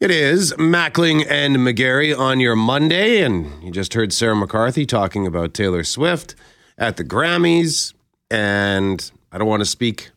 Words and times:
It 0.00 0.10
is 0.10 0.52
Mackling 0.54 1.24
and 1.30 1.56
McGarry 1.58 2.18
on 2.18 2.40
your 2.40 2.56
Monday, 2.56 3.22
and 3.22 3.62
you 3.62 3.70
just 3.70 3.94
heard 3.94 4.12
Sarah 4.12 4.34
McCarthy 4.34 4.86
talking 4.86 5.24
about 5.24 5.54
Taylor 5.54 5.84
Swift 5.84 6.34
at 6.76 6.96
the 6.96 7.04
Grammys. 7.04 7.94
And 8.28 9.08
I 9.30 9.38
don't 9.38 9.46
want 9.46 9.60
to 9.60 9.66
speak 9.66 10.10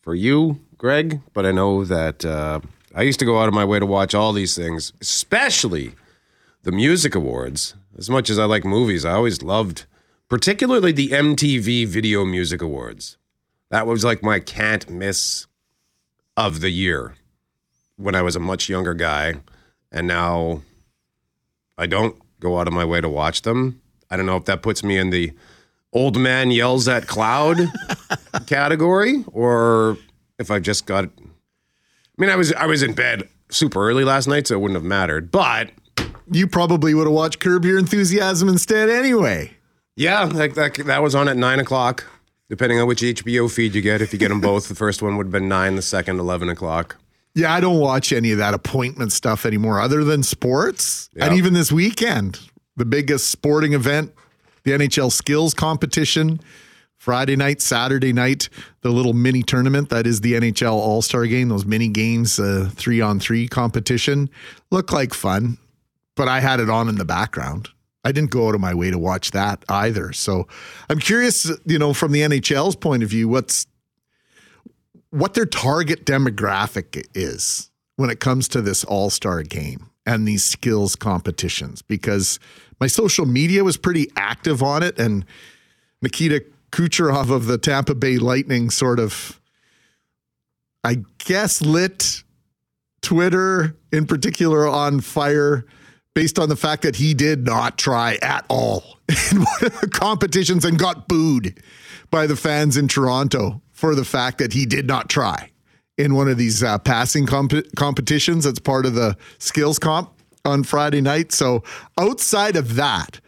for 0.00 0.14
you, 0.14 0.60
Greg, 0.78 1.20
but 1.34 1.44
I 1.44 1.52
know 1.52 1.84
that 1.84 2.24
uh, 2.24 2.60
I 2.94 3.02
used 3.02 3.18
to 3.18 3.26
go 3.26 3.38
out 3.38 3.46
of 3.46 3.52
my 3.52 3.64
way 3.64 3.78
to 3.78 3.84
watch 3.84 4.14
all 4.14 4.32
these 4.32 4.56
things, 4.56 4.94
especially 5.02 5.92
the 6.62 6.72
music 6.72 7.14
awards. 7.14 7.74
As 7.98 8.08
much 8.08 8.30
as 8.30 8.38
I 8.38 8.46
like 8.46 8.64
movies, 8.64 9.04
I 9.04 9.12
always 9.12 9.42
loved, 9.42 9.84
particularly 10.30 10.92
the 10.92 11.10
MTV 11.10 11.86
Video 11.86 12.24
Music 12.24 12.62
Awards. 12.62 13.18
That 13.68 13.86
was 13.86 14.02
like 14.02 14.22
my 14.22 14.40
can't 14.40 14.88
miss 14.88 15.46
of 16.38 16.62
the 16.62 16.70
year 16.70 17.16
when 18.00 18.14
I 18.14 18.22
was 18.22 18.36
a 18.36 18.40
much 18.40 18.68
younger 18.68 18.94
guy, 18.94 19.34
and 19.92 20.06
now 20.06 20.62
I 21.78 21.86
don't 21.86 22.16
go 22.40 22.58
out 22.58 22.66
of 22.66 22.72
my 22.72 22.84
way 22.84 23.00
to 23.00 23.08
watch 23.08 23.42
them. 23.42 23.80
I 24.10 24.16
don't 24.16 24.26
know 24.26 24.36
if 24.36 24.44
that 24.46 24.62
puts 24.62 24.82
me 24.82 24.96
in 24.96 25.10
the 25.10 25.32
old 25.92 26.16
man 26.18 26.50
yells 26.50 26.88
at 26.88 27.06
cloud 27.06 27.58
category 28.46 29.24
or 29.28 29.98
if 30.38 30.50
I've 30.50 30.62
just 30.62 30.86
got. 30.86 31.04
I 31.04 31.10
mean, 32.18 32.30
I 32.30 32.36
was 32.36 32.52
I 32.52 32.66
was 32.66 32.82
in 32.82 32.92
bed 32.94 33.28
super 33.50 33.88
early 33.88 34.04
last 34.04 34.26
night, 34.26 34.46
so 34.46 34.54
it 34.54 34.60
wouldn't 34.60 34.76
have 34.76 34.84
mattered. 34.84 35.30
But 35.30 35.70
You 36.30 36.46
probably 36.46 36.94
would 36.94 37.06
have 37.06 37.12
watched 37.14 37.40
Curb 37.40 37.64
Your 37.64 37.78
Enthusiasm 37.78 38.48
instead 38.48 38.88
anyway. 38.88 39.52
yeah, 39.96 40.24
like 40.24 40.54
that 40.54 40.74
that 40.86 41.02
was 41.02 41.14
on 41.14 41.28
at 41.28 41.36
nine 41.36 41.60
o'clock, 41.60 42.04
depending 42.48 42.80
on 42.80 42.86
which 42.88 43.00
HBO 43.02 43.50
feed 43.52 43.74
you 43.74 43.82
get. 43.82 44.00
If 44.02 44.12
you 44.12 44.18
get 44.18 44.28
them 44.28 44.40
both, 44.40 44.68
the 44.68 44.74
first 44.74 45.02
one 45.02 45.16
would 45.16 45.26
have 45.26 45.32
been 45.32 45.48
nine, 45.48 45.76
the 45.76 45.82
second 45.82 46.18
eleven 46.20 46.48
o'clock. 46.48 46.96
Yeah, 47.34 47.52
I 47.52 47.60
don't 47.60 47.78
watch 47.78 48.12
any 48.12 48.32
of 48.32 48.38
that 48.38 48.54
appointment 48.54 49.12
stuff 49.12 49.46
anymore 49.46 49.80
other 49.80 50.02
than 50.04 50.22
sports. 50.22 51.08
Yeah. 51.14 51.26
And 51.26 51.36
even 51.36 51.54
this 51.54 51.70
weekend, 51.70 52.40
the 52.76 52.84
biggest 52.84 53.30
sporting 53.30 53.72
event, 53.72 54.12
the 54.64 54.72
NHL 54.72 55.12
skills 55.12 55.54
competition, 55.54 56.40
Friday 56.96 57.36
night, 57.36 57.62
Saturday 57.62 58.12
night, 58.12 58.48
the 58.82 58.90
little 58.90 59.14
mini 59.14 59.42
tournament 59.42 59.88
that 59.88 60.06
is 60.06 60.20
the 60.20 60.34
NHL 60.34 60.72
All 60.72 61.00
Star 61.02 61.24
game, 61.26 61.48
those 61.48 61.64
mini 61.64 61.88
games, 61.88 62.38
uh, 62.38 62.68
three 62.74 63.00
on 63.00 63.20
three 63.20 63.48
competition, 63.48 64.28
look 64.70 64.92
like 64.92 65.14
fun, 65.14 65.56
but 66.16 66.28
I 66.28 66.40
had 66.40 66.60
it 66.60 66.68
on 66.68 66.88
in 66.88 66.96
the 66.96 67.04
background. 67.06 67.70
I 68.04 68.12
didn't 68.12 68.30
go 68.30 68.48
out 68.48 68.54
of 68.54 68.60
my 68.60 68.74
way 68.74 68.90
to 68.90 68.98
watch 68.98 69.30
that 69.30 69.64
either. 69.68 70.12
So 70.12 70.46
I'm 70.88 70.98
curious, 70.98 71.50
you 71.64 71.78
know, 71.78 71.94
from 71.94 72.12
the 72.12 72.20
NHL's 72.20 72.76
point 72.76 73.02
of 73.02 73.10
view, 73.10 73.28
what's 73.28 73.66
what 75.10 75.34
their 75.34 75.46
target 75.46 76.04
demographic 76.06 77.06
is 77.14 77.70
when 77.96 78.10
it 78.10 78.20
comes 78.20 78.48
to 78.48 78.62
this 78.62 78.84
all 78.84 79.10
star 79.10 79.42
game 79.42 79.90
and 80.06 80.26
these 80.26 80.44
skills 80.44 80.96
competitions 80.96 81.82
because 81.82 82.38
my 82.80 82.86
social 82.86 83.26
media 83.26 83.62
was 83.62 83.76
pretty 83.76 84.10
active 84.16 84.62
on 84.62 84.82
it. 84.82 84.98
And 84.98 85.24
Nikita 86.00 86.44
Kucherov 86.72 87.30
of 87.30 87.46
the 87.46 87.58
Tampa 87.58 87.94
Bay 87.94 88.16
Lightning 88.16 88.70
sort 88.70 88.98
of, 88.98 89.40
I 90.82 91.04
guess, 91.18 91.60
lit 91.60 92.22
Twitter 93.02 93.76
in 93.92 94.06
particular 94.06 94.66
on 94.66 95.00
fire 95.00 95.66
based 96.14 96.38
on 96.38 96.48
the 96.48 96.56
fact 96.56 96.82
that 96.82 96.96
he 96.96 97.14
did 97.14 97.44
not 97.44 97.78
try 97.78 98.18
at 98.22 98.44
all 98.48 98.98
in 99.30 99.38
one 99.38 99.64
of 99.64 99.80
the 99.80 99.88
competitions 99.88 100.64
and 100.64 100.78
got 100.78 101.06
booed 101.06 101.62
by 102.10 102.26
the 102.26 102.36
fans 102.36 102.76
in 102.76 102.88
Toronto 102.88 103.60
for 103.80 103.94
the 103.94 104.04
fact 104.04 104.36
that 104.38 104.52
he 104.52 104.66
did 104.66 104.86
not 104.86 105.08
try 105.08 105.50
in 105.96 106.14
one 106.14 106.28
of 106.28 106.36
these 106.36 106.62
uh, 106.62 106.78
passing 106.78 107.24
comp- 107.24 107.74
competitions 107.76 108.44
that's 108.44 108.58
part 108.58 108.84
of 108.84 108.94
the 108.94 109.16
skills 109.38 109.78
comp 109.78 110.12
on 110.44 110.62
Friday 110.62 111.00
night. 111.00 111.32
So 111.32 111.62
outside 111.98 112.56
of 112.56 112.74
that, 112.76 113.20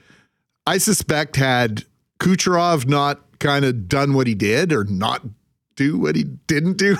I 0.67 0.77
suspect 0.77 1.37
had 1.37 1.85
Kucherov 2.21 2.87
not 2.87 3.39
kind 3.39 3.65
of 3.65 3.89
done 3.89 4.13
what 4.13 4.27
he 4.27 4.35
did 4.35 4.75
or 4.75 4.85
not 4.85 5.23
do 5.75 5.99
what 5.99 6.17
he 6.17 6.25
didn't 6.25 6.77
do, 6.77 6.99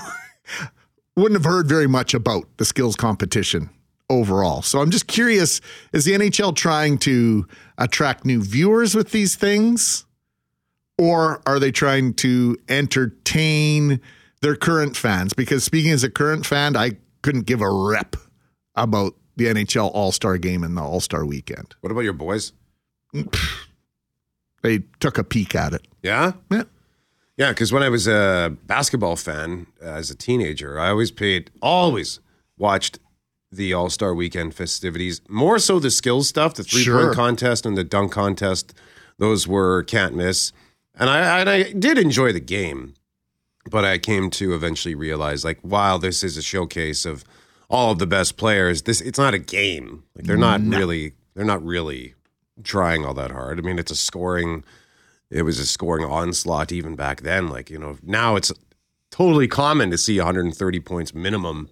wouldn't 1.17 1.39
have 1.39 1.51
heard 1.51 1.69
very 1.69 1.87
much 1.87 2.15
about 2.15 2.45
the 2.57 2.65
skills 2.65 2.97
competition 2.97 3.69
overall. 4.09 4.63
So 4.63 4.81
I'm 4.81 4.91
just 4.91 5.09
curious 5.09 5.61
is 5.93 6.07
the 6.07 6.13
NHL 6.13 6.57
trying 6.57 6.97
to 6.99 7.47
attract 7.77 8.25
new 8.25 8.43
viewers 8.43 8.95
with 8.95 9.11
these 9.11 9.37
things? 9.37 10.07
Or 11.03 11.43
are 11.47 11.59
they 11.59 11.73
trying 11.73 12.15
to 12.15 12.57
entertain 12.69 14.01
their 14.41 14.55
current 14.55 14.97
fans? 14.97 15.33
Because 15.33 15.65
speaking 15.65 15.91
as 15.91 16.05
a 16.05 16.11
current 16.11 16.47
fan, 16.47 16.77
I 16.77 16.93
couldn't 17.23 17.47
give 17.47 17.61
a 17.61 17.69
rep 17.69 18.15
about 18.77 19.15
the 19.35 19.47
NHL 19.47 19.91
All 19.95 20.13
Star 20.13 20.39
game 20.39 20.63
and 20.63 20.77
the 20.77 20.83
All 20.83 21.01
Star 21.01 21.27
weekend. 21.27 21.75
What 21.81 21.91
about 21.91 22.03
your 22.03 22.13
boys? 22.13 22.53
They 24.63 24.79
took 25.01 25.19
a 25.19 25.25
peek 25.25 25.55
at 25.57 25.73
it. 25.73 25.87
Yeah. 26.03 26.33
Yeah. 26.51 26.63
Yeah, 27.37 27.49
because 27.49 27.73
when 27.73 27.83
I 27.83 27.89
was 27.89 28.07
a 28.07 28.57
basketball 28.67 29.17
fan 29.17 29.67
uh, 29.83 29.87
as 29.87 30.11
a 30.11 30.15
teenager, 30.15 30.79
I 30.79 30.91
always 30.91 31.11
paid, 31.11 31.51
always 31.61 32.21
watched 32.59 33.01
the 33.51 33.73
All 33.75 33.91
Star 33.91 34.15
Weekend 34.15 34.55
festivities. 34.55 35.21
More 35.29 35.59
so 35.59 35.81
the 35.81 35.91
skills 35.91 36.29
stuff, 36.29 36.55
the 36.55 36.63
three 36.63 36.83
Sure. 36.83 37.07
point 37.07 37.17
contest 37.17 37.67
and 37.67 37.77
the 37.77 37.83
dunk 37.85 38.13
contest. 38.13 38.73
Those 39.19 39.49
were 39.49 39.83
can't 39.83 40.15
miss, 40.15 40.53
and 40.95 41.11
I 41.11 41.41
and 41.41 41.51
I 41.51 41.73
did 41.73 41.99
enjoy 41.99 42.33
the 42.33 42.41
game, 42.41 42.95
but 43.71 43.85
I 43.85 43.99
came 43.99 44.31
to 44.31 44.55
eventually 44.55 44.95
realize, 44.95 45.45
like, 45.45 45.63
wow, 45.63 45.99
this 45.99 46.23
is 46.23 46.37
a 46.37 46.43
showcase 46.43 47.05
of 47.05 47.25
all 47.71 47.93
of 47.93 47.99
the 47.99 48.07
best 48.07 48.37
players. 48.37 48.83
This 48.83 49.01
it's 49.01 49.19
not 49.19 49.35
a 49.35 49.39
game. 49.39 50.05
Like 50.15 50.27
they're 50.27 50.37
not 50.37 50.61
really 50.61 51.13
they're 51.35 51.45
not 51.45 51.65
really 51.65 52.15
trying 52.63 53.05
all 53.05 53.15
that 53.15 53.31
hard. 53.31 53.59
I 53.59 53.63
mean, 53.63 53.79
it's 53.79 53.91
a 53.91 53.97
scoring 53.97 54.65
it 55.31 55.43
was 55.43 55.59
a 55.59 55.67
scoring 55.67 56.05
onslaught 56.05 56.71
even 56.71 56.95
back 56.95 57.23
then. 57.23 57.49
Like, 57.49 57.71
you 57.71 57.79
know, 57.79 57.97
now 58.03 58.37
it's 58.37 58.53
totally 59.11 59.49
common 59.49 59.91
to 59.91 59.99
see 59.99 60.19
130 60.19 60.81
points 60.81 61.15
minimum 61.15 61.71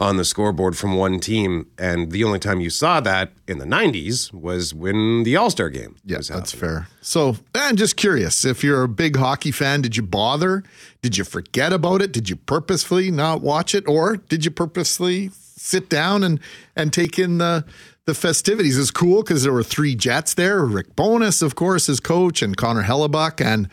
on 0.00 0.16
the 0.16 0.24
scoreboard 0.24 0.76
from 0.76 0.96
one 0.96 1.20
team. 1.20 1.66
And 1.78 2.10
the 2.10 2.24
only 2.24 2.38
time 2.38 2.60
you 2.60 2.70
saw 2.70 3.00
that 3.00 3.32
in 3.46 3.58
the 3.58 3.66
90s 3.66 4.32
was 4.32 4.72
when 4.74 5.22
the 5.24 5.36
All 5.36 5.50
Star 5.50 5.68
game 5.68 5.96
Yeah, 6.04 6.16
was 6.16 6.28
that's 6.28 6.52
fair. 6.52 6.88
So, 7.02 7.36
I'm 7.54 7.76
just 7.76 7.96
curious 7.96 8.44
if 8.44 8.64
you're 8.64 8.82
a 8.82 8.88
big 8.88 9.16
hockey 9.16 9.52
fan, 9.52 9.82
did 9.82 9.96
you 9.96 10.02
bother? 10.02 10.64
Did 11.02 11.16
you 11.18 11.24
forget 11.24 11.72
about 11.72 12.00
it? 12.02 12.12
Did 12.12 12.30
you 12.30 12.36
purposefully 12.36 13.10
not 13.10 13.42
watch 13.42 13.74
it, 13.74 13.86
or 13.86 14.16
did 14.16 14.44
you 14.44 14.50
purposely 14.50 15.30
sit 15.34 15.88
down 15.90 16.24
and 16.24 16.40
and 16.74 16.92
take 16.92 17.18
in 17.18 17.38
the 17.38 17.64
the 18.06 18.14
festivities? 18.14 18.78
It's 18.78 18.90
cool 18.90 19.22
because 19.22 19.42
there 19.42 19.52
were 19.52 19.62
three 19.62 19.94
Jets 19.94 20.34
there. 20.34 20.64
Rick 20.64 20.96
Bowness, 20.96 21.42
of 21.42 21.54
course, 21.54 21.88
as 21.88 22.00
coach, 22.00 22.42
and 22.42 22.56
Connor 22.56 22.84
Hellebuyck 22.84 23.44
and. 23.44 23.68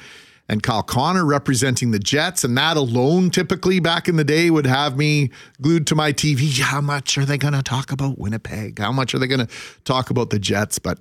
And 0.50 0.64
Kyle 0.64 0.84
Connor 0.84 1.26
representing 1.26 1.92
the 1.92 2.00
Jets, 2.00 2.44
and 2.44 2.58
that 2.58 2.78
alone, 2.78 3.30
typically 3.30 3.80
back 3.80 4.08
in 4.08 4.16
the 4.16 4.24
day, 4.24 4.50
would 4.50 4.66
have 4.66 4.98
me 4.98 5.30
glued 5.62 5.88
to 5.88 5.96
my 5.96 6.14
TV. 6.14 6.60
How 6.60 6.80
much 6.80 7.18
are 7.18 7.26
they 7.26 7.38
going 7.38 7.54
to 7.54 7.62
talk 7.62 7.92
about 7.92 8.18
Winnipeg? 8.18 8.80
How 8.80 8.92
much 8.92 9.14
are 9.14 9.20
they 9.20 9.28
going 9.28 9.46
to 9.46 9.54
talk 9.84 10.10
about 10.10 10.30
the 10.30 10.40
Jets? 10.40 10.80
But 10.80 11.00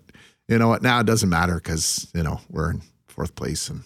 you 0.48 0.58
know 0.58 0.68
what? 0.68 0.82
Now 0.82 1.00
it 1.00 1.06
doesn't 1.06 1.28
matter 1.28 1.56
because 1.56 2.10
you 2.14 2.22
know 2.22 2.40
we're 2.50 2.70
in 2.70 2.82
fourth 3.06 3.34
place 3.34 3.68
and 3.68 3.82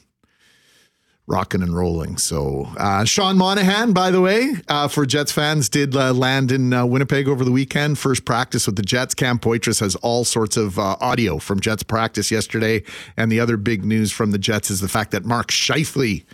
rocking 1.30 1.62
and 1.62 1.74
rolling. 1.74 2.18
So 2.18 2.68
uh, 2.76 3.04
Sean 3.04 3.38
Monahan, 3.38 3.92
by 3.92 4.10
the 4.10 4.20
way, 4.20 4.54
uh, 4.68 4.88
for 4.88 5.06
Jets 5.06 5.30
fans, 5.30 5.68
did 5.68 5.94
uh, 5.94 6.12
land 6.12 6.50
in 6.50 6.72
uh, 6.72 6.84
Winnipeg 6.84 7.28
over 7.28 7.44
the 7.44 7.52
weekend. 7.52 7.98
First 7.98 8.24
practice 8.24 8.66
with 8.66 8.76
the 8.76 8.82
Jets. 8.82 9.14
Cam 9.14 9.38
Poitras 9.38 9.80
has 9.80 9.94
all 9.96 10.24
sorts 10.24 10.56
of 10.56 10.78
uh, 10.78 10.96
audio 11.00 11.38
from 11.38 11.60
Jets 11.60 11.84
practice 11.84 12.30
yesterday, 12.30 12.82
and 13.16 13.30
the 13.30 13.38
other 13.38 13.56
big 13.56 13.84
news 13.84 14.10
from 14.10 14.32
the 14.32 14.38
Jets 14.38 14.70
is 14.70 14.80
the 14.80 14.88
fact 14.88 15.12
that 15.12 15.24
Mark 15.24 15.48
Scheifele 15.48 16.24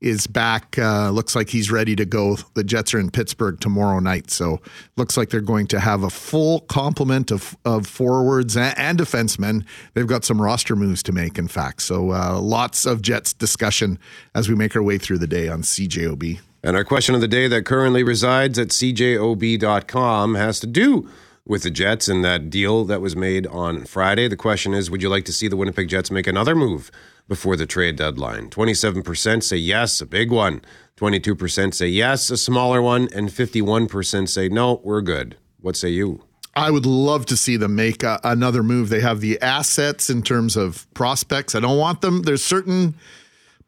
is 0.00 0.26
back. 0.26 0.78
Uh, 0.78 1.10
looks 1.10 1.34
like 1.34 1.48
he's 1.48 1.70
ready 1.70 1.96
to 1.96 2.04
go. 2.04 2.36
The 2.54 2.64
Jets 2.64 2.92
are 2.94 2.98
in 2.98 3.10
Pittsburgh 3.10 3.58
tomorrow 3.60 3.98
night, 3.98 4.30
so 4.30 4.60
looks 4.96 5.16
like 5.16 5.30
they're 5.30 5.40
going 5.40 5.66
to 5.68 5.80
have 5.80 6.02
a 6.02 6.10
full 6.10 6.60
complement 6.60 7.30
of 7.30 7.56
of 7.64 7.86
forwards 7.86 8.56
and, 8.56 8.76
and 8.78 8.98
defensemen. 8.98 9.64
They've 9.94 10.06
got 10.06 10.24
some 10.24 10.40
roster 10.40 10.76
moves 10.76 11.02
to 11.04 11.12
make, 11.12 11.38
in 11.38 11.48
fact. 11.48 11.82
So 11.82 12.12
uh, 12.12 12.38
lots 12.40 12.84
of 12.84 13.02
Jets 13.02 13.32
discussion 13.32 13.98
as 14.34 14.48
we 14.48 14.54
make 14.54 14.76
our 14.76 14.82
way 14.82 14.98
through 14.98 15.18
the 15.18 15.26
day 15.26 15.48
on 15.48 15.62
CJOB. 15.62 16.40
And 16.62 16.76
our 16.76 16.84
question 16.84 17.14
of 17.14 17.20
the 17.20 17.28
day 17.28 17.48
that 17.48 17.64
currently 17.64 18.02
resides 18.02 18.58
at 18.58 18.68
cjob.com 18.68 20.34
has 20.34 20.60
to 20.60 20.66
do 20.66 21.08
with 21.46 21.62
the 21.62 21.70
Jets 21.70 22.08
and 22.08 22.24
that 22.24 22.50
deal 22.50 22.84
that 22.84 23.00
was 23.00 23.14
made 23.14 23.46
on 23.46 23.84
Friday. 23.84 24.28
The 24.28 24.36
question 24.36 24.74
is 24.74 24.90
Would 24.90 25.02
you 25.02 25.08
like 25.08 25.24
to 25.26 25.32
see 25.32 25.48
the 25.48 25.56
Winnipeg 25.56 25.88
Jets 25.88 26.10
make 26.10 26.26
another 26.26 26.54
move 26.54 26.90
before 27.28 27.56
the 27.56 27.66
trade 27.66 27.96
deadline? 27.96 28.50
27% 28.50 29.42
say 29.42 29.56
yes, 29.56 30.00
a 30.00 30.06
big 30.06 30.30
one. 30.30 30.62
22% 30.96 31.74
say 31.74 31.88
yes, 31.88 32.30
a 32.30 32.36
smaller 32.36 32.80
one. 32.80 33.08
And 33.14 33.28
51% 33.28 34.28
say 34.28 34.48
no, 34.48 34.80
we're 34.82 35.02
good. 35.02 35.36
What 35.60 35.76
say 35.76 35.90
you? 35.90 36.22
I 36.54 36.70
would 36.70 36.86
love 36.86 37.26
to 37.26 37.36
see 37.36 37.58
them 37.58 37.76
make 37.76 38.02
a, 38.02 38.18
another 38.24 38.62
move. 38.62 38.88
They 38.88 39.00
have 39.00 39.20
the 39.20 39.40
assets 39.42 40.08
in 40.08 40.22
terms 40.22 40.56
of 40.56 40.86
prospects. 40.94 41.54
I 41.54 41.60
don't 41.60 41.78
want 41.78 42.00
them. 42.00 42.22
There's 42.22 42.42
certain 42.42 42.94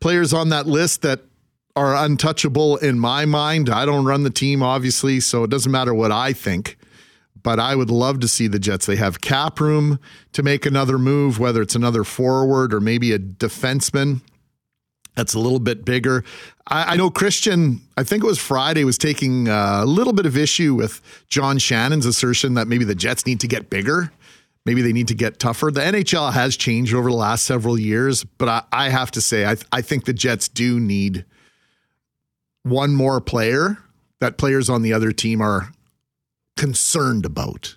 players 0.00 0.32
on 0.32 0.48
that 0.48 0.66
list 0.66 1.02
that 1.02 1.20
are 1.76 1.94
untouchable 1.94 2.78
in 2.78 2.98
my 2.98 3.26
mind. 3.26 3.68
I 3.68 3.84
don't 3.84 4.06
run 4.06 4.22
the 4.22 4.30
team, 4.30 4.62
obviously, 4.62 5.20
so 5.20 5.44
it 5.44 5.50
doesn't 5.50 5.70
matter 5.70 5.92
what 5.92 6.10
I 6.10 6.32
think. 6.32 6.77
But 7.48 7.58
I 7.58 7.74
would 7.74 7.88
love 7.88 8.20
to 8.20 8.28
see 8.28 8.46
the 8.46 8.58
Jets. 8.58 8.84
They 8.84 8.96
have 8.96 9.22
cap 9.22 9.58
room 9.58 9.98
to 10.34 10.42
make 10.42 10.66
another 10.66 10.98
move, 10.98 11.38
whether 11.38 11.62
it's 11.62 11.74
another 11.74 12.04
forward 12.04 12.74
or 12.74 12.78
maybe 12.78 13.10
a 13.14 13.18
defenseman 13.18 14.20
that's 15.14 15.32
a 15.32 15.38
little 15.38 15.58
bit 15.58 15.82
bigger. 15.82 16.24
I, 16.66 16.92
I, 16.92 16.96
know 16.96 17.08
Christian, 17.08 17.80
I 17.96 18.04
think 18.04 18.22
it 18.22 18.26
was 18.26 18.38
Friday, 18.38 18.84
was 18.84 18.98
taking 18.98 19.48
uh, 19.48 19.80
a 19.82 19.86
little 19.86 20.12
bit 20.12 20.26
of 20.26 20.36
issue 20.36 20.74
with 20.74 21.00
John 21.30 21.56
Shannon's 21.56 22.04
assertion 22.04 22.52
that 22.52 22.68
maybe 22.68 22.84
the 22.84 22.94
Jets 22.94 23.24
need 23.24 23.40
to 23.40 23.48
get 23.48 23.70
bigger. 23.70 24.12
Maybe 24.66 24.82
they 24.82 24.92
need 24.92 25.08
to 25.08 25.14
get 25.14 25.38
tougher. 25.38 25.70
The 25.70 25.80
NHL 25.80 26.34
has 26.34 26.54
changed 26.54 26.92
over 26.92 27.08
the 27.08 27.16
last 27.16 27.46
several 27.46 27.78
years, 27.78 28.24
but 28.24 28.50
I, 28.50 28.62
I 28.72 28.88
have 28.90 29.10
to 29.12 29.22
say, 29.22 29.46
I, 29.46 29.56
I 29.72 29.80
think 29.80 30.04
the 30.04 30.12
Jets 30.12 30.48
do 30.48 30.78
need 30.78 31.24
one 32.64 32.94
more 32.94 33.22
player 33.22 33.78
that 34.20 34.36
players 34.36 34.68
on 34.68 34.82
the 34.82 34.92
other 34.92 35.12
team 35.12 35.40
are 35.40 35.72
concerned 36.58 37.24
about 37.24 37.76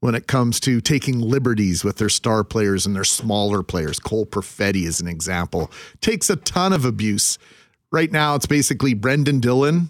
when 0.00 0.14
it 0.14 0.28
comes 0.28 0.60
to 0.60 0.80
taking 0.80 1.18
liberties 1.18 1.82
with 1.82 1.96
their 1.96 2.10
star 2.10 2.44
players 2.44 2.86
and 2.86 2.94
their 2.94 3.02
smaller 3.02 3.62
players. 3.62 3.98
Cole 3.98 4.26
Perfetti 4.26 4.84
is 4.84 5.00
an 5.00 5.08
example. 5.08 5.70
Takes 6.00 6.30
a 6.30 6.36
ton 6.36 6.72
of 6.72 6.84
abuse. 6.84 7.38
Right 7.90 8.12
now, 8.12 8.34
it's 8.34 8.46
basically 8.46 8.94
Brendan 8.94 9.40
Dillon 9.40 9.88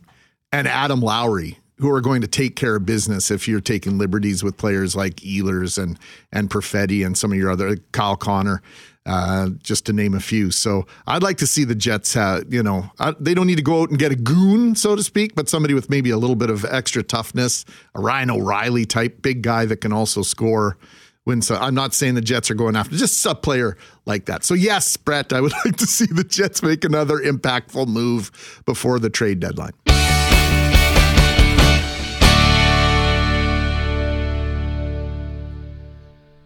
and 0.53 0.69
Adam 0.69 1.01
Lowry 1.01 1.59
who 1.79 1.91
are 1.91 2.01
going 2.01 2.23
to 2.23 2.27
take 2.29 2.57
care 2.57 2.77
of 2.77 2.87
business 2.87 3.31
if 3.31 3.47
you're 3.47 3.61
taking 3.61 3.99
liberties 3.99 4.43
with 4.43 4.57
players 4.57 4.97
like 4.97 5.17
Ehlers 5.17 5.83
and 5.83 5.99
and 6.33 6.49
Perfetti 6.49 7.05
and 7.05 7.19
some 7.19 7.33
of 7.33 7.39
your 7.39 7.51
other 7.51 7.77
Kyle 7.93 8.17
Connor 8.17 8.63
uh, 9.07 9.51
just 9.63 9.87
to 9.87 9.93
name 9.93 10.15
a 10.15 10.21
few. 10.21 10.51
So 10.51 10.87
I'd 11.07 11.23
like 11.23 11.39
to 11.39 11.47
see 11.47 11.65
the 11.65 11.75
Jets 11.75 12.13
have, 12.15 12.53
you 12.53 12.63
know, 12.63 12.91
uh, 12.99 13.15
they 13.19 13.35
don't 13.35 13.47
need 13.47 13.57
to 13.57 13.63
go 13.63 13.83
out 13.83 13.91
and 13.91 13.99
get 13.99 14.13
a 14.13 14.17
goon, 14.17 14.75
so 14.75 14.97
to 14.97 15.03
speak, 15.03 15.35
but 15.35 15.49
somebody 15.49 15.75
with 15.75 15.89
maybe 15.89 16.11
a 16.11 16.19
little 16.19 16.37
bit 16.37 16.51
of 16.51 16.65
extra 16.65 17.03
toughness, 17.03 17.65
a 17.95 18.01
Ryan 18.01 18.31
O'Reilly 18.31 18.85
type 18.85 19.23
big 19.23 19.43
guy 19.43 19.65
that 19.67 19.79
can 19.79 19.93
also 19.93 20.23
score. 20.23 20.77
When 21.25 21.43
so, 21.43 21.57
I'm 21.57 21.75
not 21.75 21.93
saying 21.93 22.15
the 22.15 22.21
Jets 22.21 22.53
are 22.53 22.55
going 22.55 22.77
after 22.77 22.95
just 22.97 23.25
a 23.27 23.35
player 23.35 23.77
like 24.05 24.27
that. 24.27 24.45
So 24.45 24.55
yes, 24.55 24.97
Brett, 24.97 25.33
I 25.33 25.41
would 25.41 25.53
like 25.65 25.77
to 25.77 25.87
see 25.87 26.07
the 26.07 26.23
Jets 26.23 26.63
make 26.63 26.85
another 26.85 27.17
impactful 27.17 27.89
move 27.89 28.63
before 28.65 29.01
the 29.01 29.11
trade 29.11 29.41
deadline. 29.41 29.73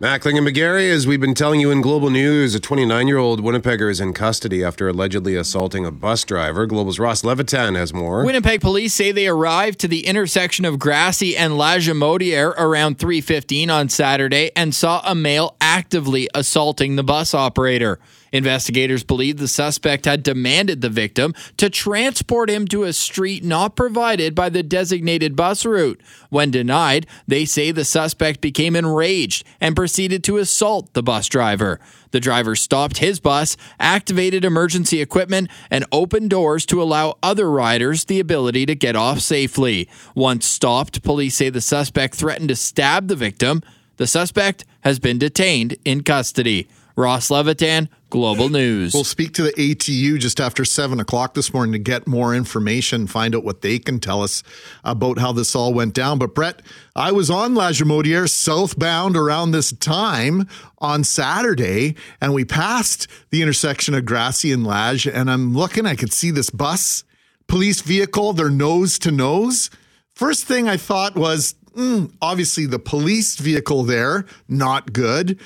Mackling 0.01 0.39
and 0.39 0.47
McGarry, 0.47 0.91
as 0.91 1.07
we've 1.07 1.21
been 1.21 1.35
telling 1.35 1.61
you 1.61 1.71
in 1.71 1.83
Global 1.83 2.09
News, 2.09 2.55
a 2.55 2.61
29 2.61 3.07
year 3.07 3.19
old 3.19 3.43
Winnipegger 3.43 3.91
is 3.91 4.01
in 4.01 4.15
custody 4.15 4.65
after 4.65 4.89
allegedly 4.89 5.37
assaulting 5.37 5.85
a 5.85 5.91
bus 5.91 6.25
driver. 6.25 6.65
Global's 6.65 6.99
Ross 6.99 7.23
Levitan 7.23 7.75
has 7.75 7.93
more. 7.93 8.25
Winnipeg 8.25 8.63
police 8.63 8.95
say 8.95 9.13
they 9.13 9.29
arrived 9.29 9.79
to 9.81 9.89
the 9.89 10.07
intersection 10.07 10.65
of 10.65 10.77
Grassie 10.77 11.37
and 11.37 11.53
Lagimodiere 11.53 12.55
around 12.57 12.97
3.15 12.97 13.69
on 13.69 13.91
Saturday 13.91 14.51
and 14.57 14.75
saw 14.75 15.03
a 15.05 15.15
male 15.15 15.55
actively 15.61 16.31
assaulting 16.35 16.97
the 16.97 17.05
bus 17.05 17.35
operator. 17.35 17.99
Investigators 18.33 19.03
believe 19.03 19.39
the 19.39 19.49
suspect 19.49 20.05
had 20.05 20.23
demanded 20.23 20.81
the 20.81 20.89
victim 20.89 21.35
to 21.57 21.69
transport 21.69 22.49
him 22.49 22.67
to 22.69 22.85
a 22.85 22.93
street 22.93 23.45
not 23.45 23.77
provided 23.77 24.35
by 24.35 24.49
the 24.49 24.63
designated 24.63 25.35
bus 25.35 25.65
route. 25.65 26.01
When 26.29 26.51
denied, 26.51 27.07
they 27.27 27.45
say 27.45 27.71
the 27.71 27.85
suspect 27.85 28.41
became 28.41 28.77
enraged 28.77 29.45
and 29.61 29.75
proceeded 29.75 30.23
to 30.25 30.39
assault 30.39 30.93
the 30.93 31.03
bus 31.03 31.29
driver. 31.29 31.81
The 32.13 32.21
driver 32.21 32.57
stopped 32.57 32.99
his 32.99 33.21
bus, 33.21 33.57
activated 33.79 34.45
emergency 34.45 35.01
equipment, 35.01 35.49
and 35.71 35.85
opened 35.93 36.31
doors 36.31 36.67
to 36.67 36.83
allow 36.83 37.19
other 37.23 37.51
riders 37.51 38.05
the 38.05 38.21
ability 38.21 38.67
to 38.67 38.75
get 38.75 38.97
off 38.97 39.21
safely. 39.21 39.89
Once 40.15 40.47
stopped, 40.47 41.03
police 41.03 41.37
say 41.37 41.51
the 41.51 41.61
suspect 41.61 42.15
threatened 42.15 42.49
to 42.49 42.57
stab 42.57 43.09
the 43.09 43.17
victim. 43.17 43.63
The 43.97 44.07
suspect 44.07 44.65
has 44.81 44.99
been 44.99 45.19
detained 45.19 45.77
in 45.85 46.03
custody. 46.03 46.69
Ross 47.01 47.31
Levitan, 47.31 47.89
Global 48.11 48.51
News. 48.51 48.93
We'll 48.93 49.05
speak 49.05 49.33
to 49.35 49.43
the 49.43 49.53
ATU 49.53 50.19
just 50.19 50.39
after 50.39 50.67
seven 50.67 51.01
o'clock 51.01 51.33
this 51.33 51.55
morning 51.55 51.73
to 51.73 51.79
get 51.79 52.07
more 52.07 52.35
information, 52.35 53.07
find 53.07 53.35
out 53.35 53.43
what 53.43 53.63
they 53.63 53.79
can 53.79 54.01
tell 54.01 54.23
us 54.23 54.43
about 54.85 55.19
how 55.19 55.33
this 55.33 55.57
all 55.57 55.73
went 55.73 55.95
down. 55.95 56.19
But 56.19 56.35
Brett, 56.35 56.61
I 56.95 57.11
was 57.11 57.31
on 57.31 57.55
Lagimodiere 57.55 58.29
southbound 58.29 59.17
around 59.17 59.53
this 59.53 59.73
time 59.73 60.47
on 60.77 61.03
Saturday, 61.03 61.97
and 62.21 62.35
we 62.35 62.45
passed 62.45 63.07
the 63.31 63.41
intersection 63.41 63.95
of 63.95 64.05
Grassie 64.05 64.53
and 64.53 64.67
Lage, 64.67 65.07
and 65.07 65.31
I'm 65.31 65.55
looking, 65.55 65.87
I 65.87 65.97
could 65.97 66.13
see 66.13 66.31
this 66.31 66.51
bus, 66.51 67.03
police 67.47 67.81
vehicle, 67.81 68.35
they're 68.35 68.51
nose 68.51 68.99
to 68.99 69.11
nose. 69.11 69.71
First 70.13 70.45
thing 70.45 70.69
I 70.69 70.77
thought 70.77 71.17
was, 71.17 71.55
mm, 71.75 72.13
obviously 72.21 72.67
the 72.67 72.79
police 72.79 73.37
vehicle 73.37 73.85
there, 73.85 74.27
not 74.49 74.93
good 74.93 75.41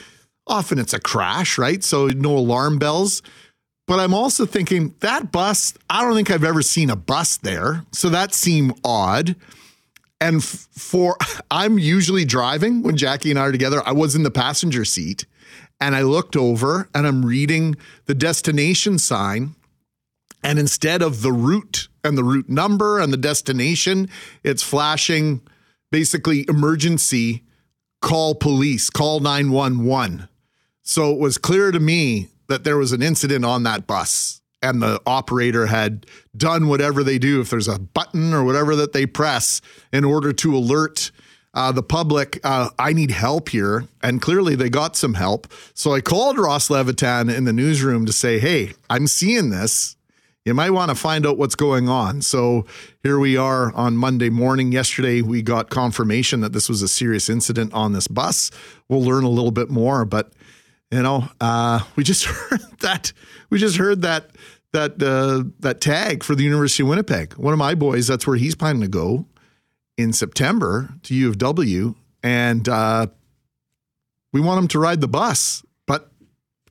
Often 0.46 0.78
it's 0.78 0.92
a 0.92 1.00
crash, 1.00 1.58
right? 1.58 1.82
So 1.82 2.08
no 2.08 2.36
alarm 2.36 2.78
bells. 2.78 3.22
But 3.86 4.00
I'm 4.00 4.14
also 4.14 4.46
thinking 4.46 4.94
that 5.00 5.30
bus, 5.30 5.74
I 5.90 6.02
don't 6.02 6.14
think 6.14 6.30
I've 6.30 6.44
ever 6.44 6.62
seen 6.62 6.90
a 6.90 6.96
bus 6.96 7.36
there. 7.38 7.84
So 7.92 8.08
that 8.10 8.34
seemed 8.34 8.78
odd. 8.84 9.36
And 10.20 10.42
for, 10.42 11.16
I'm 11.50 11.78
usually 11.78 12.24
driving 12.24 12.82
when 12.82 12.96
Jackie 12.96 13.30
and 13.30 13.38
I 13.38 13.42
are 13.42 13.52
together. 13.52 13.82
I 13.84 13.92
was 13.92 14.14
in 14.14 14.22
the 14.22 14.30
passenger 14.30 14.84
seat 14.84 15.26
and 15.80 15.94
I 15.94 16.02
looked 16.02 16.36
over 16.36 16.88
and 16.94 17.06
I'm 17.06 17.24
reading 17.24 17.76
the 18.06 18.14
destination 18.14 18.98
sign. 18.98 19.54
And 20.42 20.58
instead 20.58 21.02
of 21.02 21.22
the 21.22 21.32
route 21.32 21.88
and 22.02 22.18
the 22.18 22.24
route 22.24 22.48
number 22.48 23.00
and 23.00 23.12
the 23.12 23.18
destination, 23.18 24.08
it's 24.42 24.62
flashing 24.62 25.40
basically 25.90 26.44
emergency 26.48 27.44
call 28.00 28.34
police, 28.34 28.90
call 28.90 29.20
911. 29.20 30.28
So 30.84 31.10
it 31.12 31.18
was 31.18 31.38
clear 31.38 31.72
to 31.72 31.80
me 31.80 32.28
that 32.48 32.62
there 32.62 32.76
was 32.76 32.92
an 32.92 33.02
incident 33.02 33.44
on 33.44 33.62
that 33.62 33.86
bus 33.86 34.42
and 34.62 34.82
the 34.82 35.00
operator 35.06 35.66
had 35.66 36.06
done 36.36 36.68
whatever 36.68 37.02
they 37.02 37.18
do 37.18 37.40
if 37.40 37.50
there's 37.50 37.68
a 37.68 37.78
button 37.78 38.32
or 38.32 38.44
whatever 38.44 38.76
that 38.76 38.92
they 38.92 39.06
press 39.06 39.62
in 39.92 40.04
order 40.04 40.32
to 40.32 40.54
alert 40.56 41.10
uh, 41.54 41.72
the 41.72 41.82
public 41.82 42.38
uh, 42.44 42.68
i 42.78 42.92
need 42.92 43.10
help 43.10 43.48
here. 43.48 43.84
And 44.02 44.20
clearly 44.20 44.56
they 44.56 44.68
got 44.68 44.94
some 44.96 45.14
help. 45.14 45.46
So 45.72 45.94
i 45.94 46.00
called 46.00 46.38
ross 46.38 46.68
levitan 46.68 47.30
in 47.30 47.44
the 47.44 47.52
newsroom 47.52 48.04
to 48.06 48.12
say 48.12 48.38
hey 48.38 48.72
i'm 48.90 49.06
seeing 49.06 49.50
this. 49.50 49.96
You 50.44 50.52
might 50.52 50.70
want 50.70 50.90
to 50.90 50.94
find 50.94 51.26
out 51.26 51.38
what's 51.38 51.54
going 51.54 51.88
on. 51.88 52.20
So 52.20 52.66
here 53.02 53.18
we 53.18 53.38
are 53.38 53.72
on 53.74 53.96
monday 53.96 54.28
morning. 54.28 54.72
Yesterday 54.72 55.22
we 55.22 55.40
got 55.40 55.70
confirmation 55.70 56.40
that 56.40 56.52
this 56.52 56.68
was 56.68 56.82
a 56.82 56.88
serious 56.88 57.30
incident 57.30 57.72
on 57.72 57.94
this 57.94 58.06
bus. 58.06 58.50
We'll 58.88 59.02
learn 59.02 59.24
a 59.24 59.30
little 59.30 59.52
bit 59.52 59.70
more 59.70 60.04
but 60.04 60.32
you 60.90 61.02
know, 61.02 61.28
uh, 61.40 61.80
we 61.96 62.04
just 62.04 62.24
heard 62.24 62.60
that 62.80 63.12
we 63.50 63.58
just 63.58 63.76
heard 63.76 64.02
that 64.02 64.30
that 64.72 65.02
uh, 65.02 65.44
that 65.60 65.80
tag 65.80 66.22
for 66.22 66.34
the 66.34 66.44
University 66.44 66.82
of 66.82 66.88
Winnipeg. 66.88 67.34
One 67.34 67.52
of 67.52 67.58
my 67.58 67.74
boys, 67.74 68.06
that's 68.06 68.26
where 68.26 68.36
he's 68.36 68.54
planning 68.54 68.82
to 68.82 68.88
go 68.88 69.26
in 69.96 70.12
September 70.12 70.94
to 71.04 71.14
U 71.14 71.28
of 71.28 71.38
W, 71.38 71.94
and 72.22 72.68
uh, 72.68 73.06
we 74.32 74.40
want 74.40 74.58
him 74.58 74.68
to 74.68 74.78
ride 74.78 75.00
the 75.00 75.08
bus. 75.08 75.64
But 75.86 76.10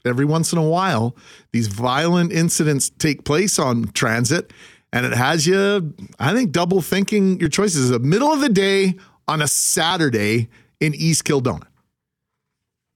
every 0.06 0.26
once 0.26 0.52
in 0.52 0.60
a 0.60 0.68
while, 0.68 1.16
these 1.52 1.68
violent 1.68 2.32
incidents 2.32 2.90
take 2.90 3.24
place 3.24 3.58
on 3.58 3.92
transit, 3.94 4.52
and 4.92 5.06
it 5.06 5.14
has 5.14 5.48
you, 5.48 5.94
I 6.20 6.34
think, 6.34 6.52
double 6.52 6.82
thinking 6.82 7.40
your 7.40 7.50
choices. 7.50 7.90
The 7.90 8.00
middle 8.00 8.32
of 8.32 8.42
the 8.42 8.50
day 8.50 8.96
on 9.28 9.42
a 9.42 9.48
Saturday 9.48 10.50
in 10.80 10.94
East 10.94 11.24
Kildonan. 11.24 11.68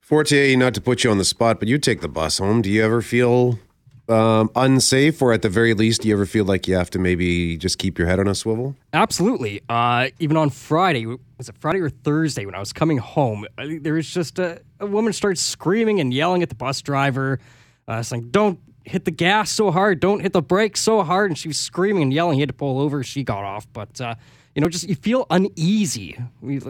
Forte, 0.07 0.55
not 0.55 0.73
to 0.73 0.79
put 0.79 1.03
you 1.03 1.11
on 1.11 1.17
the 1.17 1.25
spot, 1.25 1.59
but 1.59 1.67
you 1.67 1.77
take 1.77 1.99
the 1.99 2.07
bus 2.07 2.37
home. 2.37 2.61
Do 2.61 2.69
you 2.69 2.81
ever 2.81 3.01
feel 3.01 3.59
um, 4.07 4.49
unsafe, 4.55 5.21
or 5.21 5.33
at 5.33 5.41
the 5.41 5.49
very 5.49 5.73
least, 5.73 6.03
do 6.03 6.07
you 6.07 6.13
ever 6.13 6.25
feel 6.25 6.45
like 6.45 6.65
you 6.65 6.75
have 6.75 6.89
to 6.91 6.97
maybe 6.97 7.57
just 7.57 7.77
keep 7.77 7.99
your 7.99 8.07
head 8.07 8.17
on 8.17 8.25
a 8.25 8.33
swivel? 8.33 8.73
Absolutely. 8.93 9.59
Uh, 9.67 10.07
even 10.19 10.37
on 10.37 10.49
Friday, 10.49 11.05
was 11.05 11.49
it 11.49 11.57
Friday 11.59 11.81
or 11.81 11.89
Thursday 11.89 12.45
when 12.45 12.55
I 12.55 12.59
was 12.59 12.71
coming 12.71 12.99
home? 12.99 13.45
There 13.57 13.95
was 13.95 14.09
just 14.09 14.39
a, 14.39 14.61
a 14.79 14.85
woman 14.85 15.11
started 15.11 15.39
screaming 15.39 15.99
and 15.99 16.13
yelling 16.13 16.41
at 16.41 16.47
the 16.47 16.55
bus 16.55 16.81
driver, 16.81 17.41
uh, 17.89 18.01
saying, 18.01 18.29
"Don't 18.31 18.61
hit 18.85 19.03
the 19.03 19.11
gas 19.11 19.51
so 19.51 19.71
hard, 19.71 19.99
don't 19.99 20.21
hit 20.21 20.31
the 20.31 20.41
brakes 20.41 20.79
so 20.79 21.03
hard," 21.03 21.31
and 21.31 21.37
she 21.37 21.49
was 21.49 21.57
screaming 21.57 22.03
and 22.03 22.13
yelling. 22.13 22.35
He 22.35 22.39
had 22.39 22.47
to 22.47 22.55
pull 22.55 22.79
over. 22.79 23.03
She 23.03 23.25
got 23.25 23.43
off, 23.43 23.67
but. 23.73 23.99
Uh, 23.99 24.15
you 24.55 24.61
know, 24.61 24.69
just 24.69 24.89
you 24.89 24.95
feel 24.95 25.27
uneasy 25.29 26.17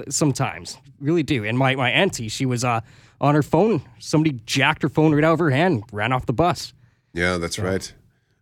sometimes, 0.10 0.78
really 1.00 1.24
do. 1.24 1.46
And 1.46 1.58
my 1.58 1.74
my 1.76 1.90
auntie, 1.90 2.28
she 2.28 2.46
was 2.46 2.66
uh, 2.66 2.82
on 3.20 3.36
her 3.36 3.44
phone. 3.44 3.82
Somebody 4.00 4.40
jacked 4.46 4.82
her 4.82 4.90
phone 4.90 5.14
right 5.14 5.24
out 5.24 5.34
of 5.34 5.40
her 5.40 5.50
hand, 5.50 5.84
ran 5.92 6.12
off 6.12 6.26
the 6.26 6.34
bus. 6.34 6.74
Yeah, 7.14 7.38
that's 7.38 7.58
right. 7.58 7.94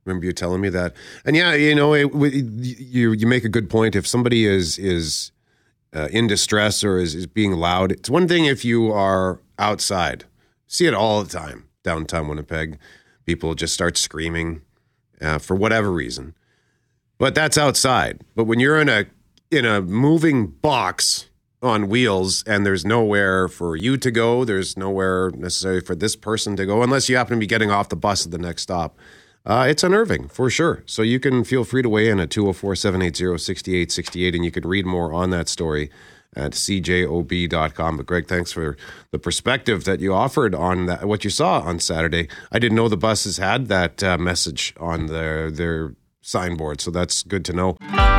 Remember 0.05 0.25
you 0.25 0.33
telling 0.33 0.61
me 0.61 0.69
that? 0.69 0.93
And 1.25 1.35
yeah, 1.35 1.53
you 1.53 1.73
know, 1.73 1.93
it, 1.93 2.13
you 2.13 3.11
you 3.11 3.25
make 3.25 3.43
a 3.43 3.49
good 3.49 3.69
point. 3.69 3.95
If 3.95 4.05
somebody 4.05 4.45
is 4.45 4.77
is 4.77 5.31
uh, 5.93 6.09
in 6.11 6.27
distress 6.27 6.83
or 6.83 6.99
is, 6.99 7.15
is 7.15 7.25
being 7.25 7.53
loud, 7.53 7.91
it's 7.91 8.09
one 8.09 8.27
thing 8.27 8.45
if 8.45 8.63
you 8.63 8.91
are 8.91 9.39
outside. 9.57 10.25
See 10.67 10.85
it 10.85 10.93
all 10.93 11.23
the 11.23 11.29
time 11.29 11.65
downtown 11.83 12.27
Winnipeg. 12.27 12.77
People 13.25 13.55
just 13.55 13.73
start 13.73 13.97
screaming 13.97 14.61
uh, 15.21 15.39
for 15.39 15.55
whatever 15.55 15.91
reason, 15.91 16.35
but 17.17 17.33
that's 17.33 17.57
outside. 17.57 18.21
But 18.35 18.43
when 18.43 18.59
you're 18.59 18.79
in 18.79 18.89
a 18.89 19.05
in 19.49 19.65
a 19.65 19.81
moving 19.81 20.47
box 20.47 21.29
on 21.61 21.87
wheels 21.87 22.43
and 22.45 22.65
there's 22.65 22.85
nowhere 22.85 23.47
for 23.47 23.75
you 23.75 23.97
to 23.97 24.11
go. 24.11 24.45
There's 24.45 24.77
nowhere 24.77 25.31
necessary 25.31 25.81
for 25.81 25.95
this 25.95 26.15
person 26.15 26.55
to 26.57 26.65
go 26.65 26.83
unless 26.83 27.09
you 27.09 27.17
happen 27.17 27.37
to 27.37 27.39
be 27.39 27.47
getting 27.47 27.71
off 27.71 27.89
the 27.89 27.95
bus 27.95 28.25
at 28.25 28.31
the 28.31 28.37
next 28.37 28.63
stop. 28.63 28.97
Uh, 29.45 29.65
it's 29.69 29.83
unnerving 29.83 30.27
for 30.27 30.49
sure. 30.49 30.83
So 30.85 31.01
you 31.01 31.19
can 31.19 31.43
feel 31.43 31.63
free 31.63 31.81
to 31.81 31.89
weigh 31.89 32.09
in 32.09 32.19
at 32.19 32.29
204 32.29 32.75
780 32.75 33.37
6868 33.37 34.35
and 34.35 34.45
you 34.45 34.51
can 34.51 34.67
read 34.67 34.85
more 34.85 35.13
on 35.13 35.29
that 35.29 35.47
story 35.47 35.91
at 36.35 36.51
cjob.com. 36.51 37.97
But 37.97 38.05
Greg, 38.05 38.27
thanks 38.27 38.51
for 38.51 38.77
the 39.11 39.19
perspective 39.19 39.85
that 39.85 39.99
you 39.99 40.13
offered 40.13 40.53
on 40.53 40.85
that, 40.87 41.05
what 41.05 41.23
you 41.23 41.29
saw 41.29 41.61
on 41.61 41.79
Saturday. 41.79 42.27
I 42.51 42.59
didn't 42.59 42.75
know 42.75 42.89
the 42.89 42.97
buses 42.97 43.37
had 43.37 43.67
that 43.67 44.03
uh, 44.03 44.17
message 44.17 44.73
on 44.79 45.07
their 45.07 45.49
their 45.49 45.95
signboard, 46.21 46.81
so 46.81 46.91
that's 46.91 47.23
good 47.23 47.45
to 47.45 47.53
know. 47.53 48.14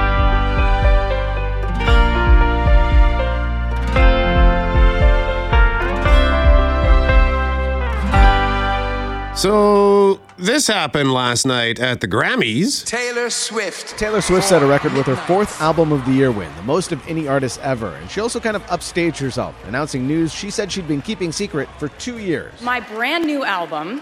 So 9.36 10.18
this 10.38 10.66
happened 10.66 11.12
last 11.12 11.44
night 11.44 11.78
at 11.78 12.00
the 12.00 12.08
Grammys. 12.08 12.86
Taylor 12.86 13.28
Swift. 13.28 13.98
Taylor 13.98 14.22
Swift 14.22 14.48
set 14.48 14.62
a 14.62 14.66
record 14.66 14.94
with 14.94 15.04
her 15.04 15.14
fourth 15.14 15.60
Album 15.60 15.92
of 15.92 16.02
the 16.06 16.12
Year 16.12 16.30
win, 16.32 16.50
the 16.56 16.62
most 16.62 16.90
of 16.90 17.06
any 17.06 17.28
artist 17.28 17.60
ever. 17.60 17.88
And 17.96 18.10
she 18.10 18.20
also 18.20 18.40
kind 18.40 18.56
of 18.56 18.64
upstaged 18.68 19.18
herself, 19.18 19.54
announcing 19.66 20.06
news 20.06 20.32
she 20.32 20.50
said 20.50 20.72
she'd 20.72 20.88
been 20.88 21.02
keeping 21.02 21.32
secret 21.32 21.68
for 21.78 21.88
two 21.88 22.16
years. 22.16 22.58
My 22.62 22.80
brand 22.80 23.26
new 23.26 23.44
album 23.44 24.00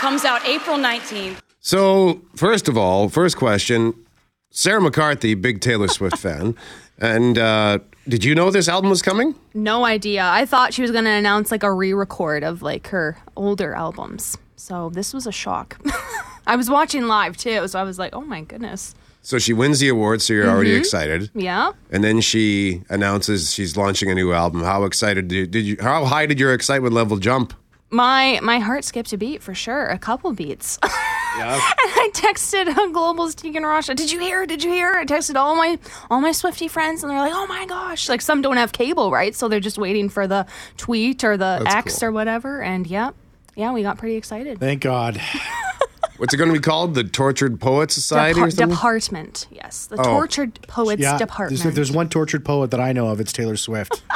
comes 0.00 0.26
out 0.26 0.46
April 0.46 0.76
19th. 0.76 1.38
So, 1.60 2.20
first 2.36 2.68
of 2.68 2.76
all, 2.76 3.08
first 3.08 3.38
question 3.38 3.94
Sarah 4.50 4.82
McCarthy, 4.82 5.32
big 5.32 5.62
Taylor 5.62 5.88
Swift 5.88 6.18
fan. 6.18 6.54
And 6.98 7.38
uh, 7.38 7.78
did 8.08 8.24
you 8.24 8.34
know 8.34 8.50
this 8.50 8.68
album 8.68 8.90
was 8.90 9.02
coming? 9.02 9.34
No 9.54 9.84
idea. 9.84 10.24
I 10.24 10.44
thought 10.44 10.74
she 10.74 10.82
was 10.82 10.90
going 10.90 11.04
to 11.04 11.10
announce 11.10 11.50
like 11.50 11.62
a 11.62 11.72
re-record 11.72 12.42
of 12.42 12.62
like 12.62 12.88
her 12.88 13.16
older 13.36 13.74
albums. 13.74 14.36
So 14.56 14.90
this 14.90 15.14
was 15.14 15.26
a 15.26 15.32
shock. 15.32 15.80
I 16.46 16.56
was 16.56 16.68
watching 16.68 17.06
live 17.06 17.36
too, 17.36 17.66
so 17.68 17.78
I 17.78 17.84
was 17.84 17.98
like, 17.98 18.14
"Oh 18.14 18.20
my 18.20 18.42
goodness." 18.42 18.94
So 19.22 19.38
she 19.38 19.52
wins 19.52 19.78
the 19.78 19.88
award, 19.88 20.20
so 20.20 20.32
you're 20.32 20.48
already 20.48 20.70
mm-hmm. 20.70 20.80
excited. 20.80 21.30
Yeah. 21.34 21.72
And 21.90 22.02
then 22.02 22.20
she 22.20 22.82
announces 22.88 23.54
she's 23.54 23.76
launching 23.76 24.10
a 24.10 24.14
new 24.14 24.32
album. 24.32 24.62
How 24.62 24.82
excited 24.82 25.28
did, 25.28 25.36
you, 25.36 25.46
did 25.46 25.64
you? 25.64 25.76
How 25.80 26.04
high 26.04 26.26
did 26.26 26.40
your 26.40 26.52
excitement 26.52 26.94
level 26.94 27.18
jump? 27.18 27.54
My 27.90 28.40
my 28.42 28.58
heart 28.58 28.84
skipped 28.84 29.12
a 29.12 29.18
beat 29.18 29.42
for 29.42 29.54
sure, 29.54 29.86
a 29.86 29.98
couple 29.98 30.32
beats. 30.32 30.78
Yeah. 31.38 31.54
and 31.54 31.62
I 31.94 32.10
texted 32.12 32.68
uh, 32.68 32.86
Global's 32.88 33.34
Tegan 33.34 33.62
Rasha. 33.62 33.94
Did 33.96 34.12
you 34.12 34.18
hear? 34.20 34.44
Did 34.46 34.62
you 34.62 34.70
hear? 34.70 34.92
I 34.92 35.04
texted 35.04 35.36
all 35.36 35.56
my 35.56 35.78
all 36.10 36.20
my 36.20 36.32
Swifty 36.32 36.68
friends, 36.68 37.02
and 37.02 37.10
they're 37.10 37.18
like, 37.18 37.32
"Oh 37.34 37.46
my 37.46 37.64
gosh!" 37.66 38.08
Like 38.08 38.20
some 38.20 38.42
don't 38.42 38.56
have 38.58 38.72
cable, 38.72 39.10
right? 39.10 39.34
So 39.34 39.48
they're 39.48 39.60
just 39.60 39.78
waiting 39.78 40.08
for 40.08 40.26
the 40.26 40.46
tweet 40.76 41.24
or 41.24 41.36
the 41.36 41.60
That's 41.64 41.74
X 41.74 41.98
cool. 42.00 42.08
or 42.08 42.12
whatever. 42.12 42.60
And 42.62 42.86
yeah, 42.86 43.10
yeah, 43.56 43.72
we 43.72 43.82
got 43.82 43.98
pretty 43.98 44.16
excited. 44.16 44.58
Thank 44.60 44.82
God. 44.82 45.20
What's 46.18 46.32
it 46.34 46.36
going 46.36 46.50
to 46.50 46.58
be 46.58 46.62
called? 46.62 46.94
The 46.94 47.02
Tortured 47.02 47.60
Poets 47.60 47.94
Society 47.94 48.38
or 48.40 48.44
Depar- 48.46 48.52
something? 48.52 48.68
department, 48.68 49.46
yes, 49.50 49.86
the 49.86 49.96
Oh. 49.98 50.04
tortured 50.04 50.60
poets 50.68 51.02
Yeah. 51.02 51.18
department. 51.18 51.58
There's, 51.62 51.66
if 51.70 51.74
there's 51.74 51.90
one 51.90 52.08
tortured 52.10 52.44
poet 52.44 52.70
that 52.70 52.78
I 52.80 52.92
know 52.92 53.08
of, 53.08 53.18
it's 53.20 53.32
Taylor 53.32 53.56
Swift. 53.56 54.02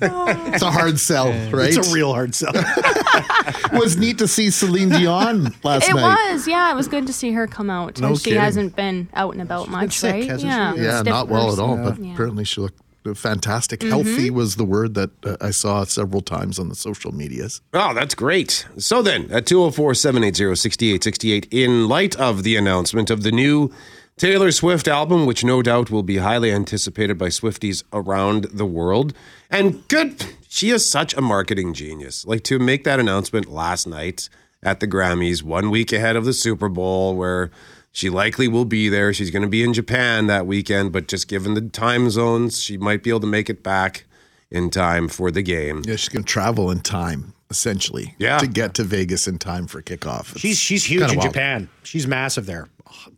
It's 0.00 0.62
a 0.62 0.70
hard 0.70 0.98
sell, 1.00 1.28
right? 1.50 1.74
It's 1.76 1.88
a 1.90 1.94
real 1.94 2.12
hard 2.12 2.34
sell. 2.34 2.52
It 2.54 3.72
was 3.80 3.96
neat 3.96 4.18
to 4.18 4.28
see 4.28 4.50
Celine 4.50 4.90
Dion 4.90 5.54
last 5.62 5.88
night. 5.88 5.90
It 5.90 5.94
night. 5.94 6.32
was, 6.32 6.46
yeah. 6.48 6.70
It 6.72 6.76
was 6.76 6.88
good 6.88 7.06
to 7.06 7.12
see 7.12 7.32
her 7.32 7.46
come 7.46 7.70
out. 7.70 8.00
No 8.00 8.08
and 8.08 8.18
she 8.18 8.24
kidding. 8.24 8.40
hasn't 8.40 8.76
been 8.76 9.08
out 9.14 9.32
and 9.32 9.42
about 9.42 9.68
much, 9.68 9.98
sick, 9.98 10.12
right? 10.12 10.28
hasn't 10.28 10.50
yeah, 10.50 10.74
she? 10.74 10.80
Yeah, 10.82 11.00
stiff 11.00 11.12
not 11.12 11.28
well 11.28 11.52
at 11.52 11.58
all, 11.58 11.76
person. 11.76 11.94
but 11.96 12.04
Yeah. 12.04 12.12
apparently 12.14 12.44
she 12.44 12.60
looked 12.60 12.80
fantastic. 13.14 13.82
Healthy 13.82 14.30
was 14.30 14.56
the 14.56 14.64
word 14.64 14.94
that 14.94 15.10
uh, 15.26 15.36
I 15.40 15.50
saw 15.50 15.84
several 15.84 16.22
times 16.22 16.58
on 16.58 16.68
the 16.70 16.74
social 16.74 17.12
medias. 17.12 17.60
Oh, 17.74 17.92
that's 17.92 18.14
great. 18.14 18.66
So 18.78 19.02
then, 19.02 19.30
at 19.30 19.46
204 19.46 19.94
780 19.94 20.54
6868, 20.56 21.48
in 21.50 21.86
light 21.88 22.16
of 22.16 22.44
the 22.44 22.56
announcement 22.56 23.10
of 23.10 23.22
the 23.22 23.30
new 23.32 23.70
Taylor 24.16 24.52
Swift 24.52 24.86
album, 24.86 25.26
which 25.26 25.42
no 25.42 25.60
doubt 25.60 25.90
will 25.90 26.04
be 26.04 26.18
highly 26.18 26.52
anticipated 26.52 27.18
by 27.18 27.26
Swifties 27.26 27.82
around 27.92 28.44
the 28.44 28.64
world, 28.64 29.12
and 29.50 29.86
good, 29.88 30.24
she 30.48 30.70
is 30.70 30.88
such 30.88 31.14
a 31.14 31.20
marketing 31.20 31.74
genius. 31.74 32.24
Like 32.24 32.44
to 32.44 32.60
make 32.60 32.84
that 32.84 33.00
announcement 33.00 33.50
last 33.50 33.88
night 33.88 34.28
at 34.62 34.78
the 34.78 34.86
Grammys, 34.86 35.42
one 35.42 35.68
week 35.68 35.92
ahead 35.92 36.14
of 36.14 36.24
the 36.24 36.32
Super 36.32 36.68
Bowl, 36.68 37.16
where 37.16 37.50
she 37.90 38.08
likely 38.08 38.46
will 38.46 38.64
be 38.64 38.88
there. 38.88 39.12
She's 39.12 39.30
going 39.30 39.42
to 39.42 39.48
be 39.48 39.64
in 39.64 39.72
Japan 39.72 40.28
that 40.28 40.46
weekend, 40.46 40.92
but 40.92 41.08
just 41.08 41.26
given 41.26 41.54
the 41.54 41.62
time 41.62 42.08
zones, 42.08 42.62
she 42.62 42.78
might 42.78 43.02
be 43.02 43.10
able 43.10 43.20
to 43.20 43.26
make 43.26 43.50
it 43.50 43.64
back 43.64 44.04
in 44.48 44.70
time 44.70 45.08
for 45.08 45.32
the 45.32 45.42
game. 45.42 45.82
Yeah, 45.84 45.96
she's 45.96 46.08
going 46.08 46.24
to 46.24 46.32
travel 46.32 46.70
in 46.70 46.80
time, 46.80 47.33
essentially, 47.50 48.14
Yeah. 48.18 48.38
to 48.38 48.46
get 48.46 48.74
to 48.74 48.84
Vegas 48.84 49.26
in 49.28 49.38
time 49.38 49.66
for 49.66 49.82
kickoff. 49.82 50.32
It's 50.32 50.40
She's 50.40 50.58
she's 50.58 50.84
huge 50.84 51.10
in 51.10 51.18
wild. 51.18 51.32
Japan. 51.32 51.68
She's 51.82 52.06
massive 52.06 52.46
there. 52.46 52.68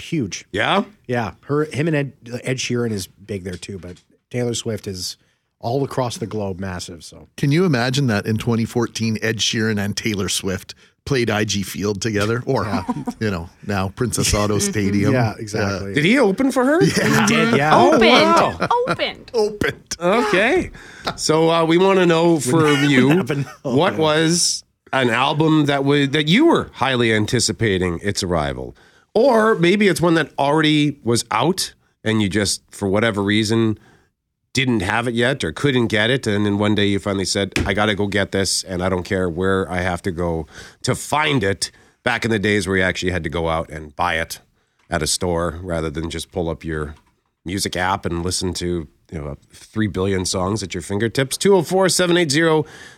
Huge. 0.01 0.47
Yeah? 0.53 0.85
Yeah. 1.07 1.35
Her 1.43 1.65
him 1.65 1.87
and 1.89 1.97
Ed, 1.97 2.13
Ed 2.45 2.57
Sheeran 2.57 2.91
is 2.93 3.07
big 3.07 3.45
there 3.45 3.57
too, 3.57 3.79
but 3.79 4.03
Taylor 4.31 4.55
Swift 4.55 4.87
is 4.87 5.17
all 5.59 5.85
across 5.85 6.19
the 6.19 6.27
globe 6.27 6.61
massive. 6.61 7.03
So 7.05 7.29
Can 7.37 7.51
you 7.53 7.65
imagine 7.65 8.07
that 8.09 8.27
in 8.27 8.37
2014, 8.37 9.19
Ed 9.23 9.39
Sheeran 9.39 9.83
and 9.83 9.97
Taylor 9.97 10.29
Swift 10.29 10.75
played 11.07 11.31
IG 11.31 11.65
Field 11.65 12.03
together? 12.03 12.43
Or, 12.45 12.67
you 13.21 13.31
know, 13.31 13.49
now 13.67 13.89
Princess 13.89 14.35
Auto 14.35 14.59
Stadium. 14.73 15.13
yeah, 15.15 15.35
exactly. 15.39 15.95
Did 15.95 16.05
he 16.05 16.19
open 16.19 16.53
for 16.53 16.65
her? 16.65 16.85
Yeah, 16.85 17.21
He 17.27 17.35
did, 17.35 17.57
yeah. 17.57 17.75
Opened, 17.77 18.03
wow. 18.03 18.69
opened. 18.89 19.31
Uh, 19.33 19.39
opened. 19.39 19.97
Okay. 19.99 20.71
So 21.17 21.51
uh, 21.51 21.65
we 21.65 21.79
want 21.79 21.99
to 22.01 22.07
know 22.07 22.39
for 22.41 22.69
you 22.73 23.23
what 23.63 23.97
was 23.97 24.63
an 24.93 25.09
album 25.11 25.67
that 25.67 25.85
was 25.85 26.11
that 26.11 26.29
you 26.29 26.47
were 26.47 26.71
highly 26.75 27.13
anticipating 27.13 27.99
its 28.03 28.23
arrival, 28.23 28.77
or 29.15 29.55
maybe 29.57 29.89
it's 29.89 30.01
one 30.01 30.15
that 30.15 30.31
already 30.39 30.99
was 31.03 31.25
out 31.31 31.73
and 32.05 32.21
you 32.23 32.29
just 32.29 32.63
for 32.71 32.89
whatever 32.89 33.23
reason 33.23 33.79
didn't 34.57 34.81
have 34.81 35.07
it 35.07 35.13
yet 35.13 35.45
or 35.45 35.53
couldn't 35.53 35.89
get 35.89 36.09
it, 36.09 36.27
and 36.27 36.47
then 36.47 36.57
one 36.57 36.75
day 36.75 36.87
you 36.87 36.99
finally 36.99 37.27
said, 37.27 37.53
"I 37.67 37.75
got 37.75 37.87
to 37.87 37.95
go 37.95 38.07
get 38.07 38.33
this," 38.33 38.65
and 38.65 38.83
I 38.83 38.89
don't 38.89 39.03
care 39.03 39.29
where 39.29 39.71
I 39.71 39.83
have 39.83 40.01
to 40.03 40.11
go 40.11 40.47
to 40.83 40.95
find 40.95 41.45
it. 41.45 41.71
Back 42.03 42.25
in 42.25 42.31
the 42.31 42.39
days 42.39 42.67
where 42.67 42.79
you 42.79 42.83
actually 42.83 43.13
had 43.13 43.23
to 43.25 43.29
go 43.29 43.51
out 43.51 43.69
and 43.69 43.95
buy 43.95 44.15
it 44.15 44.41
at 44.89 45.03
a 45.03 45.07
store 45.07 45.59
rather 45.63 45.91
than 45.91 46.09
just 46.09 46.33
pull 46.33 46.49
up 46.49 46.65
your 46.65 46.95
music 47.45 47.77
app 47.77 48.07
and 48.07 48.23
listen 48.23 48.55
to 48.55 48.89
you 49.13 49.19
know 49.19 49.37
3 49.53 49.87
billion 49.89 50.25
songs 50.25 50.63
at 50.63 50.75
your 50.75 50.83
fingertips 50.83 51.37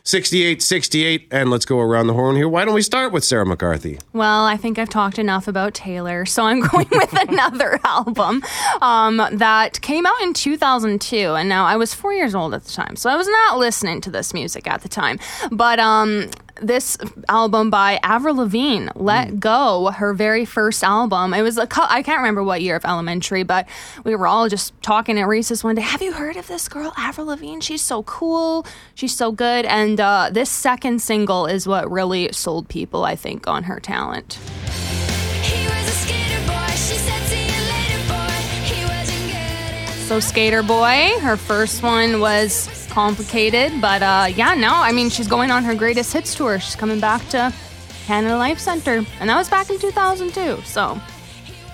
204-780-6868 0.04 1.26
and 1.30 1.50
let's 1.50 1.64
go 1.64 1.78
around 1.80 2.06
the 2.06 2.14
horn 2.14 2.36
here 2.36 2.48
why 2.48 2.64
don't 2.64 2.74
we 2.74 2.82
start 2.82 3.12
with 3.12 3.24
sarah 3.24 3.44
mccarthy 3.46 3.98
Well, 4.12 4.44
I 4.46 4.56
think 4.56 4.78
I've 4.78 4.88
talked 4.88 5.18
enough 5.18 5.48
about 5.48 5.74
Taylor, 5.74 6.24
so 6.26 6.44
I'm 6.44 6.60
going 6.68 6.88
with 6.90 7.12
another 7.28 7.78
album 7.84 8.42
um, 8.80 9.20
that 9.32 9.80
came 9.80 10.06
out 10.06 10.20
in 10.22 10.32
2002. 10.34 11.16
And 11.16 11.48
now 11.48 11.64
I 11.66 11.76
was 11.76 11.94
four 11.94 12.12
years 12.12 12.34
old 12.34 12.54
at 12.54 12.64
the 12.64 12.72
time, 12.72 12.96
so 12.96 13.10
I 13.10 13.16
was 13.16 13.28
not 13.28 13.58
listening 13.58 14.00
to 14.02 14.10
this 14.10 14.32
music 14.34 14.66
at 14.66 14.82
the 14.82 14.88
time. 14.88 15.18
But 15.50 15.78
um, 15.78 16.30
this 16.60 16.96
album 17.28 17.70
by 17.70 17.98
Avril 18.02 18.36
Lavigne, 18.36 18.88
Let 18.94 19.40
Go, 19.40 19.90
her 19.94 20.14
very 20.14 20.44
first 20.44 20.82
album. 20.84 21.34
It 21.34 21.42
was 21.42 21.58
a 21.58 21.66
cou- 21.66 21.86
I 21.88 22.02
can't 22.02 22.18
remember 22.18 22.42
what 22.42 22.62
year 22.62 22.76
of 22.76 22.84
elementary, 22.84 23.42
but 23.42 23.68
we 24.04 24.14
were 24.14 24.26
all 24.26 24.48
just 24.48 24.80
talking 24.82 25.18
at 25.18 25.26
recess 25.26 25.62
one 25.62 25.74
day. 25.74 25.82
Have 25.82 26.02
you 26.02 26.12
heard 26.12 26.36
of 26.36 26.46
this 26.46 26.68
girl, 26.68 26.92
Avril 26.96 27.28
Lavigne? 27.28 27.60
She's 27.60 27.82
so 27.82 28.02
cool. 28.04 28.66
She's 28.94 29.14
so 29.14 29.32
good. 29.32 29.64
And 29.66 30.00
uh, 30.00 30.30
this 30.32 30.50
second 30.50 31.00
single 31.00 31.46
is 31.46 31.66
what 31.66 31.90
really 31.90 32.30
sold 32.32 32.68
people, 32.68 33.04
I 33.04 33.16
think, 33.16 33.46
on 33.46 33.64
her 33.64 33.80
talent. 33.80 34.38
Good. 40.08 40.14
So 40.14 40.20
Skater 40.20 40.62
Boy, 40.62 41.10
her 41.20 41.36
first 41.36 41.82
one 41.82 42.20
was 42.20 42.86
complicated, 42.90 43.80
but 43.80 44.02
uh, 44.02 44.26
yeah, 44.34 44.54
no, 44.54 44.72
I 44.74 44.92
mean 44.92 45.10
she's 45.10 45.28
going 45.28 45.50
on 45.50 45.64
her 45.64 45.74
greatest 45.74 46.12
hits 46.12 46.34
tour. 46.34 46.58
She's 46.58 46.76
coming 46.76 47.00
back 47.00 47.26
to 47.28 47.52
Canada 48.06 48.36
Life 48.36 48.58
Center, 48.58 49.04
and 49.20 49.28
that 49.30 49.36
was 49.36 49.48
back 49.48 49.70
in 49.70 49.78
2002. 49.78 50.62
So 50.64 51.00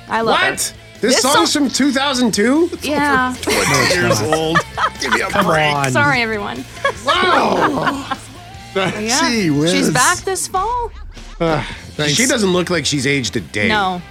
I 0.09 0.21
love 0.21 0.41
what 0.41 0.53
it. 0.53 0.75
this, 1.01 1.15
This 1.15 1.23
song's 1.23 1.53
song- 1.53 1.65
from 1.69 1.71
2002 1.71 2.71
Yeah, 2.83 3.35
years 3.95 4.21
old. 4.23 4.59
Give 5.01 5.13
me 5.13 5.21
a 5.21 5.29
Come 5.29 5.47
break. 5.47 5.75
on. 5.75 5.91
sorry 5.93 6.23
everyone. 6.23 6.65
wow 7.05 8.17
Yeah. 8.77 9.31
Gee 9.31 9.51
whiz. 9.51 9.71
She's 9.73 9.91
back 9.93 10.19
this 10.19 10.49
fall. 10.49 10.91
Thanks. 11.39 12.15
she 12.15 12.27
doesn't 12.27 12.53
look 12.53 12.71
like 12.71 12.85
she's 12.87 13.07
aged 13.07 13.37
a 13.37 13.41
day 13.41 13.69
No, 13.69 14.03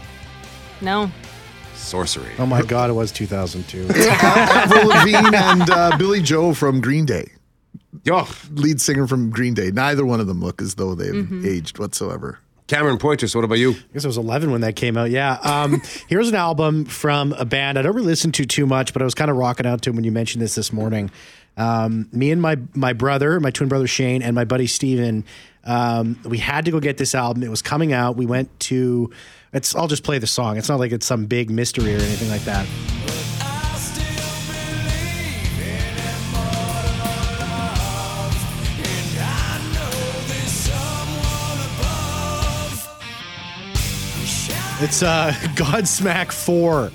no. 0.81 1.11
Sorcery 1.75 2.31
Oh 2.39 2.45
my 2.45 2.61
God, 2.61 2.89
it 2.89 2.93
was 2.93 3.11
2002. 3.11 3.87
Avril 3.95 4.87
Lavigne 4.87 5.35
and 5.35 5.69
uh, 5.69 5.97
Billie 5.97 6.21
Joe 6.21 6.53
from 6.53 6.81
Green 6.81 7.05
Day, 7.05 7.31
oh, 8.09 8.29
lead 8.51 8.79
singer 8.81 9.07
from 9.07 9.29
Green 9.29 9.53
Day. 9.53 9.71
Neither 9.71 10.05
one 10.05 10.19
of 10.19 10.27
them 10.27 10.41
look 10.41 10.61
as 10.61 10.75
though 10.75 10.95
they've 10.95 11.13
Mm-hmm. 11.13 11.45
aged 11.45 11.79
whatsoever. 11.79 12.39
Cameron 12.67 12.97
Poitras, 12.97 13.35
what 13.35 13.43
about 13.43 13.59
you? 13.59 13.71
I 13.71 13.93
guess 13.93 14.05
it 14.05 14.07
was 14.07 14.17
11 14.17 14.49
when 14.49 14.61
that 14.61 14.75
came 14.77 14.97
out. 14.97 15.11
Yeah. 15.11 15.33
Um, 15.43 15.81
here's 16.07 16.29
an 16.29 16.35
album 16.35 16.85
from 16.85 17.33
a 17.33 17.43
band 17.45 17.77
I 17.77 17.81
don't 17.81 17.93
really 17.93 18.07
listen 18.07 18.31
to 18.33 18.45
too 18.45 18.65
much, 18.65 18.93
but 18.93 19.01
I 19.01 19.05
was 19.05 19.13
kind 19.13 19.29
of 19.29 19.35
rocking 19.37 19.65
out 19.65 19.81
to 19.83 19.91
when 19.91 20.03
you 20.05 20.11
mentioned 20.11 20.41
this 20.41 20.55
this 20.55 20.71
morning. 20.71 21.11
Um, 21.57 22.07
me 22.13 22.31
and 22.31 22.41
my 22.41 22.57
my 22.73 22.93
brother, 22.93 23.39
my 23.39 23.51
twin 23.51 23.69
brother 23.69 23.85
Shane, 23.85 24.23
and 24.23 24.33
my 24.33 24.43
buddy 24.45 24.65
Steven, 24.65 25.23
um, 25.65 26.19
we 26.25 26.37
had 26.39 26.65
to 26.65 26.71
go 26.71 26.79
get 26.79 26.97
this 26.97 27.13
album. 27.13 27.43
It 27.43 27.49
was 27.49 27.61
coming 27.61 27.93
out. 27.93 28.15
We 28.15 28.25
went 28.25 28.57
to. 28.61 29.11
It's. 29.53 29.75
I'll 29.75 29.87
just 29.87 30.03
play 30.03 30.17
the 30.17 30.27
song. 30.27 30.57
It's 30.57 30.69
not 30.69 30.79
like 30.79 30.91
it's 30.91 31.05
some 31.05 31.25
big 31.25 31.49
mystery 31.49 31.93
or 31.95 31.99
anything 31.99 32.29
like 32.29 32.43
that. 32.45 32.67
It's 44.83 45.01
uh, 45.01 45.31
Godsmack 45.55 46.33
Four. 46.33 46.91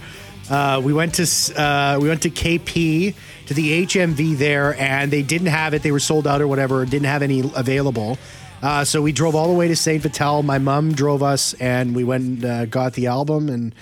Uh, 0.50 0.80
we 0.84 0.92
went 0.92 1.14
to 1.14 1.60
uh, 1.60 1.98
we 2.00 2.08
went 2.08 2.22
to 2.22 2.30
KP 2.30 3.14
to 3.46 3.54
the 3.54 3.86
HMV 3.86 4.36
there, 4.36 4.74
and 4.78 5.10
they 5.10 5.22
didn't 5.22 5.46
have 5.46 5.74
it. 5.74 5.82
They 5.82 5.92
were 5.92 6.00
sold 6.00 6.26
out 6.26 6.42
or 6.42 6.48
whatever. 6.48 6.84
Didn't 6.84 7.06
have 7.06 7.22
any 7.22 7.40
available. 7.54 8.18
Uh, 8.62 8.84
so 8.84 9.00
we 9.02 9.12
drove 9.12 9.34
all 9.34 9.48
the 9.48 9.54
way 9.58 9.68
to 9.68 9.76
Saint 9.76 10.02
Vital. 10.02 10.42
My 10.42 10.58
mom 10.58 10.92
drove 10.92 11.22
us, 11.22 11.54
and 11.54 11.94
we 11.94 12.04
went 12.04 12.24
and 12.24 12.44
uh, 12.44 12.66
got 12.66 12.94
the 12.94 13.06
album. 13.06 13.48
And 13.48 13.74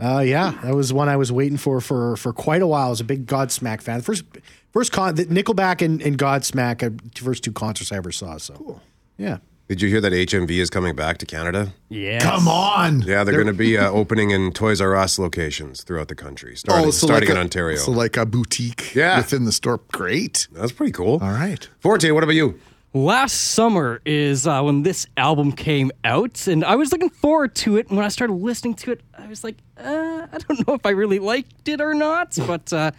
uh, 0.00 0.20
yeah, 0.20 0.58
that 0.62 0.74
was 0.74 0.92
one 0.92 1.08
I 1.08 1.16
was 1.16 1.32
waiting 1.32 1.56
for 1.58 1.80
for 1.80 2.16
for 2.16 2.32
quite 2.32 2.62
a 2.62 2.66
while. 2.66 2.86
I 2.88 2.90
was 2.90 3.00
a 3.00 3.04
big 3.04 3.26
Godsmack 3.26 3.80
fan. 3.82 4.00
First 4.02 4.24
first 4.72 4.92
con 4.92 5.16
Nickelback 5.16 5.82
and, 5.82 6.02
and 6.02 6.18
Godsmack, 6.18 6.82
uh, 6.86 6.90
first 7.22 7.42
two 7.42 7.52
concerts 7.52 7.90
I 7.92 7.96
ever 7.96 8.12
saw. 8.12 8.36
So 8.38 8.54
cool. 8.54 8.82
Yeah. 9.16 9.38
Did 9.68 9.82
you 9.82 9.90
hear 9.90 10.00
that 10.00 10.12
HMV 10.14 10.50
is 10.52 10.70
coming 10.70 10.96
back 10.96 11.18
to 11.18 11.26
Canada? 11.26 11.74
Yeah. 11.90 12.20
Come 12.20 12.48
on. 12.48 13.02
Yeah, 13.02 13.22
they're 13.22 13.34
going 13.34 13.48
to 13.48 13.52
be 13.52 13.76
uh, 13.76 13.90
opening 13.90 14.30
in 14.30 14.50
Toys 14.52 14.80
R 14.80 14.96
Us 14.96 15.18
locations 15.18 15.82
throughout 15.82 16.08
the 16.08 16.14
country, 16.14 16.56
starting, 16.56 16.90
starting 16.90 17.20
like 17.20 17.28
in 17.28 17.36
a, 17.36 17.40
Ontario. 17.40 17.76
So 17.76 17.90
like 17.90 18.16
a 18.16 18.24
boutique 18.24 18.94
Yeah. 18.94 19.18
within 19.18 19.44
the 19.44 19.52
store. 19.52 19.80
Great. 19.92 20.48
That's 20.52 20.72
pretty 20.72 20.92
cool. 20.92 21.18
All 21.22 21.32
right. 21.32 21.68
Forte, 21.80 22.10
what 22.12 22.24
about 22.24 22.34
you? 22.34 22.58
Last 22.94 23.34
summer 23.52 24.00
is 24.06 24.46
uh, 24.46 24.62
when 24.62 24.82
this 24.82 25.06
album 25.18 25.52
came 25.52 25.92
out, 26.04 26.46
and 26.46 26.64
I 26.64 26.76
was 26.76 26.90
looking 26.90 27.10
forward 27.10 27.54
to 27.56 27.76
it. 27.76 27.88
And 27.88 27.98
when 27.98 28.06
I 28.06 28.08
started 28.08 28.32
listening 28.32 28.74
to 28.76 28.92
it, 28.92 29.02
I 29.16 29.26
was 29.26 29.44
like, 29.44 29.56
uh, 29.76 30.26
I 30.32 30.38
don't 30.38 30.66
know 30.66 30.72
if 30.72 30.86
I 30.86 30.90
really 30.90 31.18
liked 31.18 31.68
it 31.68 31.82
or 31.82 31.92
not. 31.92 32.38
But 32.46 32.72
uh, 32.72 32.92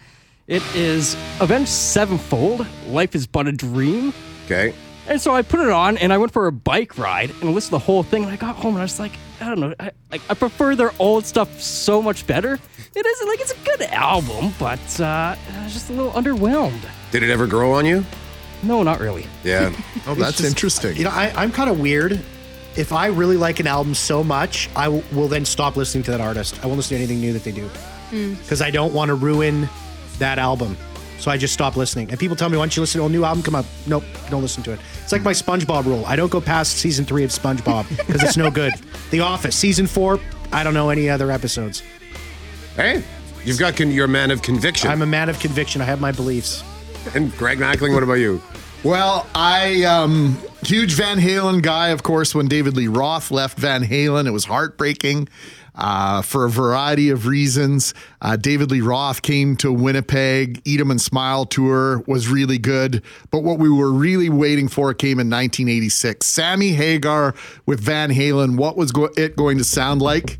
it 0.46 0.62
is 0.76 1.16
Avenged 1.40 1.70
Sevenfold. 1.70 2.64
Life 2.86 3.16
is 3.16 3.26
but 3.26 3.48
a 3.48 3.52
dream. 3.52 4.14
Okay. 4.44 4.74
And 5.08 5.20
so 5.20 5.34
I 5.34 5.42
put 5.42 5.58
it 5.58 5.70
on, 5.70 5.98
and 5.98 6.12
I 6.12 6.18
went 6.18 6.32
for 6.32 6.46
a 6.46 6.52
bike 6.52 6.96
ride 6.96 7.30
and 7.40 7.52
listened 7.52 7.70
to 7.70 7.70
the 7.72 7.78
whole 7.80 8.04
thing. 8.04 8.22
And 8.22 8.32
I 8.32 8.36
got 8.36 8.54
home, 8.54 8.74
and 8.74 8.78
I 8.78 8.84
was 8.84 9.00
like, 9.00 9.12
I 9.40 9.48
don't 9.48 9.58
know, 9.58 9.74
I, 9.80 9.90
like 10.12 10.22
I 10.30 10.34
prefer 10.34 10.76
their 10.76 10.92
old 11.00 11.26
stuff 11.26 11.60
so 11.60 12.00
much 12.00 12.28
better. 12.28 12.60
It 12.94 13.06
is 13.06 13.26
like 13.26 13.40
it's 13.40 13.52
a 13.52 13.64
good 13.64 13.82
album, 13.90 14.52
but 14.60 15.00
uh, 15.00 15.34
I 15.34 15.64
was 15.64 15.72
just 15.72 15.90
a 15.90 15.94
little 15.94 16.12
underwhelmed. 16.12 16.80
Did 17.10 17.24
it 17.24 17.30
ever 17.30 17.48
grow 17.48 17.72
on 17.72 17.86
you? 17.86 18.04
No, 18.62 18.82
not 18.82 19.00
really. 19.00 19.26
Yeah. 19.44 19.72
Oh, 20.06 20.14
that's 20.14 20.38
just- 20.38 20.48
interesting. 20.48 20.96
You 20.96 21.04
know, 21.04 21.10
I, 21.10 21.32
I'm 21.36 21.52
kind 21.52 21.70
of 21.70 21.78
weird. 21.80 22.20
If 22.76 22.92
I 22.92 23.06
really 23.06 23.36
like 23.36 23.58
an 23.60 23.66
album 23.66 23.94
so 23.94 24.22
much, 24.22 24.70
I 24.76 24.84
w- 24.84 25.02
will 25.12 25.28
then 25.28 25.44
stop 25.44 25.76
listening 25.76 26.04
to 26.04 26.10
that 26.12 26.20
artist. 26.20 26.62
I 26.62 26.66
won't 26.66 26.76
listen 26.78 26.90
to 26.96 27.02
anything 27.02 27.20
new 27.20 27.32
that 27.32 27.42
they 27.44 27.50
do 27.52 27.68
mm. 28.10 28.38
because 28.38 28.62
I 28.62 28.70
don't 28.70 28.94
want 28.94 29.08
to 29.08 29.14
ruin 29.16 29.68
that 30.18 30.38
album. 30.38 30.76
So 31.18 31.30
I 31.30 31.36
just 31.36 31.52
stop 31.52 31.76
listening. 31.76 32.08
And 32.10 32.18
people 32.18 32.36
tell 32.36 32.48
me, 32.48 32.56
"Why 32.56 32.62
don't 32.62 32.74
you 32.76 32.80
listen 32.80 33.00
to 33.00 33.06
a 33.06 33.10
new 33.10 33.24
album 33.24 33.42
come 33.42 33.54
out?" 33.56 33.66
Nope, 33.86 34.04
don't 34.30 34.40
listen 34.40 34.62
to 34.62 34.72
it. 34.72 34.80
It's 35.02 35.12
like 35.12 35.22
my 35.22 35.32
SpongeBob 35.32 35.84
rule. 35.84 36.04
I 36.06 36.16
don't 36.16 36.30
go 36.30 36.40
past 36.40 36.78
season 36.78 37.04
three 37.04 37.24
of 37.24 37.30
SpongeBob 37.30 37.88
because 38.06 38.22
it's 38.22 38.36
no 38.38 38.50
good. 38.60 38.72
The 39.10 39.20
Office 39.20 39.56
season 39.56 39.86
four. 39.86 40.18
I 40.52 40.62
don't 40.64 40.72
know 40.72 40.88
any 40.90 41.10
other 41.10 41.30
episodes. 41.30 41.82
hey, 42.76 43.02
you've 43.44 43.58
got 43.58 43.76
con- 43.76 43.90
you're 43.90 44.06
a 44.06 44.08
man 44.08 44.30
of 44.30 44.40
conviction. 44.42 44.88
I'm 44.90 45.02
a 45.02 45.06
man 45.06 45.28
of 45.28 45.38
conviction. 45.40 45.82
I 45.82 45.84
have 45.86 46.00
my 46.00 46.12
beliefs. 46.12 46.62
and 47.14 47.36
Greg 47.36 47.58
Mackling, 47.58 47.92
what 47.94 48.02
about 48.02 48.14
you? 48.14 48.40
Well, 48.82 49.26
I 49.34 49.84
um 49.84 50.38
huge 50.62 50.94
Van 50.94 51.18
Halen 51.18 51.62
guy, 51.62 51.88
of 51.88 52.02
course. 52.02 52.34
When 52.34 52.48
David 52.48 52.76
Lee 52.76 52.88
Roth 52.88 53.30
left 53.30 53.58
Van 53.58 53.84
Halen, 53.84 54.26
it 54.26 54.30
was 54.30 54.46
heartbreaking 54.46 55.28
uh, 55.74 56.22
for 56.22 56.46
a 56.46 56.50
variety 56.50 57.10
of 57.10 57.26
reasons. 57.26 57.92
Uh, 58.22 58.36
David 58.36 58.70
Lee 58.70 58.80
Roth 58.80 59.20
came 59.20 59.54
to 59.56 59.70
Winnipeg. 59.70 60.62
Eat 60.64 60.80
'em 60.80 60.90
and 60.90 61.00
Smile 61.00 61.44
tour 61.44 62.02
was 62.06 62.28
really 62.28 62.56
good, 62.56 63.02
but 63.30 63.42
what 63.42 63.58
we 63.58 63.68
were 63.68 63.92
really 63.92 64.30
waiting 64.30 64.66
for 64.68 64.94
came 64.94 65.20
in 65.20 65.28
1986. 65.28 66.26
Sammy 66.26 66.70
Hagar 66.72 67.34
with 67.66 67.80
Van 67.80 68.10
Halen. 68.10 68.56
What 68.56 68.78
was 68.78 68.92
go- 68.92 69.10
it 69.16 69.36
going 69.36 69.58
to 69.58 69.64
sound 69.64 70.00
like? 70.00 70.38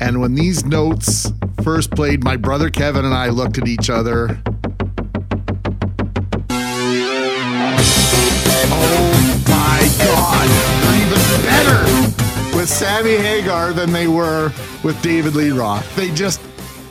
And 0.00 0.20
when 0.20 0.34
these 0.36 0.64
notes 0.64 1.30
first 1.64 1.90
played, 1.90 2.22
my 2.22 2.36
brother 2.36 2.70
Kevin 2.70 3.04
and 3.04 3.14
I 3.14 3.30
looked 3.30 3.58
at 3.58 3.66
each 3.66 3.90
other. 3.90 4.40
My 9.80 10.04
God. 10.04 10.48
They're 10.82 11.02
even 11.06 11.42
better 11.46 12.56
with 12.56 12.68
Sammy 12.68 13.16
Hagar 13.16 13.72
than 13.72 13.92
they 13.92 14.06
were 14.06 14.52
with 14.84 15.00
David 15.02 15.34
Lee 15.34 15.50
Roth. 15.50 15.94
They 15.96 16.10
just, 16.10 16.40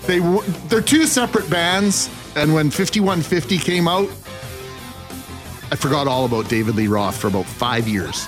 they 0.08 0.20
they're 0.68 0.82
two 0.82 1.06
separate 1.06 1.50
bands. 1.50 2.10
And 2.36 2.54
when 2.54 2.70
5150 2.70 3.58
came 3.58 3.88
out, 3.88 4.10
I 5.72 5.76
forgot 5.76 6.08
all 6.08 6.26
about 6.26 6.50
David 6.50 6.76
Lee 6.76 6.88
Roth 6.88 7.18
for 7.18 7.28
about 7.28 7.46
five 7.46 7.88
years. 7.88 8.28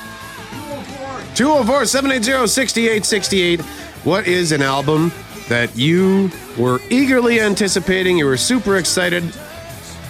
204 1.36 1.86
780 1.86 2.47
6868. 2.47 3.62
What 4.04 4.28
is 4.28 4.52
an 4.52 4.62
album 4.62 5.12
that 5.47 5.76
you 5.76 6.30
were 6.58 6.80
eagerly 6.89 7.39
anticipating? 7.39 8.17
You 8.17 8.26
were 8.26 8.38
super 8.38 8.78
excited, 8.78 9.24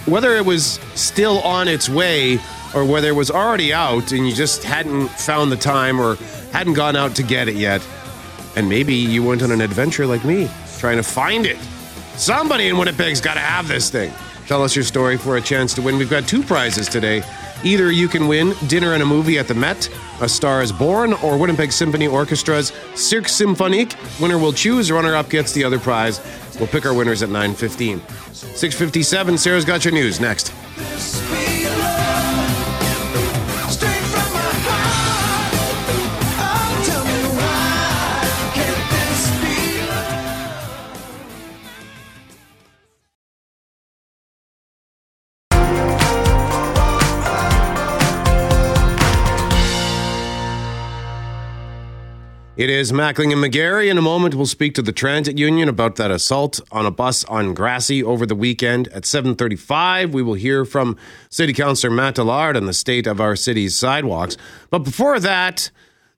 whether 0.06 0.34
it 0.36 0.44
was 0.44 0.80
still 0.94 1.40
on 1.42 1.68
its 1.68 1.88
way 1.88 2.38
or 2.74 2.84
whether 2.84 3.08
it 3.08 3.14
was 3.14 3.30
already 3.30 3.72
out 3.72 4.12
and 4.12 4.28
you 4.28 4.34
just 4.34 4.64
hadn't 4.64 5.08
found 5.08 5.52
the 5.52 5.56
time 5.56 6.00
or 6.00 6.16
hadn't 6.52 6.74
gone 6.74 6.96
out 6.96 7.14
to 7.16 7.22
get 7.22 7.48
it 7.48 7.56
yet. 7.56 7.86
And 8.56 8.68
maybe 8.68 8.94
you 8.94 9.22
went 9.22 9.42
on 9.42 9.50
an 9.50 9.60
adventure 9.60 10.06
like 10.06 10.24
me, 10.24 10.50
trying 10.78 10.96
to 10.96 11.02
find 11.02 11.46
it. 11.46 11.58
Somebody 12.16 12.68
in 12.68 12.76
Winnipeg's 12.76 13.20
got 13.20 13.34
to 13.34 13.40
have 13.40 13.68
this 13.68 13.90
thing. 13.90 14.12
Tell 14.46 14.62
us 14.62 14.74
your 14.76 14.84
story 14.84 15.16
for 15.16 15.36
a 15.36 15.40
chance 15.40 15.72
to 15.74 15.82
win. 15.82 15.96
We've 15.96 16.10
got 16.10 16.28
two 16.28 16.42
prizes 16.42 16.88
today. 16.88 17.22
Either 17.64 17.92
you 17.92 18.08
can 18.08 18.26
win 18.26 18.54
dinner 18.66 18.92
and 18.92 19.02
a 19.02 19.06
movie 19.06 19.38
at 19.38 19.46
the 19.46 19.54
Met, 19.54 19.88
A 20.20 20.28
Star 20.28 20.62
is 20.62 20.72
Born, 20.72 21.12
or 21.14 21.38
Winnipeg 21.38 21.70
Symphony 21.70 22.08
Orchestra's 22.08 22.72
Cirque 23.00 23.28
Symphonique. 23.28 23.94
Winner 24.20 24.36
will 24.36 24.52
choose, 24.52 24.90
runner 24.90 25.14
up 25.14 25.30
gets 25.30 25.52
the 25.52 25.62
other 25.62 25.78
prize. 25.78 26.20
We'll 26.58 26.66
pick 26.66 26.84
our 26.84 26.92
winners 26.92 27.22
at 27.22 27.28
9.15. 27.28 28.00
6.57, 28.00 29.38
Sarah's 29.38 29.64
got 29.64 29.84
your 29.84 29.94
news 29.94 30.20
next. 30.20 30.52
It 52.54 52.68
is 52.68 52.92
Mackling 52.92 53.32
and 53.32 53.42
McGarry. 53.42 53.88
In 53.88 53.96
a 53.96 54.02
moment, 54.02 54.34
we'll 54.34 54.44
speak 54.44 54.74
to 54.74 54.82
the 54.82 54.92
transit 54.92 55.38
union 55.38 55.70
about 55.70 55.96
that 55.96 56.10
assault 56.10 56.60
on 56.70 56.84
a 56.84 56.90
bus 56.90 57.24
on 57.24 57.54
Grassie 57.54 58.02
over 58.02 58.26
the 58.26 58.34
weekend. 58.34 58.88
At 58.88 59.04
7.35, 59.04 60.12
we 60.12 60.22
will 60.22 60.34
hear 60.34 60.66
from 60.66 60.98
City 61.30 61.54
Councillor 61.54 61.90
Matt 61.90 62.18
Allard 62.18 62.58
on 62.58 62.66
the 62.66 62.74
state 62.74 63.06
of 63.06 63.22
our 63.22 63.36
city's 63.36 63.78
sidewalks. 63.78 64.36
But 64.68 64.80
before 64.80 65.18
that, 65.20 65.70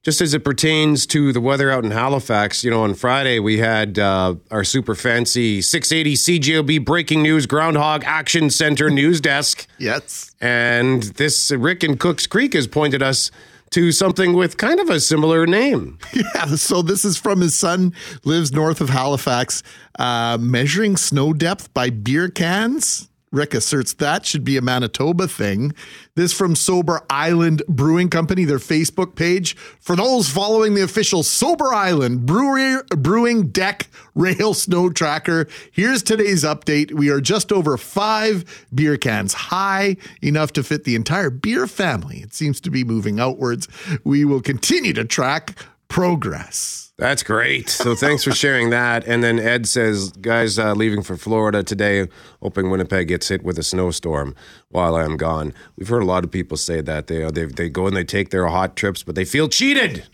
just 0.02 0.20
as 0.20 0.34
it 0.34 0.42
pertains 0.42 1.06
to 1.06 1.32
the 1.32 1.40
weather 1.40 1.70
out 1.70 1.84
in 1.84 1.92
Halifax, 1.92 2.64
you 2.64 2.70
know, 2.70 2.82
on 2.82 2.94
Friday 2.94 3.38
we 3.38 3.58
had 3.58 3.96
uh, 4.00 4.34
our 4.50 4.64
super 4.64 4.96
fancy 4.96 5.62
680 5.62 6.14
CJOB 6.40 6.84
breaking 6.84 7.22
news 7.22 7.46
Groundhog 7.46 8.02
Action 8.04 8.50
Center 8.50 8.90
news 8.90 9.20
desk. 9.20 9.68
Yes. 9.78 10.34
And 10.40 11.02
this 11.02 11.50
Rick 11.50 11.84
in 11.84 11.96
Cooks 11.98 12.26
Creek 12.26 12.54
has 12.54 12.66
pointed 12.66 13.02
us 13.02 13.30
to 13.74 13.90
something 13.90 14.34
with 14.34 14.56
kind 14.56 14.78
of 14.78 14.88
a 14.88 15.00
similar 15.00 15.48
name. 15.48 15.98
Yeah, 16.14 16.46
so 16.54 16.80
this 16.80 17.04
is 17.04 17.16
from 17.16 17.40
his 17.40 17.56
son, 17.56 17.92
lives 18.24 18.52
north 18.52 18.80
of 18.80 18.88
Halifax, 18.88 19.64
uh, 19.98 20.38
measuring 20.40 20.96
snow 20.96 21.32
depth 21.32 21.74
by 21.74 21.90
beer 21.90 22.28
cans. 22.28 23.08
Rick 23.34 23.52
asserts 23.52 23.92
that 23.94 24.24
should 24.24 24.44
be 24.44 24.56
a 24.56 24.62
Manitoba 24.62 25.26
thing. 25.26 25.72
This 26.14 26.32
from 26.32 26.54
Sober 26.54 27.02
Island 27.10 27.62
Brewing 27.68 28.08
Company, 28.08 28.44
their 28.44 28.58
Facebook 28.58 29.16
page. 29.16 29.56
For 29.80 29.96
those 29.96 30.28
following 30.28 30.74
the 30.74 30.82
official 30.82 31.24
Sober 31.24 31.74
Island 31.74 32.26
Brewery, 32.26 32.80
Brewing 32.96 33.48
Deck 33.48 33.88
Rail 34.14 34.54
Snow 34.54 34.88
Tracker, 34.88 35.48
here's 35.72 36.02
today's 36.02 36.44
update. 36.44 36.92
We 36.92 37.10
are 37.10 37.20
just 37.20 37.50
over 37.50 37.76
five 37.76 38.66
beer 38.72 38.96
cans 38.96 39.34
high, 39.34 39.96
enough 40.22 40.52
to 40.52 40.62
fit 40.62 40.84
the 40.84 40.94
entire 40.94 41.30
beer 41.30 41.66
family. 41.66 42.18
It 42.18 42.34
seems 42.34 42.60
to 42.60 42.70
be 42.70 42.84
moving 42.84 43.18
outwards. 43.18 43.66
We 44.04 44.24
will 44.24 44.42
continue 44.42 44.92
to 44.92 45.04
track 45.04 45.58
progress. 45.94 46.92
That's 46.98 47.22
great. 47.22 47.68
So 47.68 47.94
thanks 47.94 48.24
for 48.24 48.32
sharing 48.32 48.70
that. 48.70 49.06
And 49.06 49.22
then 49.22 49.38
Ed 49.38 49.68
says, 49.68 50.10
guys, 50.10 50.58
uh, 50.58 50.72
leaving 50.72 51.02
for 51.04 51.16
Florida 51.16 51.62
today, 51.62 52.08
hoping 52.42 52.68
Winnipeg 52.68 53.06
gets 53.06 53.28
hit 53.28 53.44
with 53.44 53.58
a 53.60 53.62
snowstorm 53.62 54.34
while 54.70 54.96
I'm 54.96 55.16
gone. 55.16 55.54
We've 55.76 55.86
heard 55.86 56.02
a 56.02 56.06
lot 56.06 56.24
of 56.24 56.32
people 56.32 56.56
say 56.56 56.80
that 56.80 57.06
they 57.06 57.30
they 57.30 57.44
they 57.44 57.68
go 57.68 57.86
and 57.86 57.96
they 57.96 58.02
take 58.02 58.30
their 58.30 58.48
hot 58.48 58.74
trips, 58.74 59.04
but 59.04 59.14
they 59.14 59.24
feel 59.24 59.48
cheated. 59.48 60.04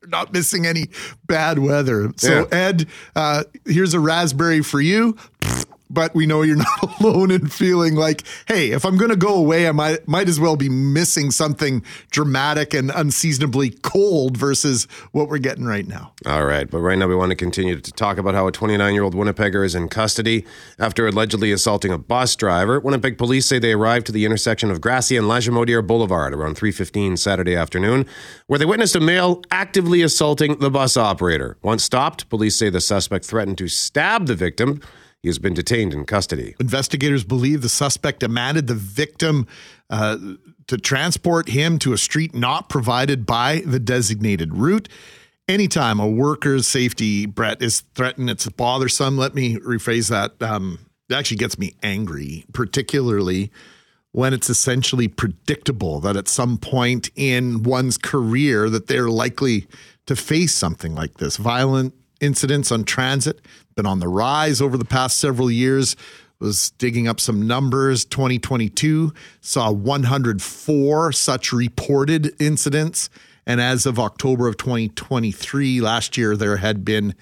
They're 0.00 0.10
not 0.10 0.30
missing 0.32 0.66
any 0.66 0.88
bad 1.26 1.58
weather. 1.58 2.12
So, 2.16 2.40
Yeah. 2.52 2.58
Ed, 2.58 2.86
uh, 3.16 3.44
here's 3.64 3.94
a 3.94 4.00
raspberry 4.00 4.62
for 4.62 4.82
you. 4.82 5.16
But 5.90 6.14
we 6.14 6.26
know 6.26 6.42
you're 6.42 6.56
not 6.82 7.00
alone 7.00 7.30
in 7.30 7.48
feeling 7.48 7.94
like, 7.94 8.24
hey, 8.46 8.70
if 8.70 8.84
I'm 8.84 8.96
going 8.96 9.10
to 9.10 9.16
go 9.16 9.34
away, 9.34 9.68
I 9.68 9.72
might 9.72 10.06
might 10.06 10.28
as 10.28 10.38
well 10.38 10.56
be 10.56 10.68
missing 10.68 11.30
something 11.30 11.82
dramatic 12.10 12.74
and 12.74 12.90
unseasonably 12.90 13.70
cold 13.70 14.36
versus 14.36 14.84
what 15.12 15.28
we're 15.28 15.38
getting 15.38 15.64
right 15.64 15.86
now. 15.86 16.12
All 16.26 16.44
right, 16.44 16.70
but 16.70 16.78
right 16.78 16.98
now 16.98 17.06
we 17.06 17.14
want 17.14 17.30
to 17.30 17.36
continue 17.36 17.80
to 17.80 17.92
talk 17.92 18.18
about 18.18 18.34
how 18.34 18.46
a 18.46 18.52
29 18.52 18.94
year 18.94 19.02
old 19.02 19.14
Winnipegger 19.14 19.64
is 19.64 19.74
in 19.74 19.88
custody 19.88 20.44
after 20.78 21.06
allegedly 21.06 21.52
assaulting 21.52 21.92
a 21.92 21.98
bus 21.98 22.36
driver. 22.36 22.80
Winnipeg 22.80 23.18
police 23.18 23.46
say 23.46 23.58
they 23.58 23.72
arrived 23.72 24.06
to 24.06 24.12
the 24.12 24.24
intersection 24.24 24.70
of 24.70 24.80
Grassie 24.80 25.18
and 25.18 25.26
Lagimodiere 25.26 25.86
Boulevard 25.86 26.34
around 26.34 26.56
3:15 26.56 27.16
Saturday 27.16 27.54
afternoon, 27.54 28.06
where 28.46 28.58
they 28.58 28.64
witnessed 28.64 28.96
a 28.96 29.00
male 29.00 29.42
actively 29.50 30.02
assaulting 30.02 30.58
the 30.58 30.70
bus 30.70 30.96
operator. 30.96 31.56
Once 31.62 31.84
stopped, 31.84 32.28
police 32.28 32.56
say 32.56 32.70
the 32.70 32.80
suspect 32.80 33.24
threatened 33.24 33.58
to 33.58 33.68
stab 33.68 34.26
the 34.26 34.34
victim. 34.34 34.80
He 35.22 35.28
has 35.28 35.38
been 35.38 35.54
detained 35.54 35.94
in 35.94 36.04
custody. 36.04 36.54
Investigators 36.60 37.24
believe 37.24 37.62
the 37.62 37.68
suspect 37.68 38.20
demanded 38.20 38.68
the 38.68 38.74
victim 38.74 39.46
uh, 39.90 40.16
to 40.68 40.78
transport 40.78 41.48
him 41.48 41.78
to 41.80 41.92
a 41.92 41.98
street 41.98 42.34
not 42.34 42.68
provided 42.68 43.26
by 43.26 43.62
the 43.66 43.80
designated 43.80 44.54
route. 44.54 44.88
Anytime 45.48 45.98
a 45.98 46.06
worker's 46.06 46.66
safety, 46.66 47.26
Brett, 47.26 47.62
is 47.62 47.80
threatened, 47.94 48.30
it's 48.30 48.46
bothersome. 48.48 49.16
Let 49.16 49.34
me 49.34 49.56
rephrase 49.56 50.10
that. 50.10 50.40
Um, 50.46 50.78
it 51.08 51.14
actually 51.14 51.38
gets 51.38 51.58
me 51.58 51.74
angry, 51.82 52.44
particularly 52.52 53.50
when 54.12 54.34
it's 54.34 54.50
essentially 54.50 55.08
predictable 55.08 56.00
that 56.00 56.16
at 56.16 56.28
some 56.28 56.58
point 56.58 57.10
in 57.16 57.62
one's 57.62 57.98
career 57.98 58.68
that 58.70 58.86
they're 58.86 59.08
likely 59.08 59.66
to 60.06 60.14
face 60.14 60.54
something 60.54 60.94
like 60.94 61.14
this. 61.18 61.36
Violent 61.38 61.94
incidents 62.20 62.72
on 62.72 62.84
transit 62.84 63.40
been 63.76 63.86
on 63.86 64.00
the 64.00 64.08
rise 64.08 64.60
over 64.60 64.76
the 64.76 64.84
past 64.84 65.18
several 65.18 65.50
years. 65.50 65.96
Was 66.40 66.70
digging 66.72 67.08
up 67.08 67.18
some 67.18 67.48
numbers. 67.48 68.04
2022 68.04 69.12
saw 69.40 69.72
104 69.72 71.12
such 71.12 71.52
reported 71.52 72.32
incidents. 72.40 73.10
And 73.44 73.60
as 73.60 73.86
of 73.86 73.98
October 73.98 74.46
of 74.46 74.56
2023, 74.56 75.80
last 75.80 76.16
year, 76.16 76.36
there 76.36 76.58
had 76.58 76.84
been 76.84 77.14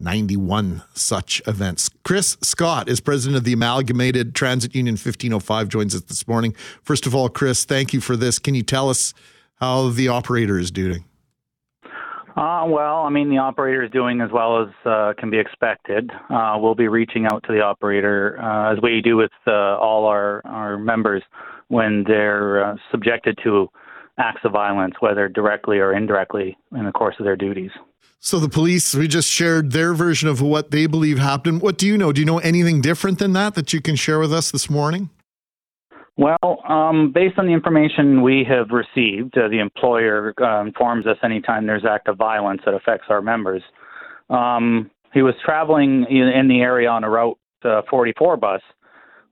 91 0.00 0.82
such 0.94 1.42
events. 1.46 1.90
Chris 2.04 2.36
Scott 2.42 2.88
is 2.88 3.00
president 3.00 3.36
of 3.36 3.44
the 3.44 3.52
Amalgamated 3.52 4.34
Transit 4.34 4.74
Union 4.74 4.94
1505, 4.94 5.68
joins 5.68 5.94
us 5.94 6.02
this 6.02 6.26
morning. 6.26 6.54
First 6.82 7.06
of 7.06 7.14
all, 7.14 7.28
Chris, 7.28 7.64
thank 7.64 7.92
you 7.92 8.00
for 8.00 8.16
this. 8.16 8.38
Can 8.38 8.54
you 8.54 8.62
tell 8.62 8.88
us 8.88 9.14
how 9.56 9.88
the 9.88 10.08
operator 10.08 10.58
is 10.58 10.70
doing? 10.70 11.04
Uh, 12.38 12.64
well, 12.68 12.98
I 12.98 13.10
mean, 13.10 13.30
the 13.30 13.38
operator 13.38 13.82
is 13.82 13.90
doing 13.90 14.20
as 14.20 14.30
well 14.32 14.62
as 14.62 14.68
uh, 14.86 15.12
can 15.18 15.28
be 15.28 15.40
expected. 15.40 16.08
Uh, 16.30 16.56
we'll 16.60 16.76
be 16.76 16.86
reaching 16.86 17.26
out 17.26 17.42
to 17.48 17.52
the 17.52 17.60
operator, 17.60 18.38
uh, 18.40 18.72
as 18.72 18.78
we 18.80 19.00
do 19.02 19.16
with 19.16 19.32
uh, 19.48 19.50
all 19.50 20.06
our, 20.06 20.40
our 20.44 20.78
members 20.78 21.24
when 21.66 22.04
they're 22.06 22.64
uh, 22.64 22.76
subjected 22.92 23.36
to 23.42 23.66
acts 24.18 24.42
of 24.44 24.52
violence, 24.52 24.94
whether 25.00 25.28
directly 25.28 25.78
or 25.78 25.92
indirectly 25.92 26.56
in 26.76 26.84
the 26.84 26.92
course 26.92 27.16
of 27.18 27.24
their 27.24 27.34
duties. 27.34 27.72
So 28.20 28.38
the 28.38 28.48
police, 28.48 28.94
we 28.94 29.08
just 29.08 29.28
shared 29.28 29.72
their 29.72 29.92
version 29.92 30.28
of 30.28 30.40
what 30.40 30.70
they 30.70 30.86
believe 30.86 31.18
happened. 31.18 31.60
What 31.60 31.76
do 31.76 31.88
you 31.88 31.98
know? 31.98 32.12
Do 32.12 32.20
you 32.20 32.24
know 32.24 32.38
anything 32.38 32.80
different 32.80 33.18
than 33.18 33.32
that 33.32 33.56
that 33.56 33.72
you 33.72 33.80
can 33.80 33.96
share 33.96 34.20
with 34.20 34.32
us 34.32 34.52
this 34.52 34.70
morning? 34.70 35.10
Well, 36.18 36.64
um, 36.68 37.12
based 37.14 37.38
on 37.38 37.46
the 37.46 37.52
information 37.52 38.22
we 38.22 38.44
have 38.48 38.70
received, 38.70 39.38
uh, 39.38 39.46
the 39.46 39.60
employer 39.60 40.34
uh, 40.40 40.62
informs 40.62 41.06
us 41.06 41.16
anytime 41.22 41.64
there's 41.64 41.84
act 41.88 42.08
of 42.08 42.16
violence 42.16 42.60
that 42.64 42.74
affects 42.74 43.06
our 43.08 43.22
members. 43.22 43.62
Um, 44.28 44.90
he 45.14 45.22
was 45.22 45.34
traveling 45.44 46.06
in, 46.10 46.48
the 46.48 46.60
area 46.60 46.88
on 46.88 47.04
a 47.04 47.08
Route 47.08 47.38
uh, 47.64 47.82
44 47.88 48.36
bus, 48.36 48.60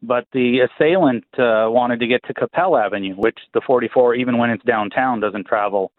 but 0.01 0.29
the 0.33 0.61
assailant 0.61 1.25
uh, 1.35 1.67
wanted 1.69 1.99
to 1.99 2.07
get 2.07 2.23
to 2.29 2.35
Capel 2.35 2.77
Avenue, 2.77 3.17
which 3.17 3.39
the 3.53 3.61
44, 3.67 4.15
even 4.15 4.39
when 4.39 4.51
it's 4.51 4.65
downtown, 4.65 5.19
doesn't 5.19 5.45
travel 5.49 5.91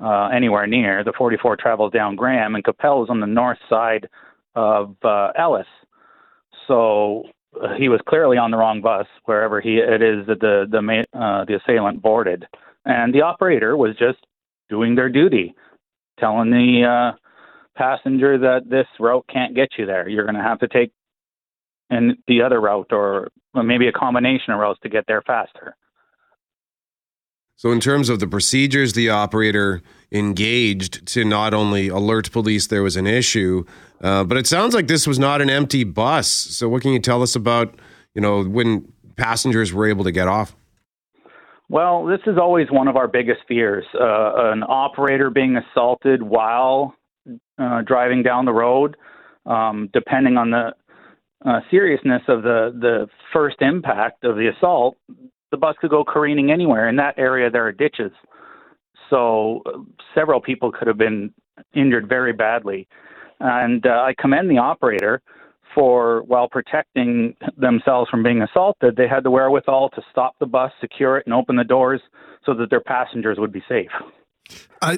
uh, 0.00 0.26
anywhere 0.26 0.66
near. 0.66 1.02
The 1.02 1.14
44 1.16 1.56
travels 1.56 1.94
down 1.94 2.14
Graham, 2.14 2.54
and 2.54 2.62
Capel 2.62 3.02
is 3.02 3.08
on 3.08 3.20
the 3.20 3.26
north 3.26 3.58
side 3.70 4.06
of 4.54 4.96
uh, 5.02 5.30
Ellice. 5.38 5.64
So 6.68 7.24
he 7.78 7.88
was 7.88 8.00
clearly 8.08 8.36
on 8.36 8.50
the 8.50 8.56
wrong 8.56 8.80
bus 8.80 9.06
wherever 9.24 9.60
he 9.60 9.78
it 9.78 10.02
is 10.02 10.26
that 10.26 10.40
the 10.40 10.66
the 10.70 11.18
uh, 11.18 11.44
the 11.44 11.56
assailant 11.56 12.02
boarded, 12.02 12.46
and 12.84 13.14
the 13.14 13.22
operator 13.22 13.76
was 13.76 13.96
just 13.96 14.18
doing 14.68 14.94
their 14.94 15.08
duty, 15.08 15.54
telling 16.18 16.50
the 16.50 16.84
uh, 16.84 17.16
passenger 17.76 18.38
that 18.38 18.68
this 18.68 18.86
route 18.98 19.24
can't 19.32 19.54
get 19.54 19.68
you 19.78 19.86
there. 19.86 20.08
You're 20.08 20.24
going 20.24 20.36
to 20.36 20.42
have 20.42 20.60
to 20.60 20.68
take 20.68 20.92
and 21.90 22.16
the 22.26 22.42
other 22.42 22.60
route, 22.60 22.88
or 22.90 23.28
maybe 23.54 23.88
a 23.88 23.92
combination 23.92 24.52
of 24.52 24.58
routes 24.58 24.80
to 24.82 24.88
get 24.88 25.04
there 25.06 25.22
faster. 25.22 25.76
So, 27.58 27.72
in 27.72 27.80
terms 27.80 28.10
of 28.10 28.20
the 28.20 28.26
procedures 28.26 28.92
the 28.92 29.08
operator 29.08 29.82
engaged 30.12 31.06
to 31.08 31.24
not 31.24 31.54
only 31.54 31.88
alert 31.88 32.30
police 32.30 32.66
there 32.66 32.82
was 32.82 32.96
an 32.96 33.06
issue, 33.06 33.64
uh, 34.02 34.24
but 34.24 34.36
it 34.36 34.46
sounds 34.46 34.74
like 34.74 34.88
this 34.88 35.06
was 35.06 35.18
not 35.18 35.40
an 35.40 35.48
empty 35.48 35.82
bus. 35.82 36.28
So, 36.28 36.68
what 36.68 36.82
can 36.82 36.92
you 36.92 36.98
tell 36.98 37.22
us 37.22 37.34
about, 37.34 37.74
you 38.14 38.20
know, 38.20 38.44
when 38.44 38.92
passengers 39.16 39.72
were 39.72 39.88
able 39.88 40.04
to 40.04 40.12
get 40.12 40.28
off? 40.28 40.54
Well, 41.68 42.04
this 42.04 42.20
is 42.26 42.36
always 42.38 42.68
one 42.70 42.88
of 42.88 42.96
our 42.96 43.08
biggest 43.08 43.40
fears. 43.48 43.84
Uh, 43.94 44.52
an 44.52 44.62
operator 44.62 45.30
being 45.30 45.56
assaulted 45.56 46.22
while 46.22 46.94
uh, 47.58 47.82
driving 47.82 48.22
down 48.22 48.44
the 48.44 48.52
road, 48.52 48.96
um, 49.46 49.88
depending 49.92 50.36
on 50.36 50.50
the 50.50 50.74
uh, 51.44 51.60
seriousness 51.70 52.22
of 52.28 52.42
the, 52.42 52.70
the 52.78 53.08
first 53.32 53.56
impact 53.60 54.24
of 54.24 54.36
the 54.36 54.48
assault, 54.56 54.96
the 55.50 55.56
bus 55.56 55.76
could 55.80 55.90
go 55.90 56.04
careening 56.04 56.50
anywhere. 56.50 56.88
In 56.88 56.96
that 56.96 57.18
area, 57.18 57.50
there 57.50 57.66
are 57.66 57.72
ditches. 57.72 58.12
So 59.10 59.62
several 60.14 60.40
people 60.40 60.72
could 60.72 60.88
have 60.88 60.98
been 60.98 61.32
injured 61.74 62.08
very 62.08 62.32
badly. 62.32 62.88
And 63.40 63.86
uh, 63.86 63.90
I 63.90 64.14
commend 64.18 64.50
the 64.50 64.58
operator 64.58 65.22
for, 65.74 66.22
while 66.22 66.48
protecting 66.48 67.36
themselves 67.56 68.08
from 68.10 68.22
being 68.22 68.42
assaulted, 68.42 68.96
they 68.96 69.06
had 69.06 69.22
the 69.22 69.30
wherewithal 69.30 69.90
to 69.90 70.02
stop 70.10 70.34
the 70.40 70.46
bus, 70.46 70.72
secure 70.80 71.18
it, 71.18 71.26
and 71.26 71.34
open 71.34 71.54
the 71.56 71.64
doors 71.64 72.00
so 72.44 72.54
that 72.54 72.70
their 72.70 72.80
passengers 72.80 73.38
would 73.38 73.52
be 73.52 73.62
safe. 73.68 73.90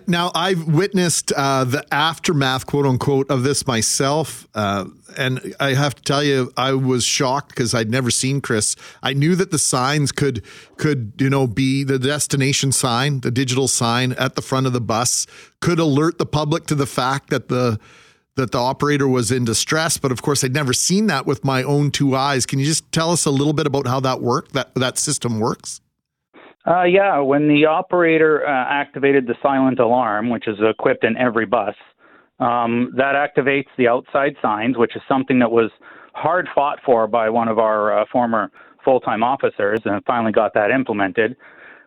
Now, 0.07 0.31
I've 0.35 0.67
witnessed 0.67 1.33
uh, 1.33 1.65
the 1.65 1.85
aftermath, 1.93 2.67
quote 2.67 2.85
unquote, 2.85 3.31
of 3.31 3.43
this 3.43 3.67
myself. 3.67 4.47
Uh, 4.55 4.87
and 5.17 5.55
I 5.61 5.75
have 5.75 5.95
to 5.95 6.03
tell 6.03 6.23
you, 6.23 6.53
I 6.57 6.73
was 6.73 7.05
shocked 7.05 7.51
because 7.51 7.75
I'd 7.75 7.91
never 7.91 8.11
seen 8.11 8.41
Chris. 8.41 8.77
I 9.03 9.15
knew 9.15 9.35
that 9.37 9.51
the 9.51 9.59
signs 9.59 10.13
could, 10.13 10.45
could, 10.77 11.13
you 11.19 11.31
know, 11.31 11.47
be 11.47 11.85
the 11.85 11.99
destination 11.99 12.73
sign, 12.73 13.21
the 13.21 13.31
digital 13.31 13.69
sign 13.69 14.13
at 14.13 14.35
the 14.35 14.43
front 14.43 14.67
of 14.67 14.73
the 14.73 14.81
bus 14.81 15.27
could 15.61 15.79
alert 15.79 16.19
the 16.19 16.27
public 16.27 16.67
to 16.67 16.75
the 16.75 16.87
fact 16.87 17.31
that 17.31 17.49
the, 17.49 17.81
that 18.37 18.53
the 18.53 18.59
operator 18.59 19.09
was 19.09 19.33
in 19.33 19.45
distress. 19.45 19.97
But 19.97 20.13
of 20.13 20.21
course, 20.23 20.45
I'd 20.45 20.53
never 20.55 20.73
seen 20.73 21.07
that 21.07 21.25
with 21.25 21.45
my 21.45 21.63
own 21.63 21.91
two 21.91 22.15
eyes. 22.15 22.45
Can 22.45 22.59
you 22.59 22.67
just 22.67 22.91
tell 22.93 23.11
us 23.11 23.25
a 23.25 23.31
little 23.31 23.55
bit 23.55 23.67
about 23.67 23.87
how 23.87 24.01
that 24.01 24.21
worked, 24.21 24.53
that, 24.53 24.75
that 24.75 24.99
system 24.99 25.41
works? 25.41 25.81
Uh, 26.69 26.85
yeah, 26.85 27.19
when 27.19 27.49
the 27.49 27.65
operator 27.65 28.47
uh, 28.47 28.51
activated 28.69 29.27
the 29.27 29.35
silent 29.43 29.79
alarm, 29.79 30.29
which 30.29 30.47
is 30.47 30.59
equipped 30.61 31.03
in 31.03 31.17
every 31.17 31.47
bus, 31.47 31.75
um, 32.41 32.93
that 32.95 33.15
activates 33.15 33.69
the 33.79 33.89
outside 33.89 34.35
signs, 34.43 34.77
which 34.77 34.95
is 34.95 35.03
something 35.09 35.39
that 35.39 35.51
was 35.51 35.71
hard 36.13 36.47
fought 36.55 36.79
for 36.85 37.07
by 37.07 37.31
one 37.31 37.49
of 37.49 37.59
our 37.59 38.01
uh, 38.01 38.05
former 38.13 38.51
full 38.85 39.01
time 39.01 39.23
officers 39.23 39.81
and 39.85 40.05
finally 40.05 40.33
got 40.33 40.53
that 40.55 40.71
implemented. 40.71 41.37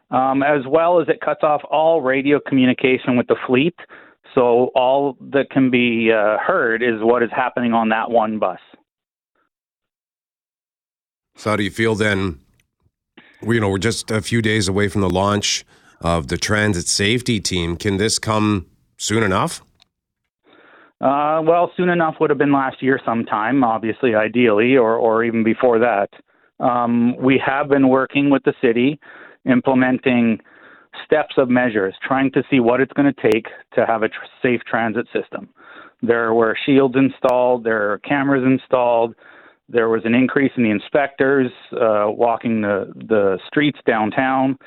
Um, 0.10 0.44
as 0.44 0.62
well 0.68 1.00
as 1.00 1.08
it 1.08 1.22
cuts 1.22 1.42
off 1.42 1.62
all 1.70 2.02
radio 2.02 2.40
communication 2.40 3.16
with 3.16 3.28
the 3.28 3.38
fleet. 3.48 3.76
So 4.36 4.72
all 4.76 5.16
that 5.32 5.50
can 5.52 5.70
be 5.70 6.12
uh, 6.12 6.38
heard 6.38 6.84
is 6.84 7.02
what 7.02 7.24
is 7.24 7.30
happening 7.34 7.74
on 7.74 7.90
that 7.90 8.12
one 8.12 8.40
bus. 8.40 8.60
So 11.38 11.52
how 11.52 11.56
do 11.56 11.64
you 11.64 11.72
feel 11.72 11.96
then? 11.96 12.41
You 13.44 13.60
know, 13.60 13.70
we're 13.70 13.80
just 13.80 14.12
a 14.12 14.22
few 14.22 14.42
days 14.42 14.68
away 14.68 14.88
from 14.88 15.02
the 15.02 15.10
launch 15.10 15.66
of 16.00 16.28
the 16.28 16.38
transit 16.38 16.88
safety 16.88 17.40
team. 17.40 17.76
Can 17.76 17.98
this 17.98 18.20
come 18.20 18.68
soon 18.98 19.24
enough? 19.24 19.62
Uh, 21.02 21.42
well, 21.44 21.72
soon 21.76 21.90
enough 21.90 22.16
would 22.20 22.30
have 22.30 22.38
been 22.38 22.52
last 22.52 22.84
year 22.84 23.00
sometime, 23.04 23.64
obviously, 23.64 24.14
ideally, 24.14 24.78
or, 24.78 24.96
or 24.96 25.24
even 25.24 25.44
before 25.44 25.80
that. 25.80 26.10
Um, 26.60 27.18
we 27.18 27.42
have 27.44 27.68
been 27.68 27.90
working 27.90 28.30
with 28.30 28.44
the 28.44 28.54
city, 28.62 29.00
implementing 29.50 30.40
steps 31.04 31.34
of 31.38 31.50
measures, 31.50 31.96
trying 32.08 32.32
to 32.34 32.44
see 32.52 32.60
what 32.60 32.80
it's 32.80 32.94
going 32.94 33.12
to 33.12 33.32
take 33.32 33.48
to 33.74 33.88
have 33.88 34.04
a 34.04 34.10
tr- 34.10 34.16
safe 34.44 34.62
transit 34.70 35.08
system. 35.12 35.50
There 36.04 36.36
were 36.36 36.56
shields 36.66 36.96
installed, 36.96 37.64
there 37.64 37.92
are 37.92 37.98
cameras 38.00 38.44
installed, 38.46 39.16
there 39.72 39.90
was 39.90 40.02
an 40.06 40.14
increase 40.14 40.52
in 40.58 40.64
the 40.64 40.70
inspectors 40.70 41.52
uh, 41.74 42.06
walking 42.08 42.62
the, 42.62 42.92
the 42.96 43.40
streets 43.48 43.80
downtown, 43.86 44.58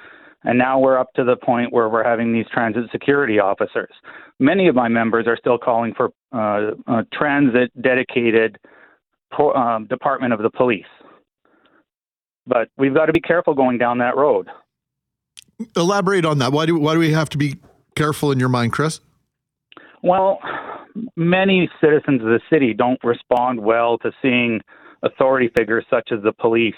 and 0.44 0.58
now 0.58 0.78
we're 0.78 0.98
up 0.98 1.12
to 1.14 1.24
the 1.24 1.36
point 1.36 1.72
where 1.72 1.88
we're 1.88 2.04
having 2.04 2.32
these 2.32 2.46
transit 2.52 2.84
security 2.92 3.38
officers. 3.38 3.92
Many 4.38 4.68
of 4.68 4.74
my 4.74 4.88
members 4.88 5.26
are 5.26 5.36
still 5.36 5.58
calling 5.58 5.94
for 5.94 6.10
uh, 6.32 6.72
a 6.86 7.04
transit 7.12 7.70
dedicated 7.80 8.58
po- 9.32 9.52
um, 9.52 9.86
department 9.86 10.32
of 10.32 10.40
the 10.40 10.50
police. 10.50 10.84
But 12.46 12.68
we've 12.76 12.94
got 12.94 13.06
to 13.06 13.12
be 13.12 13.20
careful 13.20 13.54
going 13.54 13.78
down 13.78 13.98
that 13.98 14.16
road. 14.16 14.48
Elaborate 15.76 16.24
on 16.24 16.38
that. 16.38 16.52
Why 16.52 16.66
do 16.66 16.78
why 16.78 16.94
do 16.94 16.98
we 16.98 17.12
have 17.12 17.30
to 17.30 17.38
be 17.38 17.56
careful 17.94 18.32
in 18.32 18.40
your 18.40 18.48
mind, 18.48 18.72
Chris? 18.72 19.00
Well, 20.02 20.40
many 21.16 21.70
citizens 21.80 22.20
of 22.20 22.26
the 22.26 22.40
city 22.50 22.74
don't 22.74 23.02
respond 23.02 23.60
well 23.60 23.96
to 23.98 24.12
seeing 24.20 24.60
authority 25.04 25.50
figures 25.56 25.84
such 25.90 26.10
as 26.12 26.22
the 26.22 26.32
police 26.32 26.74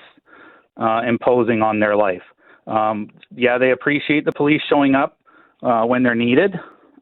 uh, 0.76 1.00
imposing 1.06 1.62
on 1.62 1.80
their 1.80 1.96
life. 1.96 2.22
Um, 2.66 3.10
yeah, 3.34 3.58
they 3.58 3.70
appreciate 3.70 4.24
the 4.24 4.32
police 4.32 4.60
showing 4.68 4.94
up 4.94 5.18
uh, 5.62 5.84
when 5.84 6.02
they're 6.02 6.14
needed, 6.14 6.54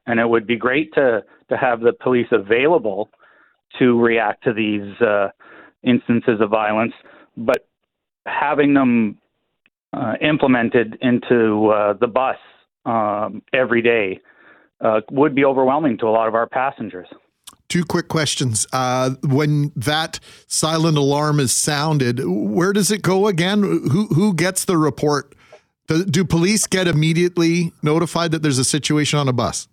and 0.06 0.20
it 0.20 0.28
would 0.28 0.46
be 0.46 0.56
great 0.56 0.92
to 0.94 1.24
to 1.50 1.56
have 1.56 1.80
the 1.80 1.92
police 1.92 2.26
available 2.32 3.10
to 3.78 4.00
react 4.00 4.44
to 4.44 4.52
these 4.52 5.00
uh, 5.00 5.28
instances 5.82 6.40
of 6.40 6.50
violence. 6.50 6.92
But 7.36 7.66
having 8.26 8.74
them 8.74 9.18
uh, 9.92 10.14
implemented 10.20 10.98
into 11.02 11.68
uh, 11.68 11.94
the 11.94 12.06
bus 12.06 12.36
um, 12.86 13.42
every 13.52 13.82
day 13.82 14.20
uh, 14.80 15.00
would 15.10 15.34
be 15.34 15.44
overwhelming 15.44 15.98
to 15.98 16.06
a 16.06 16.10
lot 16.10 16.28
of 16.28 16.34
our 16.34 16.48
passengers. 16.48 17.08
Two 17.74 17.84
quick 17.84 18.06
questions. 18.06 18.68
Uh, 18.72 19.16
when 19.24 19.72
that 19.74 20.20
silent 20.46 20.96
alarm 20.96 21.40
is 21.40 21.50
sounded, 21.52 22.20
where 22.24 22.72
does 22.72 22.92
it 22.92 23.02
go 23.02 23.26
again? 23.26 23.62
Who 23.64 24.06
who 24.14 24.32
gets 24.32 24.64
the 24.64 24.78
report? 24.78 25.34
Do, 25.88 26.04
do 26.04 26.24
police 26.24 26.68
get 26.68 26.86
immediately 26.86 27.72
notified 27.82 28.30
that 28.30 28.42
there's 28.42 28.60
a 28.60 28.64
situation 28.64 29.18
on 29.18 29.26
a 29.26 29.32
bus? 29.32 29.66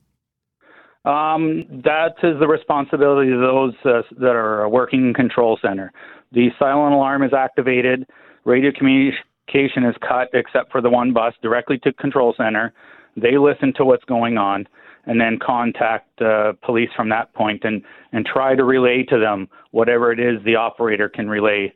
Um, 1.05 1.63
that 1.83 2.15
is 2.23 2.39
the 2.39 2.47
responsibility 2.47 3.31
of 3.33 3.39
those 3.39 3.75
uh, 3.85 4.01
that 4.19 4.35
are 4.35 4.67
working 4.67 5.09
in 5.09 5.13
control 5.13 5.59
center. 5.61 5.91
The 6.31 6.49
silent 6.57 6.95
alarm 6.95 7.21
is 7.21 7.33
activated. 7.33 8.09
Radio 8.45 8.71
communication 8.75 9.83
is 9.83 9.95
cut, 10.01 10.29
except 10.33 10.71
for 10.71 10.81
the 10.81 10.89
one 10.89 11.13
bus, 11.13 11.35
directly 11.43 11.77
to 11.83 11.93
control 11.93 12.33
center. 12.35 12.73
They 13.15 13.37
listen 13.37 13.73
to 13.75 13.85
what's 13.85 14.05
going 14.05 14.39
on, 14.39 14.67
and 15.05 15.19
then 15.19 15.39
contact 15.39 16.21
uh, 16.21 16.53
police 16.63 16.89
from 16.95 17.09
that 17.09 17.33
point, 17.33 17.63
and 17.63 17.83
and 18.11 18.25
try 18.25 18.55
to 18.55 18.63
relay 18.63 19.03
to 19.03 19.19
them 19.19 19.47
whatever 19.71 20.11
it 20.11 20.19
is 20.19 20.43
the 20.43 20.55
operator 20.55 21.09
can 21.09 21.29
relay 21.29 21.73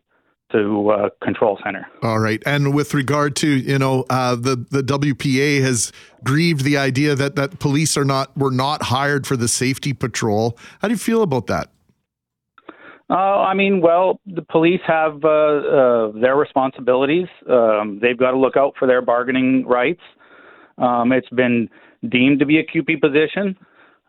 to 0.51 0.89
uh, 0.89 1.09
control 1.23 1.59
center. 1.63 1.87
All 2.03 2.19
right. 2.19 2.41
And 2.45 2.73
with 2.73 2.93
regard 2.93 3.35
to 3.37 3.47
you 3.47 3.79
know 3.79 4.05
uh, 4.09 4.35
the 4.35 4.55
the 4.69 4.81
WPA 4.81 5.61
has 5.61 5.91
grieved 6.23 6.63
the 6.63 6.77
idea 6.77 7.15
that 7.15 7.35
that 7.35 7.59
police 7.59 7.97
are 7.97 8.05
not 8.05 8.35
were 8.37 8.51
not 8.51 8.83
hired 8.83 9.25
for 9.25 9.35
the 9.35 9.47
safety 9.47 9.93
patrol. 9.93 10.57
How 10.79 10.87
do 10.87 10.93
you 10.93 10.99
feel 10.99 11.23
about 11.23 11.47
that? 11.47 11.69
Uh, 13.07 13.13
I 13.13 13.53
mean, 13.53 13.81
well, 13.81 14.19
the 14.25 14.41
police 14.41 14.81
have 14.87 15.23
uh, 15.23 15.27
uh, 15.27 16.11
their 16.19 16.35
responsibilities. 16.35 17.27
Um, 17.47 17.99
they've 18.01 18.17
got 18.17 18.31
to 18.31 18.37
look 18.37 18.57
out 18.57 18.73
for 18.79 18.87
their 18.87 19.01
bargaining 19.01 19.65
rights. 19.67 20.01
Um, 20.79 21.11
it's 21.11 21.29
been 21.29 21.69
deemed 22.09 22.39
to 22.39 22.45
be 22.45 22.59
a 22.59 22.63
CUPE 22.63 23.01
position. 23.01 23.57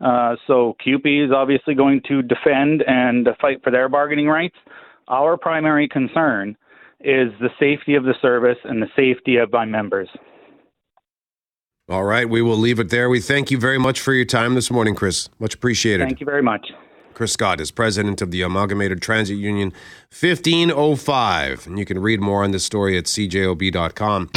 Uh, 0.01 0.37
so 0.47 0.77
CUPE 0.85 1.25
is 1.25 1.33
obviously 1.33 1.75
going 1.75 2.03
to 2.09 2.23
defend 2.23 2.83
and 2.87 3.29
fight 3.41 3.63
for 3.63 3.71
their 3.71 3.89
bargaining 3.89 4.29
rights. 4.29 4.57
Our 5.09 5.37
primary 5.37 5.89
concern 5.89 6.57
is 7.01 7.33
the 7.41 7.51
safety 7.59 7.95
of 7.95 8.05
the 8.05 8.15
service 8.21 8.59
and 8.65 8.83
the 8.83 8.89
safety 8.97 9.37
of 9.37 9.53
my 9.53 9.65
members. 9.65 10.09
All 11.89 12.05
right, 12.05 12.29
we 12.29 12.43
will 12.43 12.57
leave 12.57 12.81
it 12.81 12.91
there. 12.91 13.09
We 13.09 13.21
thank 13.21 13.51
you 13.51 13.59
very 13.59 13.79
much 13.79 14.01
for 14.01 14.13
your 14.13 14.25
time 14.25 14.55
this 14.57 14.73
morning, 14.73 14.97
Chris. 14.97 15.29
Much 15.39 15.55
appreciated. 15.55 16.05
Thank 16.05 16.21
you 16.21 16.27
very 16.27 16.43
much. 16.43 16.67
Chris 17.15 17.33
Scott 17.33 17.61
is 17.61 17.71
president 17.71 18.21
of 18.21 18.31
the 18.31 18.43
Amalgamated 18.43 19.01
Transit 19.01 19.39
Union 19.39 19.73
1505. 20.11 21.67
And 21.67 21.79
you 21.79 21.87
can 21.87 22.01
read 22.01 22.21
more 22.21 22.43
on 22.43 22.51
this 22.51 22.65
story 22.65 22.99
at 22.99 23.05
cjob.com. 23.05 24.31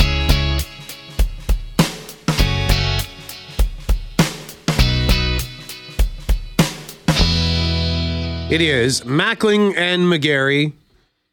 It 8.50 8.62
is 8.62 9.02
Mackling 9.02 9.78
and 9.78 10.06
McGarry. 10.12 10.74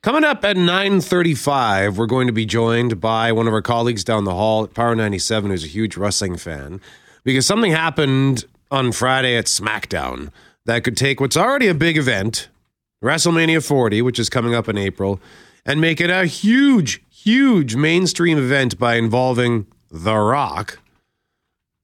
Coming 0.02 0.22
up 0.22 0.44
at 0.44 0.56
9.35, 0.56 1.96
we're 1.96 2.04
going 2.04 2.26
to 2.26 2.32
be 2.32 2.44
joined 2.44 3.00
by 3.00 3.32
one 3.32 3.48
of 3.48 3.54
our 3.54 3.62
colleagues 3.62 4.04
down 4.04 4.24
the 4.24 4.34
hall 4.34 4.64
at 4.64 4.74
Power 4.74 4.94
97 4.94 5.50
who's 5.50 5.64
a 5.64 5.66
huge 5.66 5.96
wrestling 5.96 6.36
fan 6.36 6.78
because 7.24 7.46
something 7.46 7.72
happened 7.72 8.44
on 8.70 8.92
Friday 8.92 9.34
at 9.34 9.46
SmackDown 9.46 10.30
that 10.66 10.84
could 10.84 10.94
take 10.94 11.18
what's 11.18 11.38
already 11.38 11.68
a 11.68 11.74
big 11.74 11.96
event, 11.96 12.48
WrestleMania 13.02 13.66
40, 13.66 14.02
which 14.02 14.18
is 14.18 14.28
coming 14.28 14.54
up 14.54 14.68
in 14.68 14.76
April, 14.76 15.18
and 15.64 15.80
make 15.80 16.02
it 16.02 16.10
a 16.10 16.26
huge, 16.26 17.02
huge 17.08 17.76
mainstream 17.76 18.36
event 18.36 18.78
by 18.78 18.96
involving 18.96 19.66
The 19.90 20.16
Rock. 20.16 20.80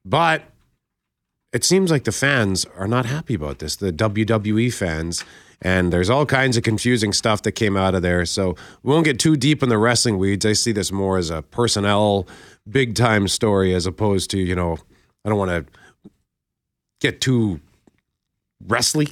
But 0.05 0.42
it 1.53 1.65
seems 1.65 1.91
like 1.91 2.05
the 2.05 2.12
fans 2.12 2.67
are 2.77 2.88
not 2.88 3.07
happy 3.07 3.35
about 3.35 3.59
this, 3.59 3.77
the 3.77 3.93
WWE 3.93 4.73
fans. 4.73 5.25
And 5.65 5.93
there's 5.93 6.11
all 6.11 6.27
kinds 6.27 6.57
of 6.57 6.65
confusing 6.65 7.12
stuff 7.12 7.43
that 7.43 7.53
came 7.53 7.77
out 7.77 7.95
of 7.95 8.03
there. 8.03 8.27
So 8.27 8.57
we 8.83 8.93
won't 8.93 9.05
get 9.05 9.21
too 9.21 9.37
deep 9.37 9.62
in 9.62 9.69
the 9.69 9.79
wrestling 9.79 10.19
weeds. 10.19 10.45
I 10.45 10.55
see 10.55 10.73
this 10.73 10.91
more 10.91 11.19
as 11.19 11.31
a 11.31 11.43
personnel, 11.43 12.27
big 12.69 12.97
time 12.97 13.29
story 13.29 13.73
as 13.75 13.87
opposed 13.87 14.31
to, 14.31 14.38
you 14.38 14.57
know, 14.57 14.77
I 15.25 15.29
don't 15.29 15.38
want 15.38 15.51
to 15.51 16.11
get 17.01 17.21
too 17.21 17.61
wrestly, 18.67 19.09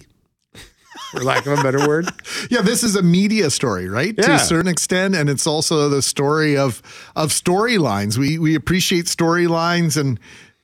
for 1.13 1.21
lack 1.23 1.47
of 1.47 1.59
a 1.59 1.63
better 1.63 1.87
word. 1.87 2.09
Yeah, 2.49 2.63
this 2.63 2.83
is 2.83 2.97
a 2.97 3.03
media 3.03 3.51
story, 3.51 3.89
right? 3.89 4.17
To 4.17 4.33
a 4.33 4.39
certain 4.39 4.71
extent, 4.71 5.15
and 5.15 5.29
it's 5.29 5.47
also 5.47 5.89
the 5.89 6.01
story 6.01 6.57
of 6.57 6.83
of 7.15 7.31
storylines. 7.31 8.17
We 8.17 8.39
we 8.39 8.55
appreciate 8.55 9.05
storylines, 9.05 10.01
and 10.01 10.19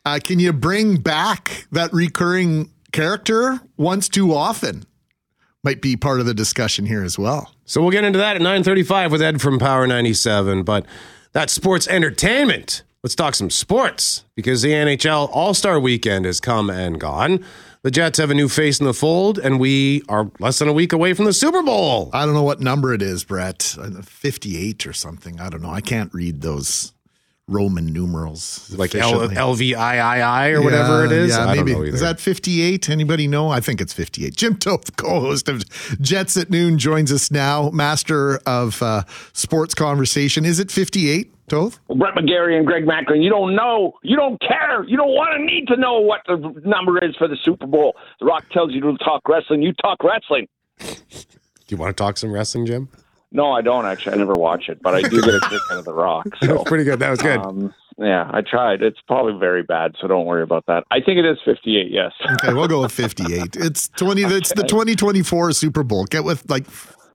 uh, 0.06 0.20
can 0.22 0.38
you 0.38 0.52
bring 0.52 0.98
back 0.98 1.66
that 1.72 1.92
recurring 1.92 2.70
character 2.92 3.60
once 3.76 4.08
too 4.08 4.32
often? 4.32 4.84
Might 5.64 5.82
be 5.82 5.96
part 5.96 6.20
of 6.20 6.26
the 6.26 6.32
discussion 6.32 6.86
here 6.86 7.02
as 7.02 7.18
well. 7.18 7.52
So 7.64 7.82
we'll 7.82 7.90
get 7.90 8.04
into 8.04 8.20
that 8.20 8.36
at 8.36 8.42
9:35 8.42 9.10
with 9.10 9.20
Ed 9.20 9.42
from 9.42 9.58
Power 9.58 9.84
97, 9.84 10.62
but 10.62 10.86
that's 11.32 11.52
sports 11.52 11.88
entertainment. 11.88 12.84
Let's 13.02 13.16
talk 13.16 13.34
some 13.34 13.50
sports 13.50 14.24
because 14.36 14.62
the 14.62 14.72
NHL 14.72 15.28
All-Star 15.32 15.80
weekend 15.80 16.24
has 16.24 16.38
come 16.40 16.70
and 16.70 17.00
gone. 17.00 17.44
The 17.82 17.90
Jets 17.90 18.18
have 18.18 18.30
a 18.30 18.34
new 18.34 18.48
face 18.48 18.78
in 18.78 18.86
the 18.86 18.94
fold 18.94 19.40
and 19.40 19.58
we 19.58 20.02
are 20.08 20.30
less 20.38 20.60
than 20.60 20.68
a 20.68 20.72
week 20.72 20.92
away 20.92 21.14
from 21.14 21.24
the 21.24 21.32
Super 21.32 21.62
Bowl. 21.62 22.10
I 22.12 22.24
don't 22.24 22.34
know 22.34 22.42
what 22.44 22.60
number 22.60 22.94
it 22.94 23.02
is, 23.02 23.24
Brett. 23.24 23.76
Uh, 23.76 24.02
Fifty-eight 24.02 24.86
or 24.86 24.92
something. 24.92 25.40
I 25.40 25.48
don't 25.50 25.62
know. 25.62 25.70
I 25.70 25.80
can't 25.80 26.14
read 26.14 26.42
those 26.42 26.92
Roman 27.48 27.86
numerals. 27.86 28.68
Like 28.76 28.92
L- 28.96 29.28
LVIII 29.28 30.52
or 30.54 30.62
whatever 30.62 31.04
it 31.04 31.12
is. 31.12 31.30
Yeah, 31.30 31.46
I 31.46 31.54
maybe. 31.56 31.72
don't 31.72 31.82
know. 31.82 31.86
Is 31.94 32.00
that 32.00 32.18
58? 32.18 32.90
Anybody 32.90 33.28
know? 33.28 33.50
I 33.50 33.60
think 33.60 33.80
it's 33.80 33.92
58. 33.92 34.34
Jim 34.34 34.56
Toth, 34.56 34.96
co-host 34.96 35.48
of 35.48 35.64
Jets 36.00 36.36
at 36.36 36.50
Noon, 36.50 36.76
joins 36.76 37.12
us 37.12 37.30
now, 37.30 37.70
master 37.70 38.38
of 38.46 38.82
uh, 38.82 39.04
sports 39.32 39.74
conversation. 39.74 40.44
Is 40.44 40.58
it 40.58 40.72
58, 40.72 41.32
Toth? 41.48 41.78
Brett 41.86 42.14
McGarry 42.16 42.56
and 42.56 42.66
Greg 42.66 42.84
Mackling. 42.84 43.22
you 43.22 43.30
don't 43.30 43.54
know. 43.54 43.92
You 44.02 44.16
don't 44.16 44.40
care. 44.40 44.82
You 44.82 44.96
don't 44.96 45.14
want 45.14 45.38
to 45.38 45.44
need 45.44 45.68
to 45.68 45.76
know 45.76 46.00
what 46.00 46.22
the 46.26 46.36
number 46.64 46.98
is 47.04 47.14
for 47.14 47.28
the 47.28 47.36
Super 47.44 47.68
Bowl. 47.68 47.94
The 48.18 48.26
Rock 48.26 48.44
tells 48.50 48.72
you 48.72 48.80
to 48.80 48.96
talk 48.98 49.28
wrestling. 49.28 49.62
You 49.62 49.72
talk 49.74 50.02
wrestling. 50.02 50.48
Do 50.80 50.96
you 51.68 51.76
want 51.76 51.96
to 51.96 52.02
talk 52.02 52.16
some 52.16 52.32
wrestling, 52.32 52.66
Jim? 52.66 52.88
No, 53.36 53.52
I 53.52 53.60
don't 53.60 53.84
actually. 53.84 54.14
I 54.14 54.16
never 54.16 54.32
watch 54.32 54.70
it, 54.70 54.82
but 54.82 54.94
I 54.94 55.02
do 55.02 55.20
get 55.20 55.34
a 55.34 55.40
kick 55.40 55.60
out 55.70 55.78
of 55.78 55.84
The 55.84 55.92
Rock. 55.92 56.26
So, 56.42 56.64
Pretty 56.64 56.84
good. 56.84 57.00
That 57.00 57.10
was 57.10 57.20
good. 57.20 57.38
um, 57.38 57.74
yeah, 57.98 58.30
I 58.32 58.40
tried. 58.40 58.82
It's 58.82 58.98
probably 59.06 59.38
very 59.38 59.62
bad, 59.62 59.94
so 60.00 60.08
don't 60.08 60.24
worry 60.24 60.42
about 60.42 60.64
that. 60.66 60.84
I 60.90 61.00
think 61.00 61.18
it 61.18 61.26
is 61.26 61.36
58, 61.44 61.90
yes. 61.90 62.12
Okay, 62.32 62.54
we'll 62.54 62.66
go 62.66 62.80
with 62.80 62.92
58. 62.92 63.56
It's 63.56 63.88
20. 63.88 64.22
It's 64.36 64.54
the 64.54 64.62
2024 64.62 65.52
Super 65.52 65.82
Bowl. 65.82 66.04
Get 66.06 66.24
with 66.24 66.48
like 66.50 66.66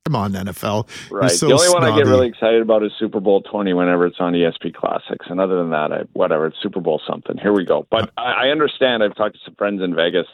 Come 0.05 0.15
on, 0.15 0.33
NFL. 0.33 0.87
Right. 1.11 1.29
so 1.29 1.47
the 1.47 1.53
only 1.53 1.69
one 1.69 1.83
I 1.83 1.95
get 1.95 2.07
really 2.07 2.27
excited 2.27 2.61
about 2.61 2.83
is 2.83 2.91
Super 2.97 3.19
Bowl 3.19 3.41
20 3.43 3.73
whenever 3.73 4.07
it's 4.07 4.17
on 4.19 4.33
ESP 4.33 4.73
Classics. 4.73 5.27
And 5.29 5.39
other 5.39 5.57
than 5.57 5.69
that, 5.71 5.91
I, 5.91 6.01
whatever, 6.13 6.47
it's 6.47 6.57
Super 6.61 6.81
Bowl 6.81 6.99
something. 7.07 7.37
Here 7.37 7.53
we 7.53 7.65
go. 7.65 7.85
But 7.91 8.11
I, 8.17 8.45
I 8.45 8.47
understand. 8.49 9.03
I've 9.03 9.15
talked 9.15 9.35
to 9.35 9.41
some 9.45 9.53
friends 9.55 9.81
in 9.83 9.95
Vegas, 9.95 10.25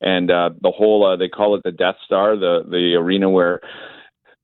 and 0.00 0.30
uh, 0.30 0.50
the 0.62 0.70
whole, 0.70 1.04
uh, 1.04 1.16
they 1.16 1.28
call 1.28 1.54
it 1.54 1.62
the 1.64 1.70
Death 1.72 1.96
Star, 2.06 2.34
the, 2.34 2.64
the 2.66 2.94
arena 2.94 3.28
where 3.28 3.60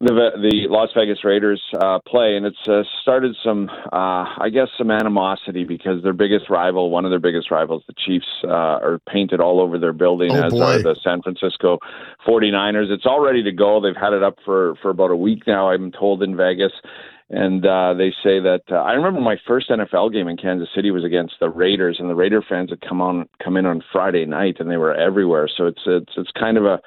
the 0.01 0.31
the 0.37 0.67
Las 0.69 0.91
Vegas 0.95 1.25
Raiders 1.25 1.63
uh, 1.81 1.99
play, 2.07 2.37
and 2.37 2.45
it's 2.45 2.69
uh, 2.69 2.83
started 3.01 3.35
some, 3.43 3.71
uh, 3.93 4.25
I 4.39 4.51
guess, 4.53 4.69
some 4.77 4.91
animosity 4.91 5.65
because 5.65 6.03
their 6.03 6.13
biggest 6.13 6.51
rival, 6.51 6.91
one 6.91 7.05
of 7.07 7.11
their 7.11 7.19
biggest 7.19 7.51
rivals, 7.51 7.83
the 7.87 7.95
Chiefs, 8.05 8.27
uh, 8.45 8.49
are 8.51 9.01
painted 9.09 9.41
all 9.41 9.59
over 9.61 9.79
their 9.79 9.95
building, 9.95 10.33
Oh, 10.33 10.43
as 10.47 10.53
boy. 10.53 10.61
are 10.63 10.83
the 10.83 10.97
San 11.03 11.23
Francisco 11.23 11.79
49ers. 12.27 12.91
It's 12.91 13.07
all 13.07 13.21
ready 13.25 13.43
to 13.43 13.53
go. 13.53 13.81
They've 13.81 13.97
had 13.97 14.13
it 14.13 14.23
up 14.23 14.37
for 14.45 14.75
for 14.83 14.91
about 14.91 15.11
a 15.11 15.17
week 15.17 15.47
now. 15.47 15.71
I'm 15.71 15.91
told 15.93 16.23
in 16.23 16.37
Vegas. 16.37 16.73
And 17.29 17.67
uh, 17.67 17.93
they 17.95 18.11
say 18.23 18.39
that 18.39 18.61
uh, 18.71 18.77
I 18.77 18.93
remember 18.93 19.21
my 19.21 19.37
first 19.49 19.69
NFL 19.69 20.13
game 20.13 20.29
in 20.29 20.37
Kansas 20.37 20.69
City 20.73 20.93
was 20.93 21.03
against 21.05 21.35
the 21.41 21.49
Raiders, 21.49 21.97
and 21.99 22.09
the 22.09 22.15
Raider 22.15 22.41
fans 22.49 22.71
had 22.71 22.81
come 22.83 23.01
on 23.01 23.29
come 23.43 23.57
in 23.57 23.67
on 23.67 23.83
Friday 23.93 24.25
night, 24.27 24.59
and 24.61 24.71
they 24.71 24.77
were 24.77 24.95
everywhere. 24.95 25.49
So 25.57 25.67
it's 25.67 25.81
it's 25.87 26.13
it's 26.17 26.31
kind 26.39 26.57
of 26.57 26.65
a 26.67 26.79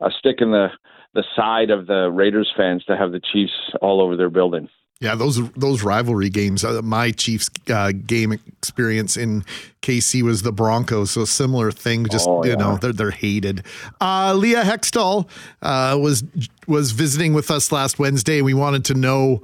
a 0.00 0.10
stick 0.18 0.38
in 0.40 0.50
the 0.50 0.66
the 1.14 1.24
side 1.36 1.70
of 1.70 1.86
the 1.86 2.10
Raiders 2.10 2.52
fans 2.56 2.84
to 2.84 2.96
have 2.96 3.12
the 3.12 3.20
Chiefs 3.32 3.52
all 3.80 4.00
over 4.00 4.16
their 4.16 4.30
building. 4.30 4.68
Yeah, 5.00 5.16
those 5.16 5.50
those 5.50 5.82
rivalry 5.82 6.30
games. 6.30 6.64
Uh, 6.64 6.80
my 6.82 7.10
Chiefs 7.10 7.50
uh, 7.68 7.92
game 7.92 8.32
experience 8.32 9.16
in 9.16 9.44
KC 9.82 10.22
was 10.22 10.42
the 10.42 10.52
Broncos, 10.52 11.10
so 11.10 11.24
similar 11.24 11.72
thing. 11.72 12.06
Just 12.06 12.28
Oh, 12.28 12.44
you 12.44 12.56
know, 12.56 12.76
they're 12.76 12.92
they're 12.92 13.10
hated. 13.10 13.64
Uh, 14.00 14.34
Leah 14.34 14.62
Hextall 14.62 15.28
uh, 15.62 15.98
was 16.00 16.24
was 16.66 16.92
visiting 16.92 17.34
with 17.34 17.50
us 17.50 17.72
last 17.72 17.98
Wednesday. 17.98 18.40
We 18.40 18.54
wanted 18.54 18.84
to 18.86 18.94
know 18.94 19.42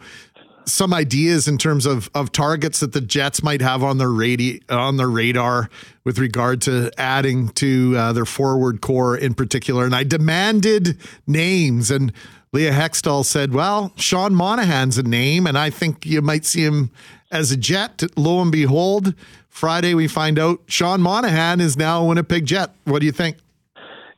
some 0.67 0.93
ideas 0.95 1.49
in 1.49 1.59
terms 1.59 1.87
of 1.87 2.11
of 2.15 2.33
targets 2.33 2.81
that 2.81 2.93
the 2.93 3.01
Jets 3.01 3.43
might 3.43 3.61
have 3.61 3.83
on 3.83 3.99
their 3.99 4.09
radi- 4.09 4.63
on 4.71 4.97
their 4.97 5.09
radar 5.09 5.69
with 6.05 6.19
regard 6.19 6.61
to 6.63 6.91
adding 6.99 7.49
to 7.51 7.95
uh, 7.97 8.13
their 8.13 8.25
forward 8.25 8.81
core 8.81 9.17
in 9.17 9.35
particular. 9.35 9.85
And 9.85 9.95
I 9.95 10.05
demanded 10.05 10.99
names, 11.27 11.91
and 11.91 12.13
Leah 12.53 12.73
Hextall 12.73 13.25
said, 13.25 13.53
"Well, 13.53 13.93
Sean 13.97 14.35
Monahan's 14.35 14.99
a 14.99 15.03
name, 15.03 15.47
and 15.47 15.59
I 15.59 15.71
think 15.71 16.07
you 16.07 16.23
might 16.23 16.45
see 16.45 16.63
him 16.65 16.91
as 17.31 17.51
a 17.51 17.57
Jet." 17.57 18.03
Lo 18.17 18.41
and 18.41 18.53
behold, 18.53 19.15
Friday 19.49 19.95
we 19.95 20.09
find 20.09 20.39
out 20.39 20.61
Sean 20.67 21.01
Monahan 21.01 21.61
is 21.61 21.77
now 21.77 22.03
a 22.03 22.05
Winnipeg 22.05 22.47
Jet. 22.47 22.71
What 22.85 23.01
do 23.01 23.07
you 23.07 23.13
think? 23.13 23.37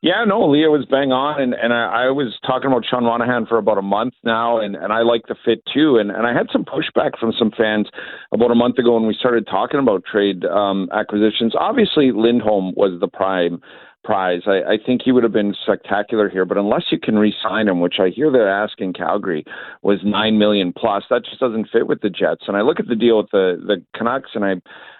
Yeah, 0.02 0.24
no, 0.26 0.50
Leah 0.50 0.68
was 0.68 0.84
bang 0.84 1.12
on, 1.12 1.40
and, 1.40 1.54
and 1.54 1.72
I, 1.72 2.06
I 2.06 2.10
was 2.10 2.34
talking 2.44 2.66
about 2.66 2.82
Sean 2.84 3.04
Monahan 3.04 3.46
for 3.46 3.56
about 3.56 3.78
a 3.78 3.82
month 3.82 4.14
now, 4.24 4.58
and, 4.58 4.74
and 4.74 4.92
I 4.92 5.02
like 5.02 5.28
the 5.28 5.36
fit 5.44 5.62
too. 5.72 5.98
And, 5.98 6.10
and 6.10 6.26
I 6.26 6.34
had 6.34 6.48
some 6.52 6.64
pushback 6.64 7.16
from 7.20 7.32
some 7.38 7.52
fans 7.56 7.86
about 8.32 8.50
a 8.50 8.56
month 8.56 8.78
ago 8.78 8.94
when 8.98 9.06
we 9.06 9.14
started 9.14 9.46
talking 9.46 9.78
about 9.78 10.02
trade 10.04 10.44
um, 10.44 10.88
acquisitions. 10.92 11.54
Obviously, 11.56 12.10
Lindholm 12.10 12.74
was 12.76 12.98
the 12.98 13.06
prime 13.06 13.62
prize. 14.02 14.42
I, 14.48 14.74
I 14.74 14.76
think 14.84 15.02
he 15.04 15.12
would 15.12 15.22
have 15.22 15.32
been 15.32 15.54
spectacular 15.62 16.28
here, 16.28 16.44
but 16.44 16.58
unless 16.58 16.86
you 16.90 16.98
can 16.98 17.16
re-sign 17.16 17.68
him, 17.68 17.78
which 17.78 18.00
I 18.00 18.08
hear 18.08 18.32
they're 18.32 18.50
asking 18.50 18.94
Calgary 18.94 19.44
was 19.82 20.00
nine 20.04 20.36
million 20.36 20.72
plus, 20.76 21.04
that 21.10 21.24
just 21.24 21.38
doesn't 21.38 21.68
fit 21.72 21.86
with 21.86 22.00
the 22.00 22.10
Jets. 22.10 22.46
And 22.48 22.56
I 22.56 22.62
look 22.62 22.80
at 22.80 22.88
the 22.88 22.96
deal 22.96 23.18
with 23.18 23.30
the 23.30 23.54
the 23.64 23.84
Canucks, 23.96 24.30
and 24.34 24.44
I 24.44 24.54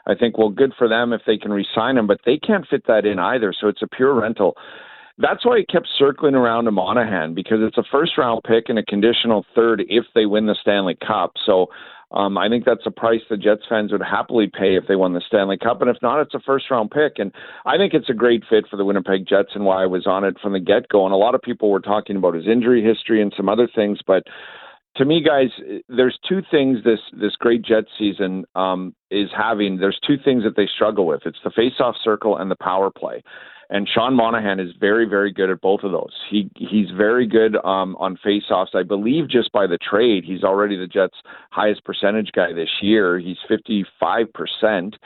I 0.07 0.15
think 0.15 0.39
well, 0.39 0.51
good 0.51 0.75
for 0.79 0.89
them 0.89 1.13
if 1.13 1.23
they 1.27 1.39
can 1.39 1.53
re-sign 1.53 1.97
him, 1.97 2.07
but 2.07 2.21
they 2.25 2.39
can't 2.39 2.69
fit 2.69 2.87
that 2.87 3.05
in 3.05 3.19
either. 3.19 3.53
So 3.53 3.67
it's 3.67 3.83
a 3.83 3.89
pure 3.89 4.15
rental 4.15 4.57
that's 5.19 5.45
why 5.45 5.59
he 5.59 5.67
kept 5.67 5.89
circling 5.99 6.35
around 6.35 6.65
to 6.65 6.71
Monahan 6.71 7.35
because 7.35 7.59
it's 7.61 7.79
a 7.79 7.85
first 7.91 8.17
round 8.17 8.43
pick 8.45 8.65
and 8.69 8.79
a 8.79 8.85
conditional 8.85 9.45
third 9.55 9.83
if 9.89 10.05
they 10.15 10.27
win 10.27 10.47
the 10.47 10.57
Stanley 10.61 10.97
Cup. 11.07 11.33
So 11.45 11.67
um, 12.13 12.37
I 12.37 12.49
think 12.49 12.65
that's 12.65 12.87
a 12.87 12.91
price 12.91 13.21
the 13.31 13.37
Jets 13.37 13.63
fans 13.69 13.93
would 13.93 14.03
happily 14.03 14.47
pay 14.47 14.77
if 14.77 14.85
they 14.87 14.97
won 14.97 15.15
the 15.15 15.23
Stanley 15.27 15.57
Cup. 15.57 15.81
And 15.81 15.91
if 15.91 15.97
not, 16.03 16.21
it's 16.21 16.35
a 16.35 16.41
first 16.41 16.71
round 16.71 16.91
pick. 16.91 17.15
And 17.17 17.33
I 17.65 17.77
think 17.77 17.95
it's 17.95 18.11
a 18.11 18.15
great 18.15 18.43
fit 18.49 18.67
for 18.71 18.77
the 18.77 18.85
Winnipeg 18.85 19.27
Jets 19.27 19.51
and 19.55 19.65
why 19.65 19.83
I 19.83 19.87
was 19.87 20.07
on 20.07 20.25
it 20.25 20.37
from 20.41 20.53
the 20.53 20.61
get 20.61 20.89
go. 20.89 21.05
And 21.05 21.15
a 21.15 21.19
lot 21.19 21.35
of 21.35 21.43
people 21.43 21.71
were 21.71 21.81
talking 21.81 22.17
about 22.17 22.35
his 22.35 22.47
injury 22.47 22.83
history 22.83 23.23
and 23.23 23.33
some 23.37 23.49
other 23.49 23.69
things, 23.75 24.01
but 24.07 24.25
to 24.97 25.07
me, 25.07 25.23
guys, 25.23 25.49
there's 25.89 26.19
two 26.29 26.43
things 26.51 26.85
this 26.85 27.01
this 27.19 27.35
great 27.37 27.63
Jet 27.63 27.85
season 27.99 28.45
um, 28.55 28.95
is 29.11 29.31
having. 29.35 29.79
There's 29.79 29.99
two 30.07 30.17
things 30.23 30.45
that 30.45 30.55
they 30.55 30.67
struggle 30.67 31.07
with. 31.07 31.23
It's 31.25 31.39
the 31.43 31.51
face-off 31.51 31.97
circle 32.05 32.37
and 32.37 32.51
the 32.51 32.57
power 32.57 32.91
play. 32.91 33.23
And 33.73 33.89
Sean 33.89 34.15
Monahan 34.15 34.61
is 34.61 34.69
very, 34.79 35.07
very 35.07 35.33
good 35.33 35.49
at 35.49 35.63
both 35.63 35.81
of 35.83 35.93
those. 35.93 36.13
He 36.31 36.51
he's 36.57 36.91
very 36.95 37.27
good 37.27 37.57
um, 37.65 37.97
on 37.99 38.19
face-offs. 38.23 38.73
I 38.75 38.83
believe 38.83 39.31
just 39.31 39.51
by 39.51 39.67
the 39.67 39.79
trade, 39.79 40.25
he's 40.25 40.45
already 40.45 40.77
the 40.77 40.87
Jets' 40.87 41.17
highest 41.51 41.83
percentage 41.83 42.33
guy 42.33 42.53
this 42.53 42.69
year. 42.83 43.19
He's 43.19 43.39
55 43.49 44.27
percent. 44.35 44.97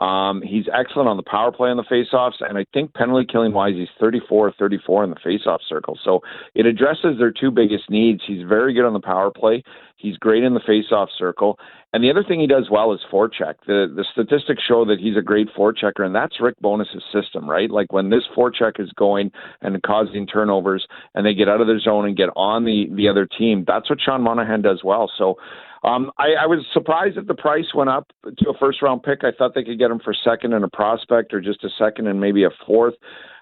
Um, 0.00 0.40
he's 0.40 0.64
excellent 0.72 1.10
on 1.10 1.18
the 1.18 1.22
power 1.22 1.52
play 1.52 1.68
on 1.68 1.76
the 1.76 1.82
faceoffs, 1.82 2.40
and 2.40 2.56
I 2.56 2.64
think 2.72 2.94
penalty 2.94 3.26
killing 3.30 3.52
wise, 3.52 3.74
he's 3.74 3.88
34 4.00 4.52
34 4.58 5.04
in 5.04 5.10
the 5.10 5.16
faceoff 5.16 5.58
circle. 5.68 5.98
So 6.02 6.20
it 6.54 6.64
addresses 6.64 7.18
their 7.18 7.30
two 7.30 7.50
biggest 7.50 7.90
needs. 7.90 8.22
He's 8.26 8.42
very 8.48 8.72
good 8.72 8.86
on 8.86 8.94
the 8.94 9.00
power 9.00 9.30
play. 9.30 9.62
He's 9.96 10.16
great 10.16 10.42
in 10.42 10.54
the 10.54 10.60
faceoff 10.60 11.08
circle. 11.18 11.58
And 11.92 12.02
the 12.02 12.08
other 12.08 12.24
thing 12.24 12.40
he 12.40 12.46
does 12.46 12.70
well 12.70 12.94
is 12.94 13.00
forecheck. 13.12 13.56
The 13.66 13.92
the 13.94 14.06
statistics 14.10 14.62
show 14.66 14.86
that 14.86 14.98
he's 14.98 15.18
a 15.18 15.22
great 15.22 15.48
forechecker, 15.54 16.06
and 16.06 16.14
that's 16.14 16.40
Rick 16.40 16.58
Bowness's 16.62 17.02
system, 17.12 17.50
right? 17.50 17.70
Like 17.70 17.92
when 17.92 18.08
this 18.08 18.24
forecheck 18.34 18.80
is 18.80 18.90
going 18.96 19.30
and 19.60 19.82
causing 19.82 20.26
turnovers, 20.26 20.86
and 21.14 21.26
they 21.26 21.34
get 21.34 21.48
out 21.48 21.60
of 21.60 21.66
their 21.66 21.80
zone 21.80 22.06
and 22.06 22.16
get 22.16 22.30
on 22.36 22.64
the 22.64 22.88
the 22.94 23.08
other 23.08 23.26
team, 23.26 23.64
that's 23.66 23.90
what 23.90 24.00
Sean 24.00 24.22
Monahan 24.22 24.62
does 24.62 24.80
well. 24.82 25.12
So 25.18 25.36
um, 25.82 26.10
I, 26.18 26.42
I 26.42 26.46
was 26.46 26.64
surprised 26.72 27.16
that 27.16 27.26
the 27.26 27.34
price 27.34 27.74
went 27.74 27.90
up 27.90 28.12
to 28.24 28.50
a 28.50 28.58
first 28.58 28.82
round 28.82 29.02
pick. 29.02 29.24
I 29.24 29.30
thought 29.36 29.54
they 29.54 29.64
could 29.64 29.78
get 29.78 29.90
him 29.90 30.00
for 30.02 30.14
second 30.14 30.52
and 30.52 30.64
a 30.64 30.68
prospect, 30.68 31.32
or 31.32 31.40
just 31.40 31.64
a 31.64 31.70
second 31.78 32.06
and 32.06 32.20
maybe 32.20 32.44
a 32.44 32.50
fourth. 32.66 32.94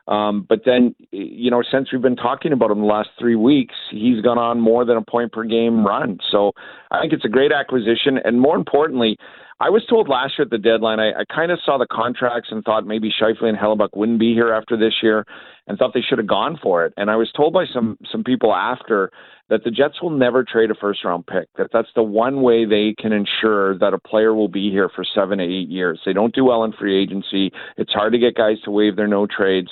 Um, 0.09 0.47
but 0.49 0.63
then, 0.65 0.95
you 1.11 1.51
know, 1.51 1.63
since 1.71 1.93
we've 1.93 2.01
been 2.01 2.17
talking 2.17 2.53
about 2.53 2.71
him 2.71 2.81
the 2.81 2.87
last 2.87 3.11
three 3.19 3.37
weeks, 3.37 3.75
he's 3.91 4.23
gone 4.23 4.39
on 4.39 4.59
more 4.59 4.87
than 4.87 4.97
a 4.97 5.03
point 5.03 5.33
per 5.33 5.45
game 5.45 5.85
run. 5.85 6.19
So 6.33 6.53
I 6.91 7.01
think 7.01 7.13
it's 7.13 7.27
a 7.27 7.29
great 7.29 7.53
acquisition. 7.53 8.19
And 8.25 8.41
more 8.41 8.57
importantly, 8.57 9.19
I 9.61 9.71
was 9.71 9.85
told 9.91 10.09
last 10.09 10.35
year 10.39 10.45
at 10.45 10.51
the 10.51 10.59
deadline, 10.59 11.01
I, 11.01 11.11
I 11.11 11.25
kind 11.35 11.51
of 11.51 11.59
saw 11.65 11.79
the 11.79 11.87
contracts 11.91 12.51
and 12.53 12.63
thought 12.63 12.87
maybe 12.87 13.11
Scheifele 13.11 13.47
and 13.47 13.59
Hellebuyck 13.59 13.97
wouldn't 13.97 14.21
be 14.21 14.33
here 14.33 14.53
after 14.53 14.77
this 14.77 14.95
year 15.03 15.27
and 15.67 15.77
thought 15.77 15.95
they 15.95 16.01
should 16.01 16.19
have 16.19 16.29
gone 16.29 16.59
for 16.63 16.87
it. 16.87 16.95
And 16.97 17.11
I 17.11 17.17
was 17.17 17.31
told 17.37 17.53
by 17.53 17.65
some, 17.73 17.99
some 18.11 18.23
people 18.23 18.55
after 18.55 19.11
that 19.49 19.65
the 19.65 19.73
Jets 19.73 20.01
will 20.01 20.11
never 20.11 20.45
trade 20.45 20.71
a 20.71 20.77
first 20.77 21.05
round 21.05 21.27
pick, 21.27 21.49
that 21.57 21.71
that's 21.73 21.89
the 21.97 22.05
one 22.05 22.43
way 22.43 22.67
they 22.67 22.95
can 22.99 23.13
ensure 23.13 23.77
that 23.79 23.95
a 23.95 23.99
player 23.99 24.33
will 24.33 24.49
be 24.49 24.71
here 24.71 24.91
for 24.95 25.05
seven 25.13 25.39
to 25.39 25.45
eight 25.45 25.69
years. 25.69 26.01
They 26.07 26.13
don't 26.13 26.35
do 26.35 26.45
well 26.45 26.63
in 26.63 26.73
free 26.73 27.03
agency. 27.03 27.51
It's 27.77 27.93
hard 27.93 28.13
to 28.13 28.19
get 28.19 28.37
guys 28.37 28.61
to 28.65 28.71
waive 28.71 28.95
their 28.95 29.09
no 29.09 29.27
trades 29.27 29.69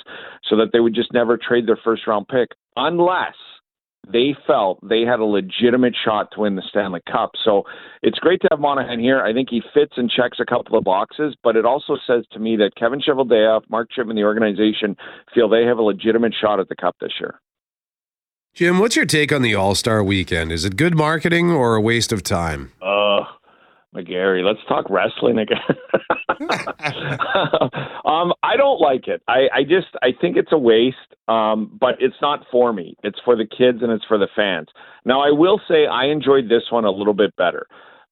so 0.49 0.57
that 0.57 0.71
they 0.73 0.81
would 0.81 0.95
just 0.95 1.13
never 1.13 1.37
trade 1.37 1.65
their 1.65 1.79
first 1.81 2.07
round 2.07 2.27
pick 2.27 2.49
unless 2.75 3.35
they 4.11 4.35
felt 4.45 4.79
they 4.87 5.01
had 5.01 5.19
a 5.19 5.25
legitimate 5.25 5.95
shot 6.03 6.31
to 6.31 6.41
win 6.41 6.55
the 6.55 6.63
Stanley 6.69 7.01
Cup. 7.11 7.31
So 7.43 7.63
it's 8.01 8.19
great 8.19 8.41
to 8.41 8.47
have 8.51 8.59
Monahan 8.59 8.99
here. 8.99 9.21
I 9.21 9.33
think 9.33 9.49
he 9.49 9.61
fits 9.73 9.93
and 9.97 10.09
checks 10.09 10.39
a 10.39 10.45
couple 10.45 10.77
of 10.77 10.83
boxes, 10.83 11.35
but 11.43 11.55
it 11.55 11.65
also 11.65 11.97
says 12.07 12.23
to 12.31 12.39
me 12.39 12.55
that 12.57 12.75
Kevin 12.77 13.01
Cheveldayoff, 13.01 13.63
Mark 13.69 13.89
Chipman, 13.91 14.15
the 14.15 14.23
organization 14.23 14.95
feel 15.33 15.49
they 15.49 15.65
have 15.65 15.77
a 15.77 15.83
legitimate 15.83 16.33
shot 16.39 16.59
at 16.59 16.69
the 16.69 16.75
Cup 16.75 16.95
this 17.01 17.13
year. 17.19 17.39
Jim, 18.53 18.79
what's 18.79 18.95
your 18.95 19.05
take 19.05 19.31
on 19.31 19.43
the 19.43 19.53
All 19.53 19.75
Star 19.75 20.03
weekend? 20.03 20.51
Is 20.51 20.65
it 20.65 20.77
good 20.77 20.95
marketing 20.95 21.51
or 21.51 21.75
a 21.75 21.81
waste 21.81 22.11
of 22.11 22.23
time? 22.23 22.71
Uh, 22.81 23.23
McGarry, 23.95 24.43
let's 24.43 24.59
talk 24.67 24.89
wrestling 24.89 25.39
again. 25.39 25.59
um, 28.05 28.33
I 28.43 28.57
don't 28.57 28.79
like 28.79 29.07
it. 29.07 29.21
I, 29.27 29.47
I 29.53 29.63
just 29.63 29.87
I 30.01 30.09
think 30.19 30.37
it's 30.37 30.51
a 30.51 30.57
waste. 30.57 30.97
Um, 31.27 31.77
but 31.79 31.95
it's 31.99 32.15
not 32.21 32.45
for 32.49 32.71
me. 32.71 32.95
It's 33.03 33.19
for 33.25 33.35
the 33.35 33.45
kids 33.45 33.79
and 33.81 33.91
it's 33.91 34.05
for 34.05 34.17
the 34.17 34.29
fans. 34.33 34.67
Now 35.03 35.21
I 35.21 35.31
will 35.31 35.59
say 35.67 35.85
I 35.85 36.05
enjoyed 36.05 36.45
this 36.45 36.63
one 36.69 36.85
a 36.85 36.91
little 36.91 37.13
bit 37.13 37.35
better. 37.35 37.67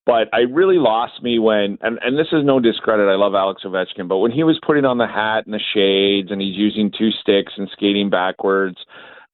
But 0.06 0.28
I 0.34 0.42
really 0.42 0.78
lost 0.78 1.24
me 1.24 1.40
when, 1.40 1.80
and, 1.82 1.98
and 2.04 2.18
this 2.18 2.28
is 2.32 2.44
no 2.44 2.60
discredit. 2.60 3.10
I 3.10 3.16
love 3.16 3.34
Alex 3.34 3.64
Ovechkin, 3.66 4.08
but 4.08 4.18
when 4.18 4.32
he 4.32 4.44
was 4.44 4.60
putting 4.64 4.86
on 4.86 5.00
the 5.00 5.08
hat 5.08 5.48
and 5.48 5.54
the 5.54 5.60
shades, 5.74 6.30
and 6.30 6.40
he's 6.40 6.56
using 6.56 6.92
two 6.96 7.10
sticks 7.10 7.54
and 7.58 7.68
skating 7.74 8.12
backwards, 8.12 8.78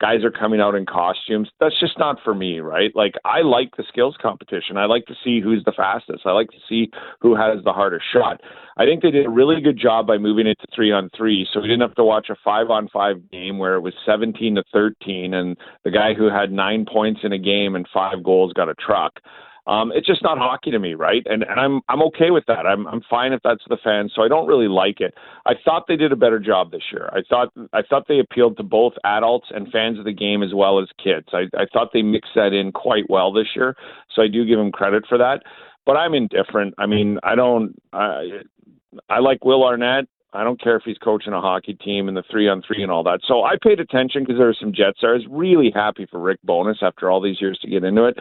guys 0.02 0.24
are 0.24 0.32
coming 0.32 0.60
out 0.60 0.74
in 0.74 0.86
costumes. 0.86 1.48
That's 1.60 1.80
just 1.80 1.98
not 2.00 2.18
for 2.24 2.34
me, 2.34 2.60
right? 2.60 2.92
Like 2.96 3.14
I 3.24 3.42
like 3.42 3.78
the 3.78 3.84
skills 3.88 4.18
competition. 4.20 4.76
I 4.76 4.86
like 4.86 5.06
to 5.06 5.16
see 5.24 5.40
who's 5.40 5.64
the 5.64 5.72
fastest. 5.72 6.24
I 6.26 6.32
like 6.32 6.50
to 6.50 6.58
see 6.68 6.90
who 7.22 7.36
has 7.36 7.64
the 7.64 7.72
hardest 7.72 8.06
shot. 8.12 8.42
I 8.78 8.86
think 8.86 9.04
they 9.04 9.12
did 9.12 9.28
a 9.28 9.30
really 9.30 9.62
good 9.62 9.78
job 9.80 10.08
by 10.08 10.18
moving 10.18 10.48
it 10.48 10.58
to 10.62 10.68
three 10.76 10.92
on 10.92 11.12
three, 11.16 11.48
so 11.54 11.62
we 11.62 11.68
didn't 11.68 11.82
have 11.82 11.96
to 11.96 12.04
watch 12.04 12.30
a 12.30 12.36
five 12.44 12.72
on 12.72 12.90
five 12.90 13.18
game 13.32 13.60
where 13.60 13.76
it 13.76 13.82
was 13.82 13.94
seventeen 14.06 14.56
to 14.56 14.64
thirteen, 14.74 15.36
and 15.36 15.56
the 15.84 15.92
guy 15.92 16.16
who 16.16 16.30
had 16.30 16.52
nine 16.52 16.86
points 16.92 17.22
in 17.24 17.32
a 17.32 17.40
game 17.40 17.76
and 17.76 17.88
five 17.94 18.24
goals 18.24 18.54
got 18.54 18.70
a 18.70 18.76
truck. 18.76 19.20
Um, 19.68 19.92
it's 19.94 20.08
just 20.08 20.24
not 20.24 20.38
hockey 20.38 20.72
to 20.72 20.80
me, 20.80 20.96
right? 20.96 21.22
And 21.26 21.44
and 21.44 21.60
I'm 21.60 21.82
I'm 21.88 22.02
okay 22.04 22.32
with 22.32 22.46
that. 22.48 22.66
I'm 22.66 22.88
I'm 22.88 23.02
fine 23.10 23.32
if 23.32 23.42
that's 23.44 23.64
the 23.70 23.78
fans. 23.84 24.12
So 24.16 24.24
I 24.24 24.28
don't 24.28 24.48
really 24.48 24.68
like 24.68 25.00
it. 25.00 25.14
I 25.46 25.54
thought 25.64 25.86
they 25.88 25.96
did 25.96 26.12
a 26.12 26.16
better 26.16 26.40
job 26.40 26.72
this 26.72 26.84
year. 26.92 27.10
I 27.14 27.20
thought 27.30 27.50
I 27.72 27.82
thought 27.88 28.08
they 28.08 28.20
appealed 28.20 28.58
to 28.58 28.64
both 28.64 28.94
adults 29.04 29.48
and 29.52 29.72
fans 29.72 30.00
of 30.00 30.06
the 30.06 30.14
game 30.14 30.42
as 30.42 30.54
well 30.54 30.80
as 30.80 30.88
kids. 31.04 31.28
I, 31.34 31.44
I 31.56 31.66
thought 31.72 31.90
they 31.94 32.02
mixed 32.02 32.32
that 32.36 32.54
in 32.54 32.72
quite 32.72 33.10
well 33.10 33.32
this 33.32 33.48
year. 33.56 33.76
So 34.16 34.24
I 34.24 34.28
do 34.28 34.46
give 34.46 34.58
them 34.58 34.72
credit 34.72 35.06
for 35.08 35.18
that. 35.20 35.44
But 35.86 35.94
I'm 35.94 36.14
indifferent. 36.14 36.74
I 36.78 36.86
mean, 36.86 37.20
I 37.24 37.36
don't. 37.36 37.76
I, 37.94 38.42
I 39.10 39.20
like 39.20 39.46
Will 39.46 39.64
Arnett. 39.64 40.06
I 40.34 40.44
don't 40.44 40.62
care 40.62 40.78
if 40.78 40.84
he's 40.86 40.98
coaching 40.98 41.34
a 41.34 41.42
hockey 41.42 41.74
team 41.74 42.08
and 42.08 42.16
the 42.16 42.24
three 42.32 42.48
on 42.48 42.62
three 42.66 42.82
and 42.82 42.92
all 42.92 43.04
that. 43.04 43.20
So 43.28 43.44
I 43.44 43.56
paid 43.62 43.80
attention 43.80 44.24
because 44.24 44.38
there 44.38 44.48
were 44.48 44.56
some 44.60 44.74
Jets. 44.74 45.00
I 45.04 45.08
was 45.08 45.26
really 45.30 45.72
happy 45.74 46.08
for 46.10 46.20
Rick 46.20 46.40
Bowness 46.44 46.78
after 46.82 47.12
all 47.12 47.22
these 47.22 47.42
years 47.42 47.60
to 47.62 47.70
get 47.70 47.84
into 47.84 48.06
it. 48.06 48.18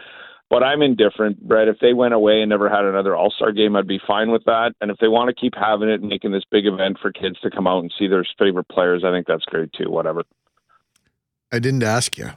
But 0.51 0.63
I'm 0.63 0.81
indifferent, 0.81 1.47
Brett. 1.47 1.69
If 1.69 1.79
they 1.79 1.93
went 1.93 2.13
away 2.13 2.41
and 2.41 2.49
never 2.49 2.69
had 2.69 2.83
another 2.83 3.15
All 3.15 3.31
Star 3.31 3.53
game, 3.53 3.77
I'd 3.77 3.87
be 3.87 4.01
fine 4.05 4.31
with 4.31 4.43
that. 4.43 4.73
And 4.81 4.91
if 4.91 4.97
they 4.97 5.07
want 5.07 5.29
to 5.29 5.33
keep 5.33 5.53
having 5.55 5.87
it 5.87 6.01
and 6.01 6.09
making 6.09 6.33
this 6.33 6.43
big 6.51 6.65
event 6.65 6.97
for 7.01 7.09
kids 7.09 7.39
to 7.39 7.49
come 7.49 7.67
out 7.67 7.79
and 7.79 7.93
see 7.97 8.05
their 8.05 8.25
favorite 8.37 8.67
players, 8.67 9.05
I 9.05 9.11
think 9.11 9.27
that's 9.27 9.45
great 9.45 9.71
too. 9.71 9.89
Whatever. 9.89 10.23
I 11.53 11.59
didn't 11.59 11.83
ask 11.83 12.17
you, 12.17 12.31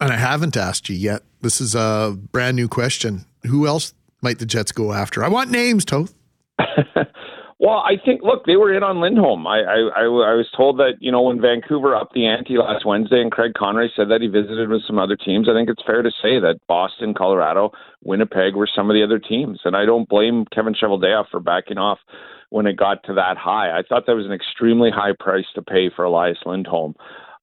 and 0.00 0.10
I 0.10 0.16
haven't 0.16 0.56
asked 0.56 0.88
you 0.88 0.96
yet. 0.96 1.24
This 1.42 1.60
is 1.60 1.74
a 1.74 2.16
brand 2.32 2.56
new 2.56 2.68
question. 2.68 3.26
Who 3.46 3.66
else 3.66 3.92
might 4.22 4.38
the 4.38 4.46
Jets 4.46 4.72
go 4.72 4.94
after? 4.94 5.22
I 5.22 5.28
want 5.28 5.50
names, 5.50 5.84
Toth. 5.84 6.14
Well, 7.62 7.78
I 7.78 7.94
think 8.04 8.22
look, 8.24 8.44
they 8.44 8.56
were 8.56 8.74
in 8.74 8.82
on 8.82 9.00
Lindholm. 9.00 9.46
I, 9.46 9.60
I 9.60 10.02
I 10.02 10.34
was 10.34 10.48
told 10.56 10.78
that 10.78 10.94
you 10.98 11.12
know 11.12 11.22
when 11.22 11.40
Vancouver 11.40 11.94
upped 11.94 12.12
the 12.12 12.26
ante 12.26 12.58
last 12.58 12.84
Wednesday, 12.84 13.20
and 13.20 13.30
Craig 13.30 13.52
Conroy 13.56 13.86
said 13.94 14.08
that 14.10 14.20
he 14.20 14.26
visited 14.26 14.68
with 14.68 14.82
some 14.84 14.98
other 14.98 15.14
teams. 15.14 15.48
I 15.48 15.54
think 15.54 15.70
it's 15.70 15.82
fair 15.86 16.02
to 16.02 16.10
say 16.10 16.40
that 16.40 16.58
Boston, 16.66 17.14
Colorado, 17.14 17.70
Winnipeg 18.02 18.56
were 18.56 18.66
some 18.66 18.90
of 18.90 18.94
the 18.94 19.04
other 19.04 19.20
teams, 19.20 19.60
and 19.64 19.76
I 19.76 19.84
don't 19.84 20.08
blame 20.08 20.44
Kevin 20.52 20.74
Cheveldayoff 20.74 21.28
for 21.30 21.38
backing 21.38 21.78
off 21.78 22.00
when 22.50 22.66
it 22.66 22.76
got 22.76 23.04
to 23.04 23.14
that 23.14 23.36
high. 23.36 23.70
I 23.70 23.82
thought 23.88 24.06
that 24.06 24.16
was 24.16 24.26
an 24.26 24.32
extremely 24.32 24.90
high 24.90 25.14
price 25.16 25.46
to 25.54 25.62
pay 25.62 25.88
for 25.94 26.04
Elias 26.04 26.38
Lindholm 26.44 26.96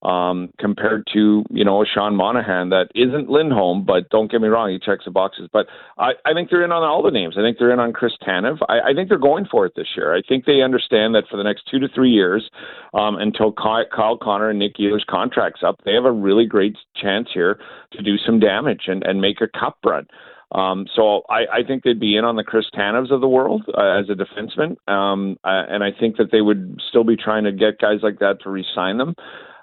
um, 0.04 0.52
compared 0.60 1.08
to 1.14 1.44
you 1.50 1.66
know 1.66 1.84
Sean 1.84 2.16
Monahan 2.16 2.70
that 2.70 2.88
isn't 2.96 3.30
Lindholm, 3.30 3.84
but 3.86 4.10
don't 4.10 4.32
get 4.32 4.42
me 4.42 4.48
wrong, 4.48 4.72
he 4.72 4.80
checks 4.80 5.06
the 5.06 5.12
boxes. 5.12 5.50
But 5.52 5.68
I, 5.98 6.12
I 6.26 6.34
think 6.34 6.50
they're 6.50 6.64
in 6.64 6.72
on 6.72 6.84
all 6.84 7.04
the 7.04 7.12
names. 7.12 7.36
I 7.38 7.42
think 7.42 7.58
they're 7.58 7.72
in 7.72 7.80
on 7.80 7.94
Chris 7.94 8.14
Tanev. 8.26 8.58
I, 8.70 8.92
I 8.92 8.94
think 8.94 9.10
they're 9.10 9.18
going 9.18 9.46
for 9.50 9.66
it 9.66 9.74
this 9.76 9.88
year. 9.98 10.16
I 10.16 10.22
think 10.28 10.46
they 10.46 10.62
understand 10.62 11.16
that 11.16 11.26
for 11.30 11.38
the 11.38 11.44
next 11.44 11.64
two 11.70 11.80
to 11.80 11.88
three 11.94 12.12
years, 12.12 12.50
um, 12.94 13.18
until 13.18 13.52
Kyle, 13.52 13.86
Kyle 13.94 14.18
Connor 14.18 14.50
and 14.50 14.60
Nick 14.60 14.78
Ehlers 14.78 15.06
contracts 15.06 15.62
up, 15.66 15.82
they 15.86 15.94
have 15.94 16.06
a 16.06 16.12
really 16.12 16.46
great 16.46 16.78
chance 16.96 17.28
here 17.34 17.60
to 17.92 18.02
do 18.02 18.18
some 18.18 18.40
damage 18.40 18.84
and, 18.88 19.04
and 19.04 19.20
make 19.20 19.42
a 19.42 19.48
cup 19.48 19.78
run. 19.86 20.08
Um, 20.52 20.88
so 20.96 21.24
I, 21.30 21.60
I 21.60 21.64
think 21.68 21.84
they'd 21.84 22.00
be 22.00 22.18
in 22.18 22.26
on 22.26 22.36
the 22.36 22.44
Chris 22.44 22.66
Tanevs 22.74 23.12
of 23.12 23.22
the 23.22 23.28
world 23.28 23.64
uh, 23.68 24.00
as 24.00 24.10
a 24.10 24.16
defenseman, 24.16 24.78
um, 24.92 25.38
uh, 25.44 25.66
and 25.70 25.84
I 25.84 25.92
think 25.92 26.18
that 26.18 26.32
they 26.32 26.42
would 26.42 26.82
still 26.90 27.04
be 27.04 27.16
trying 27.16 27.44
to 27.44 27.52
get 27.52 27.78
guys 27.80 28.00
like 28.02 28.20
that 28.20 28.42
to 28.44 28.50
re-sign 28.50 28.98
them. 28.98 29.14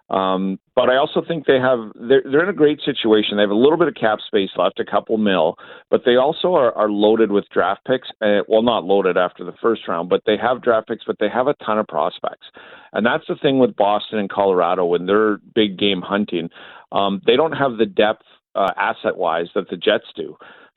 Um, 0.08 0.60
but 0.76 0.88
I 0.88 0.96
also 0.96 1.20
think 1.26 1.46
they 1.46 1.58
have 1.58 1.78
they're, 1.94 2.22
they're 2.24 2.44
in 2.44 2.48
a 2.48 2.52
great 2.52 2.80
situation. 2.84 3.36
They 3.36 3.42
have 3.42 3.50
a 3.50 3.54
little 3.54 3.78
bit 3.78 3.88
of 3.88 3.94
cap 3.94 4.18
space 4.24 4.50
left, 4.56 4.78
a 4.78 4.84
couple 4.84 5.18
mil, 5.18 5.56
but 5.90 6.02
they 6.04 6.14
also 6.14 6.54
are, 6.54 6.72
are 6.74 6.88
loaded 6.88 7.32
with 7.32 7.48
draft 7.52 7.84
picks. 7.84 8.08
Uh, 8.20 8.42
well, 8.46 8.62
not 8.62 8.84
loaded 8.84 9.16
after 9.16 9.44
the 9.44 9.54
first 9.60 9.88
round, 9.88 10.08
but 10.08 10.22
they 10.26 10.36
have 10.36 10.62
draft 10.62 10.88
picks, 10.88 11.04
but 11.04 11.16
they 11.18 11.28
have 11.28 11.48
a 11.48 11.54
ton 11.64 11.78
of 11.78 11.88
prospects. 11.88 12.46
And 12.92 13.04
that's 13.04 13.24
the 13.28 13.34
thing 13.34 13.58
with 13.58 13.74
Boston 13.74 14.18
and 14.20 14.30
Colorado 14.30 14.84
when 14.84 15.06
they're 15.06 15.38
big 15.54 15.76
game 15.76 16.02
hunting. 16.02 16.50
Um, 16.92 17.20
they 17.26 17.34
don't 17.34 17.52
have 17.52 17.78
the 17.78 17.86
depth 17.86 18.22
uh, 18.54 18.72
asset 18.76 19.16
wise 19.16 19.48
that 19.54 19.68
the 19.70 19.76
Jets 19.76 20.06
do. 20.14 20.36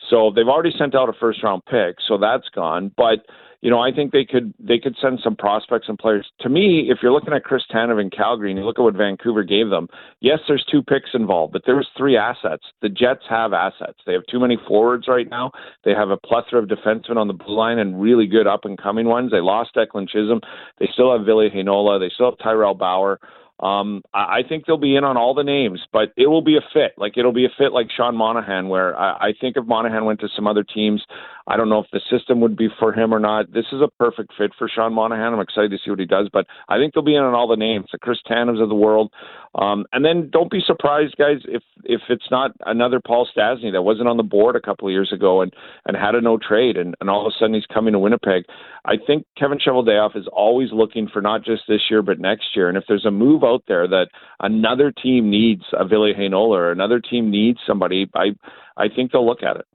So 0.09 0.31
they've 0.35 0.47
already 0.47 0.73
sent 0.77 0.95
out 0.95 1.09
a 1.09 1.13
first 1.13 1.43
round 1.43 1.63
pick, 1.65 1.97
so 2.07 2.17
that's 2.17 2.49
gone. 2.49 2.91
But 2.97 3.25
you 3.61 3.69
know, 3.69 3.79
I 3.79 3.91
think 3.91 4.11
they 4.11 4.23
could 4.23 4.53
they 4.59 4.79
could 4.79 4.95
send 5.01 5.19
some 5.21 5.35
prospects 5.35 5.89
and 5.89 5.99
players. 5.99 6.25
To 6.41 6.49
me, 6.49 6.89
if 6.89 6.99
you're 7.01 7.11
looking 7.11 7.33
at 7.33 7.43
Chris 7.43 7.63
Tanev 7.69 7.99
in 7.99 8.09
Calgary 8.09 8.51
and 8.51 8.59
you 8.59 8.65
look 8.65 8.79
at 8.79 8.83
what 8.83 8.95
Vancouver 8.95 9.43
gave 9.43 9.69
them, 9.69 9.89
yes, 10.21 10.39
there's 10.47 10.65
two 10.71 10.81
picks 10.81 11.09
involved, 11.13 11.51
but 11.51 11.63
there's 11.65 11.87
three 11.97 12.15
assets. 12.15 12.63
The 12.81 12.89
Jets 12.89 13.23
have 13.29 13.51
assets. 13.51 13.99
They 14.05 14.13
have 14.13 14.25
too 14.31 14.39
many 14.39 14.57
forwards 14.67 15.07
right 15.07 15.29
now. 15.29 15.51
They 15.83 15.91
have 15.91 16.09
a 16.09 16.17
plethora 16.17 16.63
of 16.63 16.69
defensemen 16.69 17.17
on 17.17 17.27
the 17.27 17.33
blue 17.33 17.55
line 17.55 17.79
and 17.79 18.01
really 18.01 18.27
good 18.27 18.47
up 18.47 18.63
and 18.63 18.77
coming 18.77 19.07
ones. 19.07 19.31
They 19.31 19.41
lost 19.41 19.75
Declan 19.75 20.07
Chisholm. 20.07 20.39
They 20.79 20.87
still 20.93 21.15
have 21.15 21.25
Ville 21.25 21.49
Heinola. 21.49 21.99
They 21.99 22.11
still 22.13 22.31
have 22.31 22.39
Tyrel 22.39 22.75
Bauer. 22.75 23.19
Um, 23.59 24.03
I 24.13 24.39
I 24.39 24.43
think 24.47 24.65
they'll 24.65 24.77
be 24.77 24.95
in 24.95 25.03
on 25.03 25.17
all 25.17 25.33
the 25.33 25.43
names, 25.43 25.81
but 25.91 26.13
it 26.15 26.27
will 26.27 26.41
be 26.41 26.55
a 26.55 26.61
fit. 26.73 26.93
Like 26.97 27.17
it'll 27.17 27.33
be 27.33 27.45
a 27.45 27.49
fit 27.57 27.73
like 27.73 27.87
Sean 27.95 28.15
Monahan, 28.15 28.69
where 28.69 28.97
I, 28.97 29.29
I 29.29 29.33
think 29.39 29.57
if 29.57 29.65
Monahan 29.65 30.05
went 30.05 30.21
to 30.21 30.29
some 30.33 30.47
other 30.47 30.63
teams, 30.63 31.03
I 31.49 31.57
don't 31.57 31.67
know 31.67 31.79
if 31.79 31.89
the 31.91 31.99
system 32.15 32.41
would 32.41 32.55
be 32.55 32.69
for 32.77 32.93
him 32.93 33.11
or 33.11 33.19
not. 33.19 33.51
This 33.51 33.65
is 33.71 33.81
a 33.81 33.89
perfect 33.97 34.33
fit 34.37 34.51
for 34.55 34.69
Sean 34.69 34.93
Monahan. 34.93 35.33
I'm 35.33 35.39
excited 35.39 35.71
to 35.71 35.77
see 35.83 35.89
what 35.89 35.99
he 35.99 36.05
does, 36.05 36.29
but 36.31 36.45
I 36.69 36.77
think 36.77 36.93
they'll 36.93 37.03
be 37.03 37.15
in 37.15 37.23
on 37.23 37.33
all 37.33 37.47
the 37.47 37.57
names, 37.57 37.87
the 37.91 37.97
Chris 37.97 38.19
Tanevs 38.29 38.61
of 38.61 38.69
the 38.69 38.75
world. 38.75 39.11
Um, 39.55 39.87
and 39.91 40.05
then 40.05 40.29
don't 40.31 40.51
be 40.51 40.61
surprised, 40.65 41.15
guys, 41.17 41.39
if 41.45 41.63
if 41.83 42.01
it's 42.07 42.29
not 42.29 42.51
another 42.67 43.01
Paul 43.05 43.27
Stastny 43.35 43.71
that 43.71 43.81
wasn't 43.81 44.09
on 44.09 44.17
the 44.17 44.23
board 44.23 44.55
a 44.55 44.61
couple 44.61 44.87
of 44.87 44.91
years 44.91 45.11
ago 45.11 45.41
and 45.41 45.51
and 45.87 45.97
had 45.97 46.13
a 46.13 46.21
no 46.21 46.37
trade, 46.37 46.77
and 46.77 46.93
and 47.01 47.09
all 47.09 47.25
of 47.25 47.33
a 47.33 47.35
sudden 47.39 47.55
he's 47.55 47.65
coming 47.65 47.93
to 47.93 47.99
Winnipeg. 47.99 48.43
I 48.85 48.97
think 49.07 49.25
Kevin 49.35 49.57
Cheveldayoff 49.57 50.15
is 50.15 50.27
always 50.31 50.69
looking 50.71 51.07
for 51.11 51.19
not 51.19 51.43
just 51.43 51.63
this 51.67 51.81
year 51.89 52.03
but 52.03 52.19
next 52.19 52.55
year. 52.55 52.69
And 52.69 52.77
if 52.77 52.83
there's 52.87 53.05
a 53.05 53.11
move 53.11 53.43
out 53.43 53.63
there 53.67 53.87
that 53.87 54.09
another 54.39 54.91
team 54.91 55.31
needs 55.31 55.63
a 55.73 55.87
Ville 55.87 56.13
Heinola 56.13 56.49
or 56.49 56.71
another 56.71 56.99
team 56.99 57.31
needs 57.31 57.57
somebody, 57.65 58.07
I 58.13 58.35
I 58.77 58.87
think 58.95 59.11
they'll 59.11 59.25
look 59.25 59.41
at 59.41 59.57
it. 59.57 59.65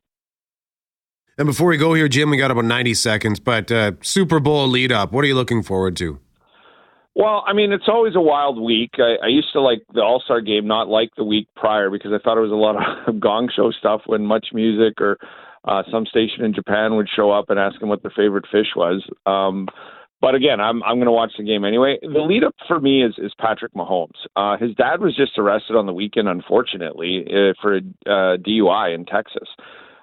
And 1.36 1.46
before 1.46 1.68
we 1.68 1.76
go 1.76 1.94
here, 1.94 2.06
Jim, 2.06 2.30
we 2.30 2.36
got 2.36 2.50
about 2.50 2.64
90 2.64 2.94
seconds, 2.94 3.40
but 3.40 3.72
uh, 3.72 3.92
Super 4.02 4.38
Bowl 4.38 4.68
lead 4.68 4.92
up, 4.92 5.12
what 5.12 5.24
are 5.24 5.26
you 5.26 5.34
looking 5.34 5.62
forward 5.64 5.96
to? 5.96 6.20
Well, 7.16 7.44
I 7.46 7.52
mean, 7.52 7.72
it's 7.72 7.88
always 7.88 8.14
a 8.16 8.20
wild 8.20 8.60
week. 8.60 8.90
I, 8.98 9.16
I 9.24 9.28
used 9.28 9.52
to 9.52 9.60
like 9.60 9.82
the 9.92 10.00
All 10.00 10.20
Star 10.24 10.40
game, 10.40 10.66
not 10.66 10.88
like 10.88 11.10
the 11.16 11.24
week 11.24 11.48
prior, 11.56 11.90
because 11.90 12.12
I 12.12 12.18
thought 12.18 12.38
it 12.38 12.40
was 12.40 12.50
a 12.50 12.54
lot 12.54 12.76
of 13.08 13.20
gong 13.20 13.50
show 13.54 13.70
stuff 13.72 14.02
when 14.06 14.26
much 14.26 14.48
music 14.52 15.00
or 15.00 15.18
uh, 15.64 15.82
some 15.90 16.06
station 16.06 16.44
in 16.44 16.54
Japan 16.54 16.96
would 16.96 17.08
show 17.14 17.30
up 17.30 17.50
and 17.50 17.58
ask 17.58 17.78
them 17.80 17.88
what 17.88 18.02
their 18.02 18.12
favorite 18.16 18.46
fish 18.50 18.68
was. 18.76 19.02
Um, 19.26 19.68
but 20.20 20.34
again, 20.34 20.60
I'm 20.60 20.82
I'm 20.82 20.96
going 20.96 21.06
to 21.06 21.12
watch 21.12 21.32
the 21.36 21.44
game 21.44 21.64
anyway. 21.64 21.98
The 22.00 22.20
lead 22.20 22.44
up 22.44 22.54
for 22.66 22.80
me 22.80 23.04
is 23.04 23.14
is 23.18 23.32
Patrick 23.38 23.74
Mahomes. 23.74 24.16
Uh, 24.34 24.56
his 24.56 24.74
dad 24.74 25.00
was 25.00 25.14
just 25.16 25.38
arrested 25.38 25.76
on 25.76 25.86
the 25.86 25.92
weekend, 25.92 26.28
unfortunately, 26.28 27.26
uh, 27.28 27.52
for 27.60 27.76
a 27.76 27.78
uh, 28.06 28.36
DUI 28.38 28.94
in 28.94 29.04
Texas. 29.04 29.48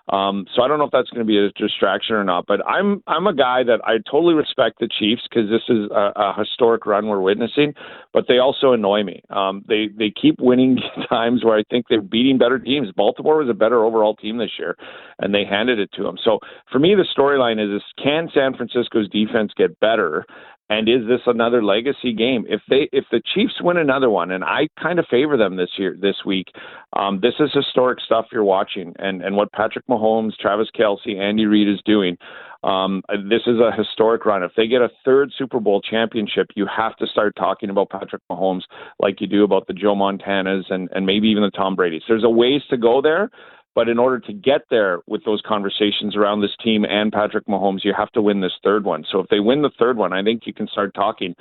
Um, 0.09 0.45
so 0.53 0.61
I 0.61 0.67
don't 0.67 0.79
know 0.79 0.85
if 0.85 0.91
that's 0.91 1.09
going 1.09 1.25
to 1.25 1.29
be 1.29 1.37
a 1.37 1.51
distraction 1.51 2.15
or 2.15 2.23
not, 2.23 2.45
but 2.47 2.65
I'm 2.67 3.03
I'm 3.07 3.27
a 3.27 3.33
guy 3.33 3.63
that 3.63 3.79
I 3.85 3.97
totally 4.09 4.33
respect 4.33 4.79
the 4.79 4.87
Chiefs 4.87 5.21
because 5.29 5.49
this 5.49 5.61
is 5.69 5.89
a, 5.91 6.11
a 6.15 6.33
historic 6.37 6.85
run 6.85 7.07
we're 7.07 7.21
witnessing, 7.21 7.73
but 8.13 8.25
they 8.27 8.39
also 8.39 8.73
annoy 8.73 9.03
me. 9.03 9.21
Um, 9.29 9.63
they 9.67 9.89
they 9.97 10.11
keep 10.11 10.39
winning 10.39 10.79
times 11.09 11.43
where 11.43 11.57
I 11.57 11.63
think 11.69 11.85
they're 11.89 12.01
beating 12.01 12.37
better 12.37 12.59
teams. 12.59 12.89
Baltimore 12.95 13.37
was 13.37 13.49
a 13.49 13.53
better 13.53 13.83
overall 13.83 14.15
team 14.15 14.37
this 14.37 14.51
year, 14.57 14.75
and 15.19 15.33
they 15.33 15.45
handed 15.45 15.79
it 15.79 15.91
to 15.93 16.03
them. 16.03 16.17
So 16.23 16.39
for 16.71 16.79
me, 16.79 16.95
the 16.95 17.05
storyline 17.17 17.63
is: 17.63 17.81
is 17.81 17.83
can 18.01 18.29
San 18.33 18.55
Francisco's 18.55 19.09
defense 19.09 19.51
get 19.55 19.79
better? 19.79 20.25
And 20.71 20.87
is 20.87 21.05
this 21.05 21.19
another 21.25 21.61
legacy 21.61 22.13
game? 22.13 22.45
If 22.47 22.61
they 22.69 22.87
if 22.93 23.03
the 23.11 23.21
Chiefs 23.35 23.55
win 23.59 23.75
another 23.75 24.09
one, 24.09 24.31
and 24.31 24.41
I 24.41 24.69
kind 24.81 24.99
of 24.99 25.05
favor 25.11 25.35
them 25.35 25.57
this 25.57 25.71
year 25.77 25.97
this 25.99 26.15
week, 26.25 26.47
um, 26.93 27.19
this 27.21 27.33
is 27.41 27.49
historic 27.53 27.99
stuff 27.99 28.27
you're 28.31 28.45
watching, 28.45 28.95
and 28.97 29.21
and 29.21 29.35
what 29.35 29.51
Patrick 29.51 29.85
Mahomes, 29.87 30.37
Travis 30.37 30.69
Kelce, 30.73 31.19
Andy 31.19 31.45
Reid 31.45 31.67
is 31.67 31.81
doing. 31.83 32.15
Um, 32.63 33.01
this 33.09 33.41
is 33.47 33.57
a 33.59 33.75
historic 33.75 34.25
run. 34.25 34.43
If 34.43 34.51
they 34.55 34.67
get 34.67 34.81
a 34.81 34.87
third 35.03 35.33
Super 35.37 35.59
Bowl 35.59 35.81
championship, 35.81 36.47
you 36.55 36.65
have 36.73 36.95
to 36.97 37.07
start 37.07 37.35
talking 37.35 37.69
about 37.69 37.89
Patrick 37.89 38.21
Mahomes 38.31 38.61
like 38.97 39.19
you 39.19 39.27
do 39.27 39.43
about 39.43 39.67
the 39.67 39.73
Joe 39.73 39.93
Montanas 39.95 40.71
and 40.71 40.87
and 40.93 41.05
maybe 41.05 41.27
even 41.27 41.43
the 41.43 41.51
Tom 41.51 41.75
Brady's. 41.75 42.03
There's 42.07 42.23
a 42.23 42.29
ways 42.29 42.61
to 42.69 42.77
go 42.77 43.01
there, 43.01 43.29
but 43.75 43.87
in 43.87 43.97
order 43.99 44.19
to 44.19 44.33
get 44.33 44.61
there 44.69 44.99
with 45.07 45.23
those 45.25 45.41
conversations 45.45 46.15
around 46.15 46.41
this 46.41 46.55
team 46.63 46.83
and 46.83 47.11
Patrick 47.11 47.45
Mahomes, 47.47 47.83
you 47.83 47.93
have 47.97 48.11
to 48.11 48.21
win 48.21 48.41
this 48.41 48.51
third 48.63 48.83
one. 48.83 49.05
So 49.09 49.19
if 49.19 49.27
they 49.29 49.39
win 49.39 49.61
the 49.61 49.71
third 49.79 49.97
one, 49.97 50.13
I 50.13 50.23
think 50.23 50.43
you 50.45 50.53
can 50.53 50.67
start 50.67 50.93
talking 50.93 51.35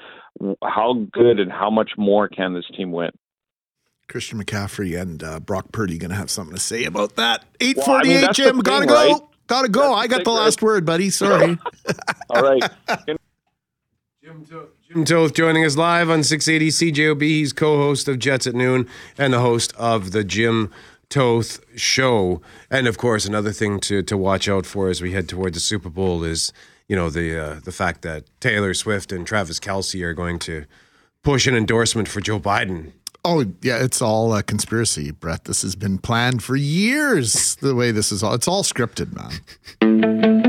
how 0.62 1.06
good 1.12 1.40
and 1.40 1.50
how 1.50 1.70
much 1.70 1.92
more 1.98 2.28
can 2.28 2.54
this 2.54 2.66
team 2.76 2.92
win. 2.92 3.10
Christian 4.08 4.42
McCaffrey 4.42 5.00
and 5.00 5.22
uh, 5.22 5.40
Brock 5.40 5.72
Purdy 5.72 5.96
going 5.98 6.10
to 6.10 6.16
have 6.16 6.30
something 6.30 6.54
to 6.54 6.60
say 6.60 6.84
about 6.84 7.16
that. 7.16 7.44
Well, 7.60 7.68
848, 7.70 8.16
I 8.16 8.20
mean, 8.22 8.32
Jim. 8.32 8.54
thing, 8.56 8.62
Gotta 8.62 8.86
go. 8.86 8.94
right? 8.94 9.20
Gotta 9.46 9.68
go. 9.68 9.80
That's 9.80 9.94
I 9.94 10.06
got 10.06 10.16
thing, 10.16 10.24
the 10.24 10.30
right? 10.30 10.44
last 10.44 10.62
word, 10.62 10.84
buddy. 10.84 11.10
Sorry. 11.10 11.58
All 12.30 12.42
right. 12.42 12.62
Jim 14.22 15.04
Toth 15.04 15.34
joining 15.34 15.64
us 15.64 15.76
live 15.76 16.10
on 16.10 16.24
680 16.24 16.92
CJOB. 16.92 17.22
He's 17.22 17.52
co 17.52 17.76
host 17.76 18.08
of 18.08 18.18
Jets 18.18 18.46
at 18.46 18.54
Noon 18.54 18.88
and 19.16 19.32
the 19.32 19.38
host 19.38 19.72
of 19.76 20.10
the 20.10 20.24
Jim 20.24 20.72
Toth 21.10 21.60
Show. 21.76 22.40
And 22.70 22.86
of 22.86 22.96
course, 22.96 23.26
another 23.26 23.52
thing 23.52 23.80
to, 23.80 24.02
to 24.02 24.16
watch 24.16 24.48
out 24.48 24.64
for 24.64 24.88
as 24.88 25.02
we 25.02 25.12
head 25.12 25.28
toward 25.28 25.54
the 25.54 25.60
Super 25.60 25.90
Bowl 25.90 26.24
is, 26.24 26.52
you 26.88 26.96
know, 26.96 27.10
the 27.10 27.36
uh, 27.36 27.60
the 27.62 27.72
fact 27.72 28.02
that 28.02 28.24
Taylor 28.40 28.72
Swift 28.72 29.12
and 29.12 29.26
Travis 29.26 29.60
Kelce 29.60 30.02
are 30.02 30.14
going 30.14 30.38
to 30.40 30.64
push 31.22 31.46
an 31.46 31.54
endorsement 31.54 32.08
for 32.08 32.20
Joe 32.20 32.40
Biden. 32.40 32.92
Oh 33.24 33.44
yeah, 33.60 33.82
it's 33.82 34.00
all 34.00 34.34
a 34.34 34.42
conspiracy, 34.42 35.10
Brett. 35.10 35.44
This 35.44 35.62
has 35.62 35.76
been 35.76 35.98
planned 35.98 36.42
for 36.42 36.56
years. 36.56 37.56
The 37.56 37.74
way 37.74 37.90
this 37.90 38.10
is 38.10 38.22
all, 38.22 38.32
it's 38.32 38.48
all 38.48 38.62
scripted, 38.62 39.12
man. 39.14 40.40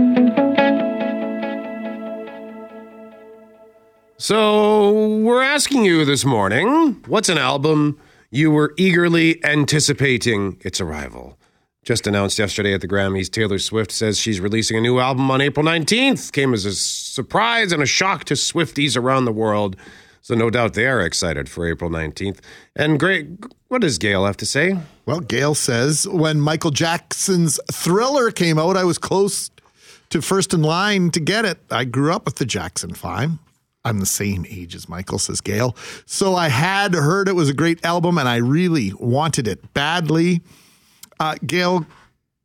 So 4.18 5.18
we're 5.18 5.42
asking 5.42 5.84
you 5.84 6.06
this 6.06 6.24
morning 6.24 7.02
what's 7.08 7.28
an 7.28 7.40
album 7.40 8.00
you 8.32 8.50
were 8.50 8.74
eagerly 8.78 9.44
anticipating 9.44 10.58
its 10.62 10.82
arrival? 10.82 11.38
Just 11.84 12.08
announced 12.08 12.40
yesterday 12.40 12.74
at 12.74 12.82
the 12.82 12.88
Grammys, 12.88 13.30
Taylor 13.30 13.60
Swift 13.60 13.92
says 13.92 14.20
she's 14.20 14.40
releasing 14.40 14.78
a 14.78 14.82
new 14.82 15.00
album 15.00 15.30
on 15.30 15.42
April 15.42 15.66
19th. 15.66 16.32
Came 16.32 16.54
as 16.54 16.64
a 16.64 16.74
surprise 16.74 17.72
and 17.72 17.84
a 17.84 17.88
shock 17.88 18.24
to 18.26 18.36
Swifties 18.36 18.96
around 18.96 19.26
the 19.26 19.32
world. 19.32 19.76
So 20.22 20.36
no 20.36 20.50
doubt 20.52 20.76
they 20.76 20.86
are 20.86 21.02
excited 21.02 21.50
for 21.50 21.68
April 21.68 21.90
19th. 21.90 22.40
And 22.76 23.00
great, 23.00 23.28
what 23.68 23.82
does 23.82 23.98
Gail 23.98 24.26
have 24.26 24.38
to 24.38 24.46
say? 24.46 24.78
Well, 25.08 25.20
Gail 25.20 25.56
says 25.56 26.08
when 26.08 26.40
Michael 26.40 26.72
Jackson's 26.72 27.60
Thriller 27.72 28.30
came 28.30 28.60
out, 28.60 28.78
I 28.78 28.84
was 28.84 29.00
close 29.00 29.50
to 30.12 30.22
first 30.22 30.54
in 30.54 30.62
line 30.62 31.10
to 31.12 31.20
get 31.20 31.46
it. 31.46 31.58
I 31.72 31.86
grew 31.86 32.14
up 32.14 32.26
with 32.26 32.36
the 32.36 32.46
Jackson 32.46 32.94
Five. 32.94 33.32
I'm 33.84 34.00
the 34.00 34.06
same 34.06 34.46
age 34.50 34.76
as 34.76 34.88
Michael, 34.88 35.18
says 35.20 35.42
Gail. 35.42 35.76
So 36.06 36.36
I 36.36 36.50
had 36.50 36.94
heard 36.94 37.28
it 37.28 37.36
was 37.36 37.50
a 37.50 37.54
great 37.54 37.84
album 37.84 38.18
and 38.18 38.30
I 38.30 38.38
really 38.38 38.94
wanted 39.00 39.48
it 39.48 39.74
badly. 39.74 40.42
Uh, 41.20 41.36
Gail 41.46 41.86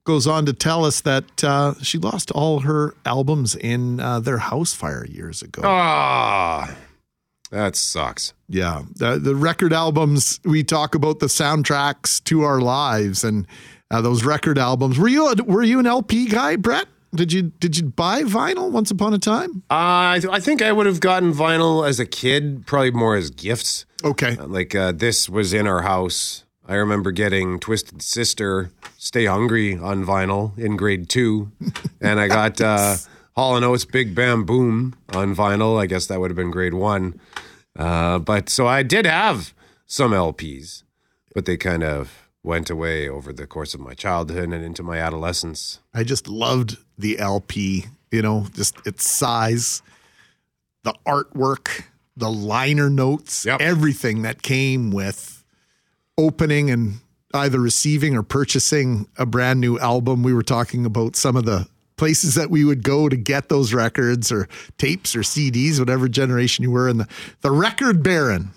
goes 0.05 0.26
on 0.26 0.47
to 0.47 0.53
tell 0.53 0.84
us 0.84 1.03
that 1.03 1.45
uh, 1.45 1.74
she 1.82 1.99
lost 1.99 2.30
all 2.30 2.61
her 2.61 2.95
albums 3.05 3.55
in 3.55 4.01
uh, 4.01 4.20
their 4.20 4.39
house 4.39 4.72
fire 4.72 5.05
years 5.05 5.43
ago. 5.43 5.62
Ah, 5.64 6.74
that 7.51 7.76
sucks. 7.76 8.32
Yeah, 8.49 8.82
the, 8.95 9.18
the 9.18 9.34
record 9.34 9.72
albums. 9.72 10.41
We 10.45 10.64
talk 10.64 10.95
about 10.95 11.18
the 11.18 11.26
soundtracks 11.26 12.22
to 12.24 12.43
our 12.43 12.61
lives, 12.61 13.24
and 13.24 13.47
uh, 13.91 14.01
those 14.01 14.24
record 14.24 14.59
albums. 14.59 14.99
Were 14.99 15.09
you 15.09 15.28
a, 15.28 15.34
were 15.43 15.62
you 15.62 15.78
an 15.80 15.87
LP 15.87 16.26
guy, 16.28 16.57
Brett? 16.57 16.87
Did 17.14 17.32
you 17.32 17.42
did 17.42 17.78
you 17.78 17.84
buy 17.86 18.22
vinyl 18.22 18.70
once 18.70 18.90
upon 18.90 19.14
a 19.14 19.18
time? 19.18 19.62
Uh, 19.70 20.14
I, 20.14 20.18
th- 20.20 20.32
I 20.32 20.40
think 20.40 20.61
I 20.61 20.72
would 20.72 20.86
have 20.86 21.00
gotten 21.00 21.32
vinyl 21.32 21.86
as 21.88 21.98
a 21.98 22.04
kid, 22.07 22.66
probably 22.66 22.90
more 22.90 23.16
as 23.16 23.30
gifts. 23.30 23.86
Okay. 24.04 24.36
Uh, 24.36 24.46
Like 24.46 24.74
uh, 24.74 24.92
this 24.92 25.28
was 25.28 25.52
in 25.54 25.66
our 25.66 25.82
house. 25.82 26.44
I 26.68 26.74
remember 26.74 27.12
getting 27.12 27.61
Twisted 27.61 28.02
Sister, 28.02 28.70
Stay 28.98 29.26
Hungry 29.26 29.78
on 29.78 30.04
vinyl 30.04 30.59
in 30.59 30.76
grade 30.76 31.09
two, 31.09 31.52
and 32.00 32.18
I 32.20 32.26
got 32.28 32.61
uh, 32.61 32.96
Hall 33.36 33.54
and 33.57 33.64
Oates, 33.64 33.84
Big 33.84 34.14
Bam 34.14 34.44
Boom 34.44 34.94
on 35.14 35.34
vinyl. 35.34 35.80
I 35.80 35.86
guess 35.86 36.07
that 36.09 36.20
would 36.20 36.30
have 36.30 36.36
been 36.36 36.50
grade 36.50 36.74
one. 36.74 37.18
Uh, 37.78 38.18
but 38.18 38.48
so 38.48 38.66
I 38.66 38.82
did 38.82 39.07
have 39.07 39.54
some 39.86 40.11
LPs, 40.11 40.82
but 41.34 41.44
they 41.46 41.57
kind 41.57 41.84
of 41.84 42.26
went 42.47 42.70
away 42.70 43.09
over 43.09 43.32
the 43.32 43.47
course 43.47 43.74
of 43.74 43.80
my 43.80 43.92
childhood 43.92 44.53
and 44.53 44.64
into 44.64 44.82
my 44.82 44.99
adolescence. 44.99 45.80
I 45.92 46.05
just 46.05 46.28
loved 46.28 46.78
the 46.97 47.18
LP. 47.18 47.86
You 48.12 48.22
know, 48.22 48.47
just 48.55 48.86
its 48.86 49.11
size, 49.11 49.82
the 50.84 50.94
artwork, 51.05 51.82
the 52.16 52.30
liner 52.30 52.88
notes, 52.88 53.44
everything 53.47 54.22
that 54.22 54.42
came 54.42 54.92
with 54.92 55.44
opening 56.16 56.70
and 56.70 57.01
either 57.34 57.59
receiving 57.59 58.16
or 58.16 58.22
purchasing 58.22 59.09
a 59.18 59.26
brand 59.26 59.61
new 59.61 59.78
album. 59.80 60.22
We 60.22 60.32
were 60.32 60.44
talking 60.44 60.86
about 60.86 61.16
some 61.16 61.36
of 61.36 61.44
the 61.44 61.66
places 61.97 62.36
that 62.36 62.49
we 62.49 62.64
would 62.64 62.82
go 62.84 63.09
to 63.09 63.16
get 63.16 63.49
those 63.49 63.74
records 63.74 64.30
or 64.30 64.49
tapes 64.78 65.16
or 65.16 65.20
CDs, 65.20 65.80
whatever 65.80 66.09
generation 66.09 66.62
you 66.62 66.70
were. 66.70 66.88
And 66.88 67.01
the, 67.01 67.09
the 67.40 67.51
record 67.51 68.03
baron 68.03 68.53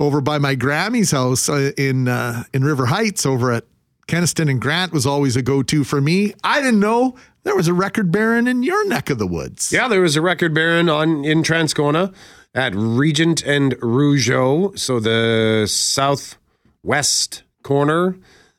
over 0.00 0.20
by 0.20 0.38
my 0.38 0.54
Grammy's 0.56 1.12
house 1.12 1.48
uh, 1.48 1.70
in 1.76 2.08
uh, 2.08 2.44
in 2.52 2.64
River 2.64 2.86
Heights 2.86 3.24
over 3.26 3.52
at 3.52 3.64
Kenaston 4.08 4.50
and 4.50 4.60
Grant 4.60 4.92
was 4.92 5.06
always 5.06 5.36
a 5.36 5.42
go-to 5.42 5.84
for 5.84 6.00
me. 6.00 6.34
I 6.42 6.60
didn't 6.60 6.80
know 6.80 7.14
there 7.44 7.54
was 7.54 7.68
a 7.68 7.74
record 7.74 8.10
baron 8.10 8.48
in 8.48 8.64
your 8.64 8.84
neck 8.88 9.08
of 9.08 9.18
the 9.18 9.26
woods. 9.26 9.70
Yeah, 9.72 9.86
there 9.86 10.00
was 10.00 10.16
a 10.16 10.22
record 10.22 10.52
baron 10.52 10.88
on 10.88 11.24
in 11.24 11.42
Transcona 11.42 12.12
at 12.54 12.74
Regent 12.74 13.44
and 13.44 13.76
Rougeau, 13.76 14.76
so 14.76 14.98
the 14.98 15.66
southwest 15.68 17.44
corner, 17.62 18.16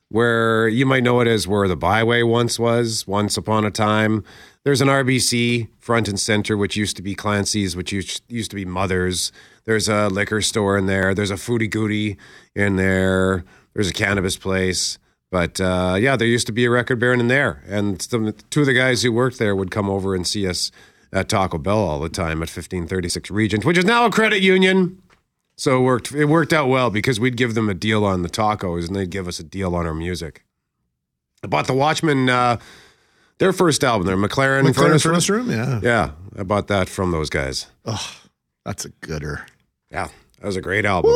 where 0.08 0.68
you 0.68 0.86
might 0.86 1.02
know 1.02 1.20
it 1.20 1.28
as 1.28 1.46
where 1.46 1.68
the 1.68 1.76
byway 1.76 2.22
once 2.22 2.58
was. 2.58 3.06
Once 3.06 3.36
upon 3.36 3.66
a 3.66 3.70
time, 3.70 4.24
there's 4.64 4.80
an 4.80 4.88
RBC 4.88 5.68
front 5.80 6.08
and 6.08 6.18
center, 6.18 6.56
which 6.56 6.76
used 6.76 6.96
to 6.96 7.02
be 7.02 7.14
Clancy's, 7.14 7.76
which 7.76 7.92
used 7.92 8.22
used 8.28 8.50
to 8.52 8.56
be 8.56 8.64
Mother's. 8.64 9.32
There's 9.64 9.88
a 9.88 10.08
liquor 10.08 10.40
store 10.40 10.76
in 10.76 10.86
there. 10.86 11.14
There's 11.14 11.30
a 11.30 11.34
foodie 11.34 11.70
goody 11.70 12.16
in 12.54 12.76
there. 12.76 13.44
There's 13.74 13.88
a 13.88 13.92
cannabis 13.92 14.36
place. 14.36 14.98
But 15.30 15.60
uh, 15.60 15.96
yeah, 15.98 16.16
there 16.16 16.28
used 16.28 16.46
to 16.48 16.52
be 16.52 16.66
a 16.66 16.70
record 16.70 17.00
baron 17.00 17.18
in 17.18 17.28
there, 17.28 17.64
and 17.66 18.02
some, 18.02 18.34
two 18.50 18.60
of 18.60 18.66
the 18.66 18.74
guys 18.74 19.02
who 19.02 19.10
worked 19.12 19.38
there 19.38 19.56
would 19.56 19.70
come 19.70 19.88
over 19.88 20.14
and 20.14 20.26
see 20.26 20.46
us 20.46 20.70
at 21.10 21.30
Taco 21.30 21.56
Bell 21.56 21.78
all 21.78 22.00
the 22.00 22.10
time 22.10 22.42
at 22.42 22.50
1536 22.50 23.30
Regent, 23.30 23.64
which 23.64 23.78
is 23.78 23.84
now 23.86 24.04
a 24.04 24.10
credit 24.10 24.42
union. 24.42 25.00
So 25.56 25.78
it 25.78 25.84
worked. 25.84 26.12
It 26.12 26.26
worked 26.26 26.52
out 26.52 26.68
well 26.68 26.90
because 26.90 27.18
we'd 27.18 27.38
give 27.38 27.54
them 27.54 27.70
a 27.70 27.74
deal 27.74 28.04
on 28.04 28.22
the 28.22 28.28
tacos, 28.28 28.86
and 28.86 28.94
they'd 28.94 29.08
give 29.08 29.26
us 29.26 29.38
a 29.38 29.42
deal 29.42 29.74
on 29.74 29.86
our 29.86 29.94
music. 29.94 30.44
I 31.42 31.46
bought 31.46 31.66
the 31.66 31.74
Watchmen, 31.74 32.28
uh, 32.28 32.58
their 33.38 33.54
first 33.54 33.82
album, 33.82 34.06
their 34.06 34.16
McLaren, 34.16 34.64
McLaren 34.64 34.74
Furnace, 34.74 35.02
Furnace 35.02 35.30
Room, 35.30 35.50
yeah. 35.50 35.80
yeah. 35.82 36.10
I 36.38 36.42
bought 36.42 36.68
that 36.68 36.88
from 36.88 37.10
those 37.10 37.30
guys. 37.30 37.66
Oh, 37.84 38.21
that's 38.64 38.84
a 38.84 38.90
gooder. 39.00 39.46
Yeah, 39.90 40.08
that 40.40 40.46
was 40.46 40.56
a 40.56 40.60
great 40.62 40.84
album. 40.84 41.12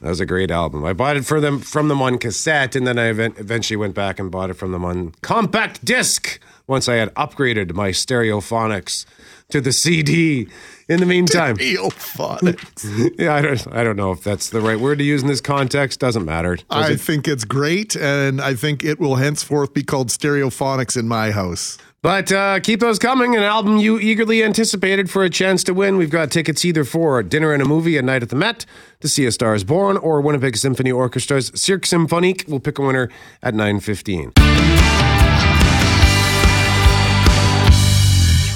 That 0.00 0.08
was 0.08 0.20
a 0.20 0.26
great 0.26 0.50
album. 0.50 0.84
I 0.84 0.92
bought 0.92 1.16
it 1.16 1.24
for 1.26 1.40
them 1.40 1.60
from 1.60 1.88
them 1.88 2.00
on 2.02 2.18
cassette, 2.18 2.74
and 2.76 2.86
then 2.86 2.98
I 2.98 3.06
event- 3.06 3.38
eventually 3.38 3.76
went 3.76 3.94
back 3.94 4.18
and 4.18 4.30
bought 4.30 4.50
it 4.50 4.54
from 4.54 4.72
them 4.72 4.84
on 4.84 5.12
compact 5.22 5.84
disc 5.84 6.40
once 6.66 6.88
I 6.88 6.94
had 6.94 7.14
upgraded 7.14 7.74
my 7.74 7.90
stereophonics 7.90 9.04
to 9.50 9.60
the 9.60 9.72
CD. 9.72 10.48
In 10.88 11.00
the 11.00 11.06
meantime, 11.06 11.56
stereophonics. 11.56 13.14
yeah, 13.18 13.34
I 13.34 13.42
don't, 13.42 13.66
I 13.74 13.84
don't 13.84 13.96
know 13.96 14.12
if 14.12 14.22
that's 14.22 14.50
the 14.50 14.60
right 14.60 14.78
word 14.78 14.98
to 14.98 15.04
use 15.04 15.22
in 15.22 15.28
this 15.28 15.40
context. 15.40 16.00
Doesn't 16.00 16.24
matter. 16.24 16.56
Does 16.56 16.64
I 16.70 16.92
it? 16.92 17.00
think 17.00 17.28
it's 17.28 17.44
great, 17.44 17.96
and 17.96 18.40
I 18.40 18.54
think 18.54 18.84
it 18.84 18.98
will 19.00 19.16
henceforth 19.16 19.72
be 19.72 19.82
called 19.82 20.08
Stereophonics 20.08 20.96
in 20.98 21.08
my 21.08 21.30
house. 21.30 21.78
But 22.04 22.30
uh, 22.30 22.60
keep 22.60 22.80
those 22.80 22.98
coming. 22.98 23.34
An 23.34 23.42
album 23.42 23.78
you 23.78 23.98
eagerly 23.98 24.44
anticipated 24.44 25.08
for 25.08 25.24
a 25.24 25.30
chance 25.30 25.64
to 25.64 25.72
win. 25.72 25.96
We've 25.96 26.10
got 26.10 26.30
tickets 26.30 26.62
either 26.62 26.84
for 26.84 27.22
dinner 27.22 27.54
and 27.54 27.62
a 27.62 27.64
movie, 27.64 27.96
a 27.96 28.02
night 28.02 28.22
at 28.22 28.28
the 28.28 28.36
Met, 28.36 28.66
to 29.00 29.08
see 29.08 29.24
A 29.24 29.32
Star 29.32 29.54
Is 29.54 29.64
Born, 29.64 29.96
or 29.96 30.20
Winnipeg 30.20 30.58
Symphony 30.58 30.92
Orchestra's 30.92 31.50
Cirque 31.58 31.86
Symphonique. 31.86 32.44
We'll 32.46 32.60
pick 32.60 32.78
a 32.78 32.82
winner 32.82 33.08
at 33.42 33.54
9.15. 33.54 34.32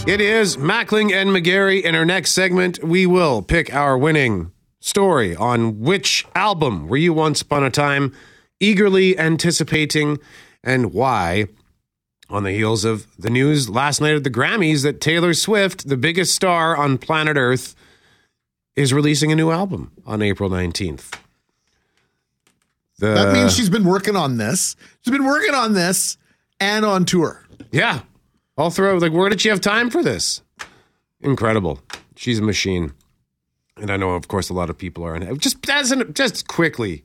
It 0.07 0.21
is 0.21 0.59
Mackling 0.59 1.15
and 1.15 1.31
McGarry. 1.31 1.83
In 1.83 1.95
our 1.95 2.05
next 2.05 2.33
segment, 2.33 2.85
we 2.85 3.07
will 3.07 3.41
pick 3.41 3.75
our 3.75 3.97
winning 3.97 4.53
story 4.81 5.35
on 5.35 5.81
which 5.81 6.27
album 6.35 6.87
were 6.87 6.99
you 6.99 7.15
once 7.15 7.41
upon 7.41 7.65
a 7.65 7.71
time 7.71 8.15
eagerly 8.61 9.19
anticipating 9.19 10.19
and 10.63 10.93
why 10.93 11.47
on 12.31 12.43
the 12.43 12.53
heels 12.53 12.85
of 12.85 13.07
the 13.19 13.31
news 13.31 13.69
last 13.69 14.01
night 14.01 14.15
at 14.15 14.25
the 14.25 14.31
Grammys 14.31 14.83
that 14.83 15.01
Taylor 15.01 15.35
Swift, 15.35 15.89
the 15.89 15.97
biggest 15.97 16.35
star 16.35 16.77
on 16.77 16.99
planet 16.99 17.37
Earth, 17.37 17.75
is 18.77 18.93
releasing 18.93 19.33
a 19.33 19.37
new 19.37 19.51
album 19.51 19.93
on 20.07 20.23
April 20.23 20.51
19th. 20.51 21.13
The, 22.99 23.09
That 23.15 23.33
means 23.33 23.55
she's 23.55 23.71
been 23.71 23.85
working 23.85 24.17
on 24.17 24.37
this. 24.37 24.77
She's 25.01 25.13
been 25.13 25.25
working 25.25 25.55
on 25.55 25.73
this 25.73 26.17
and 26.61 26.85
on 26.85 27.05
tour. 27.05 27.45
Yeah. 27.71 28.01
All 28.57 28.71
through. 28.71 28.99
Like, 28.99 29.13
where 29.13 29.29
did 29.29 29.41
she 29.41 29.49
have 29.49 29.61
time 29.61 29.89
for 29.89 30.03
this? 30.03 30.43
Incredible. 31.21 31.81
She's 32.17 32.41
a 32.41 32.43
machine. 32.43 32.93
And 33.77 33.91
I 33.91 33.97
know, 33.97 34.11
of 34.11 34.27
course, 34.29 34.51
a 34.51 34.55
lot 34.55 34.71
of 34.71 34.77
people 34.77 35.05
are 35.05 35.19
Just 35.37 35.69
as 35.71 35.93
an, 35.93 36.13
just 36.13 36.49
quickly 36.49 37.05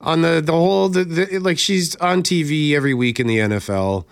on 0.00 0.22
the 0.22 0.40
the 0.40 0.52
whole 0.52 0.88
the, 0.88 1.04
the 1.04 1.38
like 1.38 1.58
she's 1.58 1.96
on 1.96 2.22
TV 2.22 2.72
every 2.72 2.94
week 2.94 3.20
in 3.20 3.26
the 3.26 3.38
NFL 3.38 4.06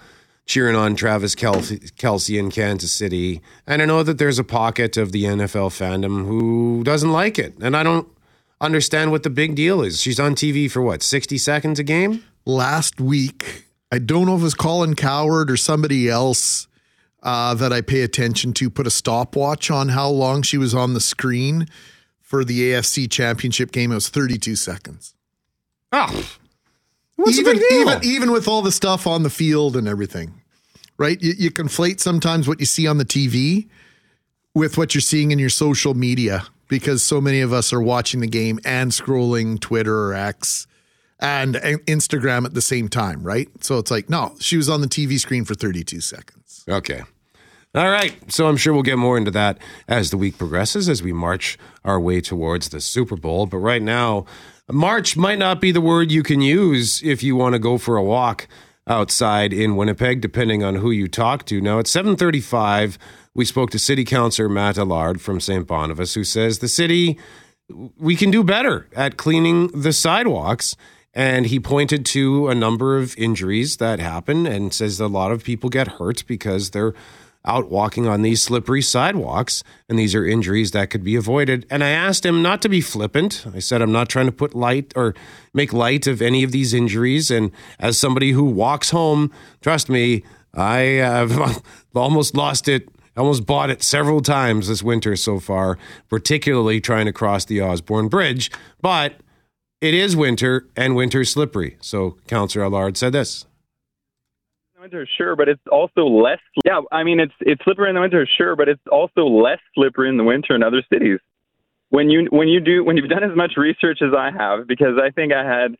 cheering 0.49 0.75
on 0.75 0.97
Travis 0.97 1.35
Kelce, 1.35 1.93
Kelce 1.93 2.39
in 2.39 2.51
Kansas 2.51 2.91
City. 2.91 3.43
And 3.67 3.83
I 3.83 3.85
know 3.85 4.03
that 4.03 4.17
there's 4.17 4.39
a 4.39 4.45
pocket 4.45 4.97
of 4.97 5.13
the 5.13 5.25
NFL 5.25 5.71
fandom 5.71 6.27
who 6.27 6.83
doesn't 6.85 7.13
like 7.13 7.39
it. 7.39 7.55
And 7.61 7.77
I 7.77 7.83
don't 7.83 8.09
understand 8.61 9.11
what 9.11 9.23
the 9.23 9.31
big 9.31 9.55
deal 9.55 9.83
is. 9.83 10.01
She's 10.01 10.19
on 10.19 10.35
TV 10.35 10.71
for 10.71 10.81
what, 10.81 11.03
60 11.03 11.37
seconds 11.37 11.79
a 11.79 11.85
game? 11.85 12.25
Last 12.47 12.99
week, 12.99 13.67
I 13.93 13.99
don't 13.99 14.25
know 14.25 14.37
if 14.37 14.41
it 14.41 14.45
was 14.45 14.55
Colin 14.55 14.95
Cowherd 14.95 15.51
or 15.51 15.59
somebody 15.59 16.09
else 16.09 16.67
uh, 17.23 17.53
that 17.55 17.73
I 17.73 17.83
pay 17.83 18.01
attention 18.01 18.55
to 18.55 18.71
put 18.71 18.87
a 18.87 18.91
stopwatch 18.91 19.71
on 19.71 19.91
how 19.91 20.09
long 20.09 20.41
she 20.41 20.57
was 20.57 20.75
on 20.75 20.95
the 20.95 21.01
screen 21.01 21.69
for 22.23 22.43
the 22.43 22.73
AFC 22.73 23.11
Championship 23.11 23.71
game. 23.71 23.93
It 23.93 23.97
was 23.97 24.09
32 24.09 24.57
seconds. 24.57 25.15
Oh, 25.93 26.37
what's 27.17 27.37
the 27.37 27.43
even, 27.43 27.59
big 27.59 27.69
deal? 27.69 27.81
even 27.81 28.05
even 28.05 28.33
with 28.33 28.49
all 28.49 28.63
the 28.63 28.73
stuff 28.73 29.07
on 29.07 29.23
the 29.23 29.31
field 29.31 29.77
and 29.77 29.89
everything, 29.89 30.43
right? 30.99 31.21
You, 31.23 31.35
you 31.37 31.51
conflate 31.51 32.01
sometimes 32.01 32.49
what 32.49 32.61
you 32.61 32.67
see 32.67 32.87
on 32.87 32.99
the 32.99 33.05
TV 33.05 33.69
with 34.55 34.77
what 34.77 34.95
you're 34.95 35.03
seeing 35.03 35.31
in 35.31 35.39
your 35.39 35.51
social 35.51 35.95
media 35.95 36.45
because 36.69 37.03
so 37.03 37.21
many 37.21 37.41
of 37.41 37.53
us 37.53 37.73
are 37.73 37.81
watching 37.81 38.21
the 38.21 38.27
game 38.27 38.59
and 38.65 38.91
scrolling 38.91 39.59
Twitter 39.59 40.09
or 40.09 40.15
X 40.15 40.67
and 41.21 41.57
and 41.57 41.81
Instagram 41.87 42.45
at 42.45 42.55
the 42.55 42.61
same 42.61 42.89
time, 42.89 43.23
right? 43.23 43.49
So 43.65 43.79
it's 43.79 43.91
like, 43.91 44.09
no, 44.09 44.35
she 44.39 44.57
was 44.57 44.69
on 44.69 44.81
the 44.81 44.87
TV 44.87 45.19
screen 45.19 45.45
for 45.45 45.55
32 45.55 46.01
seconds. 46.01 46.65
Okay. 46.69 47.03
All 47.75 47.91
right. 47.91 48.15
So 48.33 48.49
I'm 48.49 48.57
sure 48.57 48.73
we'll 48.73 48.83
get 48.83 48.99
more 48.99 49.19
into 49.19 49.31
that 49.33 49.59
as 49.87 50.11
the 50.11 50.17
week 50.17 50.39
progresses, 50.39 50.89
as 50.89 51.03
we 51.03 51.13
march 51.13 51.59
our 51.85 52.01
way 52.01 52.21
towards 52.21 52.71
the 52.71 52.81
Super 52.81 53.17
Bowl. 53.17 53.47
But 53.47 53.59
right 53.59 53.83
now, 53.83 54.27
March 54.71 55.17
might 55.17 55.39
not 55.39 55.61
be 55.61 55.73
the 55.73 55.81
word 55.81 56.13
you 56.13 56.23
can 56.23 56.41
use 56.41 57.03
if 57.03 57.23
you 57.23 57.35
want 57.37 57.55
to 57.55 57.59
go 57.59 57.79
for 57.79 57.97
a 57.97 58.03
walk 58.03 58.47
outside 58.87 59.53
in 59.53 59.77
Winnipeg, 59.77 60.21
depending 60.21 60.63
on 60.63 60.77
who 60.77 60.91
you 60.91 61.09
talk 61.09 61.47
to. 61.47 61.61
Now, 61.61 61.79
at 61.79 61.87
735, 61.87 62.99
we 63.35 63.45
spoke 63.45 63.71
to 63.71 63.79
City 63.79 64.05
Councillor 64.05 64.49
Matt 64.49 64.77
Allard 64.77 65.21
from 65.21 65.41
St. 65.41 65.67
Boniface, 65.67 66.15
who 66.15 66.25
says 66.25 66.59
the 66.59 66.69
city, 66.69 67.19
we 67.99 68.17
can 68.17 68.31
do 68.31 68.43
better 68.43 68.89
at 68.95 69.17
cleaning 69.17 69.69
the 69.69 69.93
sidewalks. 69.93 70.77
And 71.15 71.47
he 71.47 71.59
pointed 71.59 72.05
to 72.07 72.49
a 72.49 72.55
number 72.55 72.97
of 72.97 73.17
injuries 73.17 73.79
that 73.79 73.99
happen 73.99 74.47
and 74.47 74.73
says 74.73 75.01
a 75.01 75.09
lot 75.09 75.33
of 75.33 75.43
people 75.43 75.71
get 75.71 75.89
hurt 75.89 76.25
because 76.27 76.71
they're 76.71 76.95
out 77.49 77.71
walking 77.71 78.07
on 78.07 78.23
these 78.23 78.43
slippery 78.43 78.83
sidewalks. 78.83 79.65
And 79.89 79.99
these 79.99 80.15
are 80.15 80.25
injuries 80.25 80.71
that 80.73 80.91
could 80.91 81.03
be 81.03 81.17
avoided. 81.17 81.67
And 81.71 81.83
I 81.83 81.89
asked 81.89 82.25
him 82.25 82.43
not 82.43 82.63
to 82.63 82.69
be 82.69 82.81
flippant. 82.81 83.45
I 83.53 83.59
said, 83.59 83.83
I'm 83.83 83.91
not 83.91 84.09
trying 84.09 84.27
to 84.27 84.33
put 84.33 84.55
light 84.55 84.93
or 84.95 85.15
make 85.55 85.73
light 85.73 86.07
of 86.07 86.21
any 86.21 86.45
of 86.45 86.53
these 86.53 86.75
injuries. 86.75 87.31
And 87.31 87.51
as 87.81 87.99
somebody 87.99 88.33
who 88.33 88.45
walks 88.45 88.91
home, 88.91 89.33
trust 89.63 89.89
me, 89.89 90.23
I 90.55 90.79
have 90.79 91.63
almost 91.95 92.37
lost 92.37 92.69
it. 92.69 92.89
Almost 93.17 93.47
bought 93.47 93.69
it 93.69 93.83
several 93.83 94.21
times 94.21 94.69
this 94.69 94.81
winter 94.81 95.17
so 95.17 95.41
far, 95.41 95.77
particularly 96.09 96.81
trying 96.81 97.07
to 97.07 97.13
cross 97.13 97.45
the 97.45 97.61
Osborne 97.61 98.07
Bridge. 98.07 98.49
But 98.81 99.15
it 99.81 99.93
is 99.93 100.15
winter 100.15 100.69
and 100.77 100.95
winter's 100.95 101.31
slippery. 101.31 101.79
So 101.81 102.17
Councillor 102.29 102.67
Allard 102.67 102.97
said 102.97 103.13
this. 103.13 103.45
Winter, 104.89 105.09
sure, 105.17 105.37
but 105.37 105.49
it's 105.49 105.63
also 105.71 106.07
less. 106.07 106.41
Yeah, 106.65 106.81
I 106.93 107.05
mean 107.05 107.21
it's 107.21 107.33
it's 107.41 107.63
slippery 107.65 107.89
in 107.89 107.95
the 107.95 108.01
winter, 108.01 108.27
sure, 108.37 108.57
but 108.57 108.69
it's 108.69 108.83
also 108.91 109.27
less 109.27 109.61
slippery 109.75 110.09
in 110.09 110.17
the 110.17 110.25
winter 110.25 110.55
in 110.55 110.63
other 110.63 110.83
cities. 110.93 111.19
When 111.91 112.11
you 112.11 112.29
when 112.31 112.49
you 112.49 112.61
do 112.61 112.85
when 112.85 112.97
you've 112.97 113.09
done 113.09 113.25
as 113.25 113.37
much 113.37 113.53
research 113.57 114.01
as 114.03 114.13
I 114.17 114.31
have, 114.37 114.67
because 114.67 114.99
I 115.03 115.11
think 115.11 115.33
I 115.33 115.45
had 115.45 115.77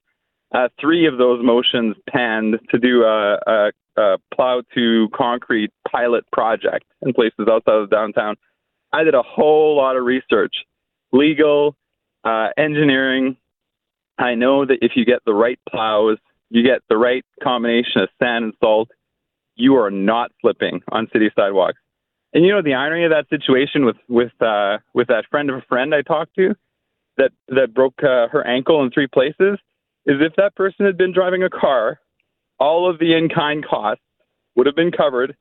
uh, 0.55 0.69
three 0.81 1.07
of 1.07 1.19
those 1.19 1.45
motions 1.45 1.97
panned 2.09 2.59
to 2.71 2.79
do 2.79 3.03
a, 3.03 3.39
a, 3.47 3.73
a 4.01 4.17
plow 4.35 4.63
to 4.75 5.09
concrete 5.15 5.71
pilot 5.91 6.25
project 6.33 6.87
in 7.03 7.13
places 7.13 7.47
outside 7.51 7.75
of 7.75 7.91
downtown. 7.91 8.37
I 8.93 9.05
did 9.05 9.15
a 9.15 9.23
whole 9.23 9.77
lot 9.77 9.97
of 9.97 10.05
research, 10.05 10.55
legal, 11.13 11.77
uh, 12.25 12.49
engineering. 12.57 13.37
I 14.19 14.35
know 14.35 14.65
that 14.65 14.79
if 14.81 14.93
you 14.97 15.05
get 15.05 15.23
the 15.27 15.35
right 15.35 15.59
plows, 15.69 16.17
you 16.49 16.63
get 16.63 16.81
the 16.89 16.97
right 16.97 17.25
combination 17.43 18.03
of 18.03 18.09
sand 18.19 18.45
and 18.45 18.55
salt, 18.61 18.89
you 19.59 19.77
are 19.77 19.91
not 19.91 20.31
slipping 20.41 20.81
on 20.91 21.09
city 21.13 21.31
sidewalks. 21.37 21.79
And 22.33 22.45
you 22.45 22.53
know 22.53 22.63
the 22.63 22.75
irony 22.75 23.05
of 23.05 23.11
that 23.11 23.29
situation 23.29 23.85
with 23.85 23.97
with 24.09 24.33
uh, 24.41 24.79
with 24.95 25.09
that 25.09 25.25
friend 25.31 25.51
of 25.51 25.57
a 25.57 25.63
friend 25.63 25.95
I 25.95 26.03
talked 26.03 26.35
to 26.37 26.55
that 27.17 27.33
that 27.49 27.75
broke 27.75 28.03
uh, 28.03 28.29
her 28.29 28.47
ankle 28.47 28.83
in 28.83 28.91
three 28.91 29.07
places 29.07 29.59
is 30.07 30.17
if 30.21 30.35
that 30.37 30.55
person 30.55 30.87
had 30.87 30.97
been 30.97 31.13
driving 31.13 31.43
a 31.43 31.51
car, 31.51 32.01
all 32.59 32.89
of 32.89 32.99
the 32.99 33.15
in-kind 33.15 33.67
costs 33.67 34.03
would 34.57 34.67
have 34.67 34.77
been 34.77 34.93
covered, 34.93 35.37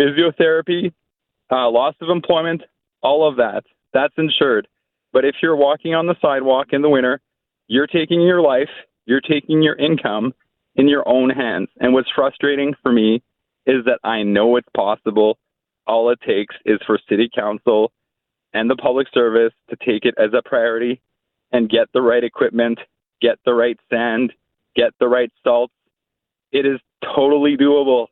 physiotherapy, 0.00 0.92
uh, 1.50 1.68
loss 1.68 1.94
of 2.00 2.08
employment, 2.08 2.62
all 3.02 3.28
of 3.28 3.36
that. 3.36 3.64
That's 3.92 4.14
insured. 4.16 4.68
But 5.12 5.24
if 5.24 5.36
you're 5.42 5.56
walking 5.56 5.94
on 5.94 6.06
the 6.06 6.16
sidewalk 6.20 6.68
in 6.72 6.82
the 6.82 6.88
winter, 6.88 7.20
you're 7.66 7.86
taking 7.86 8.20
your 8.20 8.40
life, 8.40 8.70
you're 9.06 9.20
taking 9.20 9.62
your 9.62 9.76
income 9.76 10.32
in 10.76 10.88
your 10.88 11.06
own 11.08 11.30
hands. 11.30 11.68
And 11.80 11.92
what's 11.92 12.10
frustrating 12.14 12.74
for 12.82 12.92
me 12.92 13.22
is 13.68 13.84
that 13.84 14.00
I 14.02 14.22
know 14.22 14.56
it's 14.56 14.68
possible. 14.74 15.38
All 15.86 16.10
it 16.10 16.18
takes 16.26 16.54
is 16.64 16.80
for 16.86 16.98
city 17.08 17.30
council 17.32 17.92
and 18.52 18.68
the 18.68 18.76
public 18.76 19.06
service 19.12 19.52
to 19.70 19.76
take 19.76 20.04
it 20.04 20.14
as 20.18 20.30
a 20.36 20.42
priority 20.46 21.00
and 21.52 21.68
get 21.68 21.88
the 21.92 22.00
right 22.00 22.24
equipment, 22.24 22.78
get 23.20 23.38
the 23.44 23.54
right 23.54 23.78
sand, 23.90 24.32
get 24.74 24.92
the 24.98 25.06
right 25.06 25.30
salt. 25.44 25.70
It 26.50 26.66
is 26.66 26.80
totally 27.14 27.56
doable. 27.56 28.06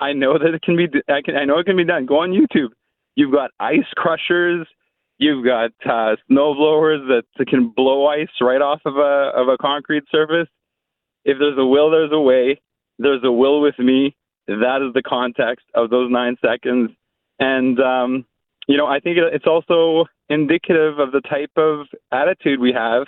I 0.00 0.14
know 0.14 0.38
that 0.38 0.54
it 0.54 0.62
can 0.62 0.76
be. 0.76 0.86
I 1.08 1.20
can. 1.22 1.36
I 1.36 1.44
know 1.44 1.58
it 1.58 1.66
can 1.66 1.76
be 1.76 1.84
done. 1.84 2.06
Go 2.06 2.20
on 2.20 2.30
YouTube. 2.30 2.70
You've 3.16 3.32
got 3.32 3.50
ice 3.60 3.88
crushers. 3.96 4.66
You've 5.18 5.44
got 5.44 5.72
uh, 5.84 6.16
snow 6.26 6.54
blowers 6.54 7.02
that, 7.08 7.24
that 7.36 7.48
can 7.48 7.68
blow 7.76 8.06
ice 8.06 8.30
right 8.40 8.62
off 8.62 8.80
of 8.86 8.96
a 8.96 9.32
of 9.36 9.48
a 9.48 9.58
concrete 9.58 10.04
surface. 10.10 10.48
If 11.26 11.38
there's 11.38 11.58
a 11.58 11.66
will, 11.66 11.90
there's 11.90 12.12
a 12.12 12.20
way. 12.20 12.62
There's 12.98 13.22
a 13.24 13.30
will 13.30 13.60
with 13.60 13.78
me. 13.78 14.16
That 14.58 14.86
is 14.86 14.92
the 14.94 15.02
context 15.02 15.66
of 15.74 15.90
those 15.90 16.10
nine 16.10 16.36
seconds. 16.44 16.90
And 17.38 17.78
um, 17.80 18.24
you 18.66 18.76
know, 18.76 18.86
I 18.86 19.00
think 19.00 19.16
it's 19.18 19.46
also 19.46 20.06
indicative 20.28 20.98
of 20.98 21.12
the 21.12 21.20
type 21.20 21.50
of 21.56 21.86
attitude 22.12 22.60
we 22.60 22.72
have 22.72 23.06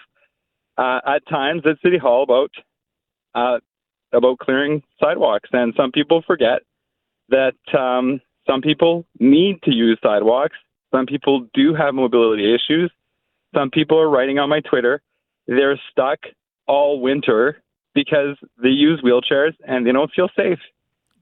uh, 0.78 1.00
at 1.06 1.26
times 1.28 1.62
at 1.66 1.76
City 1.82 1.98
Hall 1.98 2.22
about 2.22 2.50
uh, 3.34 3.58
about 4.12 4.38
clearing 4.38 4.82
sidewalks. 5.00 5.48
And 5.52 5.74
some 5.76 5.90
people 5.92 6.22
forget 6.26 6.60
that 7.28 7.54
um, 7.78 8.20
some 8.46 8.60
people 8.60 9.06
need 9.18 9.62
to 9.62 9.72
use 9.72 9.98
sidewalks. 10.02 10.56
Some 10.94 11.06
people 11.06 11.46
do 11.54 11.74
have 11.74 11.94
mobility 11.94 12.54
issues. 12.54 12.90
Some 13.54 13.70
people 13.70 13.98
are 13.98 14.08
writing 14.08 14.38
on 14.38 14.48
my 14.48 14.60
Twitter. 14.60 15.00
They're 15.46 15.80
stuck 15.90 16.18
all 16.66 17.00
winter 17.00 17.62
because 17.94 18.36
they 18.62 18.68
use 18.68 19.02
wheelchairs 19.04 19.52
and 19.66 19.86
they 19.86 19.92
don't 19.92 20.10
feel 20.14 20.28
safe. 20.36 20.58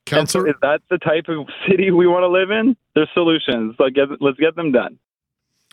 Councillor, 0.06 0.48
is 0.48 0.54
that 0.62 0.80
the 0.90 0.98
type 0.98 1.26
of 1.28 1.46
city 1.68 1.90
we 1.90 2.06
want 2.06 2.22
to 2.22 2.28
live 2.28 2.50
in? 2.50 2.76
There's 2.94 3.08
solutions. 3.14 3.76
Like, 3.78 3.94
get, 3.94 4.08
let's 4.20 4.38
get 4.38 4.56
them 4.56 4.72
done. 4.72 4.98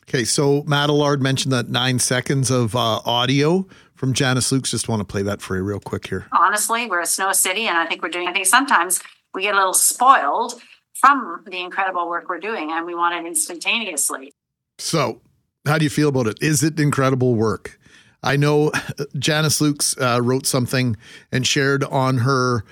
Okay, 0.04 0.24
so 0.24 0.64
Matt 0.64 0.90
Allard 0.90 1.22
mentioned 1.22 1.52
that 1.52 1.70
nine 1.70 2.00
seconds 2.00 2.50
of 2.50 2.76
uh, 2.76 3.02
audio 3.04 3.68
from 3.96 4.14
Janice 4.14 4.52
Lukes. 4.52 4.70
Just 4.70 4.88
want 4.88 5.02
to 5.02 5.06
play 5.06 5.22
that 5.24 5.42
for 5.42 5.58
you 5.58 5.64
real 5.64 5.82
quick 5.82 6.08
here. 6.08 6.28
honestly, 6.32 6.88
we're 6.88 7.02
a 7.02 7.06
snow 7.06 7.34
city, 7.34 7.68
and 7.68 7.78
I 7.78 7.86
think 7.88 8.02
we're 8.02 8.10
doing. 8.10 8.28
I 8.28 8.34
think 8.34 8.46
sometimes 8.46 9.02
we 9.34 9.42
get 9.42 9.54
a 9.54 9.58
little 9.58 9.74
spoiled 9.74 10.62
from 10.94 11.44
the 11.46 11.60
incredible 11.60 12.08
work 12.08 12.30
we're 12.30 12.40
doing, 12.40 12.72
and 12.72 12.86
we 12.86 12.96
want 12.96 13.16
it 13.16 13.28
instantaneously. 13.28 14.34
So, 14.78 15.22
how 15.66 15.78
do 15.78 15.84
you 15.84 15.90
feel 15.90 16.10
about 16.10 16.28
it? 16.28 16.38
Is 16.42 16.64
it 16.64 16.80
incredible 16.80 17.36
work? 17.36 17.78
I 18.24 18.38
know 18.38 18.72
Janice 19.20 19.60
Lukes 19.60 20.00
uh, 20.02 20.22
wrote 20.22 20.46
something 20.46 20.96
and 21.32 21.46
shared 21.46 21.84
on 21.84 22.20
her 22.20 22.64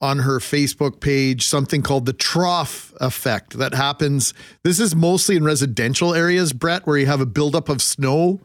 on 0.00 0.20
her 0.20 0.38
Facebook 0.38 1.00
page 1.00 1.46
something 1.46 1.82
called 1.82 2.06
the 2.06 2.12
trough 2.12 2.92
effect 3.00 3.58
that 3.58 3.74
happens. 3.74 4.34
This 4.62 4.78
is 4.78 4.94
mostly 4.94 5.36
in 5.36 5.44
residential 5.44 6.14
areas, 6.14 6.52
Brett, 6.52 6.86
where 6.86 6.98
you 6.98 7.06
have 7.06 7.20
a 7.20 7.26
buildup 7.26 7.68
of 7.68 7.80
snow 7.80 8.40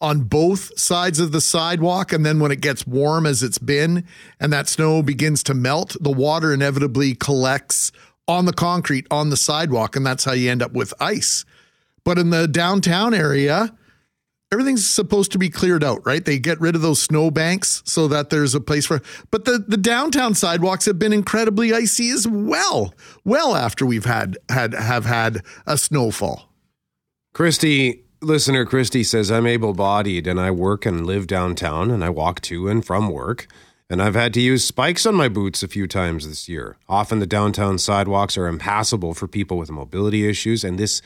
on 0.00 0.20
both 0.22 0.78
sides 0.78 1.20
of 1.20 1.30
the 1.32 1.40
sidewalk. 1.40 2.12
And 2.12 2.26
then 2.26 2.40
when 2.40 2.50
it 2.50 2.60
gets 2.60 2.86
warm, 2.86 3.24
as 3.24 3.42
it's 3.42 3.58
been, 3.58 4.04
and 4.40 4.52
that 4.52 4.68
snow 4.68 5.02
begins 5.02 5.42
to 5.44 5.54
melt, 5.54 5.96
the 6.00 6.10
water 6.10 6.52
inevitably 6.52 7.14
collects 7.14 7.92
on 8.26 8.44
the 8.44 8.52
concrete 8.52 9.06
on 9.10 9.30
the 9.30 9.36
sidewalk. 9.36 9.94
And 9.94 10.04
that's 10.04 10.24
how 10.24 10.32
you 10.32 10.50
end 10.50 10.62
up 10.62 10.72
with 10.72 10.92
ice. 10.98 11.44
But 12.04 12.18
in 12.18 12.30
the 12.30 12.48
downtown 12.48 13.14
area, 13.14 13.74
everything's 14.52 14.88
supposed 14.88 15.32
to 15.32 15.38
be 15.38 15.48
cleared 15.48 15.82
out, 15.82 16.04
right? 16.04 16.24
They 16.24 16.38
get 16.38 16.60
rid 16.60 16.76
of 16.76 16.82
those 16.82 17.00
snow 17.00 17.30
banks 17.30 17.82
so 17.86 18.06
that 18.08 18.30
there's 18.30 18.54
a 18.54 18.60
place 18.60 18.86
for 18.86 19.00
but 19.30 19.46
the, 19.46 19.64
the 19.66 19.78
downtown 19.78 20.34
sidewalks 20.34 20.84
have 20.84 20.98
been 20.98 21.12
incredibly 21.12 21.72
icy 21.72 22.10
as 22.10 22.28
well. 22.28 22.94
Well 23.24 23.56
after 23.56 23.86
we've 23.86 24.04
had 24.04 24.36
had 24.50 24.74
have 24.74 25.06
had 25.06 25.42
a 25.66 25.78
snowfall. 25.78 26.50
Christy, 27.32 28.04
listener 28.20 28.66
Christy 28.66 29.02
says, 29.02 29.30
I'm 29.30 29.46
able 29.46 29.72
bodied 29.72 30.26
and 30.26 30.38
I 30.38 30.50
work 30.50 30.84
and 30.84 31.06
live 31.06 31.26
downtown 31.26 31.90
and 31.90 32.04
I 32.04 32.10
walk 32.10 32.42
to 32.42 32.68
and 32.68 32.84
from 32.84 33.08
work. 33.08 33.46
And 33.88 34.00
I've 34.00 34.14
had 34.14 34.32
to 34.34 34.40
use 34.40 34.64
spikes 34.64 35.04
on 35.04 35.14
my 35.14 35.28
boots 35.28 35.62
a 35.62 35.68
few 35.68 35.86
times 35.86 36.26
this 36.26 36.48
year. 36.48 36.78
Often 36.88 37.18
the 37.18 37.26
downtown 37.26 37.78
sidewalks 37.78 38.38
are 38.38 38.46
impassable 38.46 39.12
for 39.12 39.28
people 39.28 39.58
with 39.58 39.70
mobility 39.70 40.26
issues, 40.26 40.64
and 40.64 40.78
this 40.78 41.02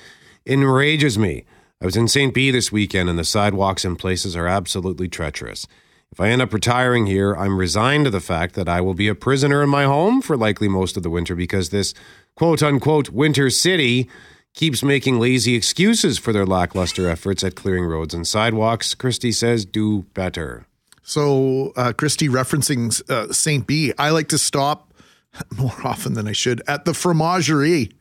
enrages 0.46 1.18
me. 1.18 1.44
I 1.80 1.84
was 1.84 1.96
in 1.96 2.08
St. 2.08 2.32
B 2.32 2.50
this 2.50 2.72
weekend, 2.72 3.10
and 3.10 3.18
the 3.18 3.24
sidewalks 3.24 3.84
in 3.84 3.96
places 3.96 4.34
are 4.34 4.46
absolutely 4.46 5.08
treacherous. 5.08 5.66
If 6.10 6.20
I 6.20 6.28
end 6.28 6.40
up 6.40 6.54
retiring 6.54 7.06
here, 7.06 7.34
I'm 7.34 7.58
resigned 7.58 8.06
to 8.06 8.10
the 8.10 8.20
fact 8.20 8.54
that 8.54 8.68
I 8.68 8.80
will 8.80 8.94
be 8.94 9.08
a 9.08 9.14
prisoner 9.14 9.62
in 9.62 9.68
my 9.68 9.84
home 9.84 10.22
for 10.22 10.36
likely 10.36 10.68
most 10.68 10.96
of 10.96 11.02
the 11.02 11.10
winter 11.10 11.34
because 11.34 11.68
this 11.68 11.92
quote 12.34 12.62
unquote 12.62 13.10
winter 13.10 13.50
city 13.50 14.08
keeps 14.54 14.82
making 14.82 15.20
lazy 15.20 15.54
excuses 15.54 16.18
for 16.18 16.32
their 16.32 16.46
lackluster 16.46 17.08
efforts 17.08 17.44
at 17.44 17.54
clearing 17.54 17.84
roads 17.84 18.14
and 18.14 18.26
sidewalks. 18.26 18.94
Christie 18.94 19.32
says, 19.32 19.66
do 19.66 20.02
better. 20.14 20.66
So, 21.02 21.72
uh, 21.76 21.92
Christy 21.92 22.28
referencing 22.28 23.08
uh, 23.10 23.32
St. 23.32 23.66
B, 23.66 23.92
I 23.98 24.10
like 24.10 24.28
to 24.28 24.38
stop 24.38 24.94
more 25.56 25.76
often 25.84 26.14
than 26.14 26.26
I 26.26 26.32
should 26.32 26.62
at 26.66 26.86
the 26.86 26.92
fromagerie 26.92 27.92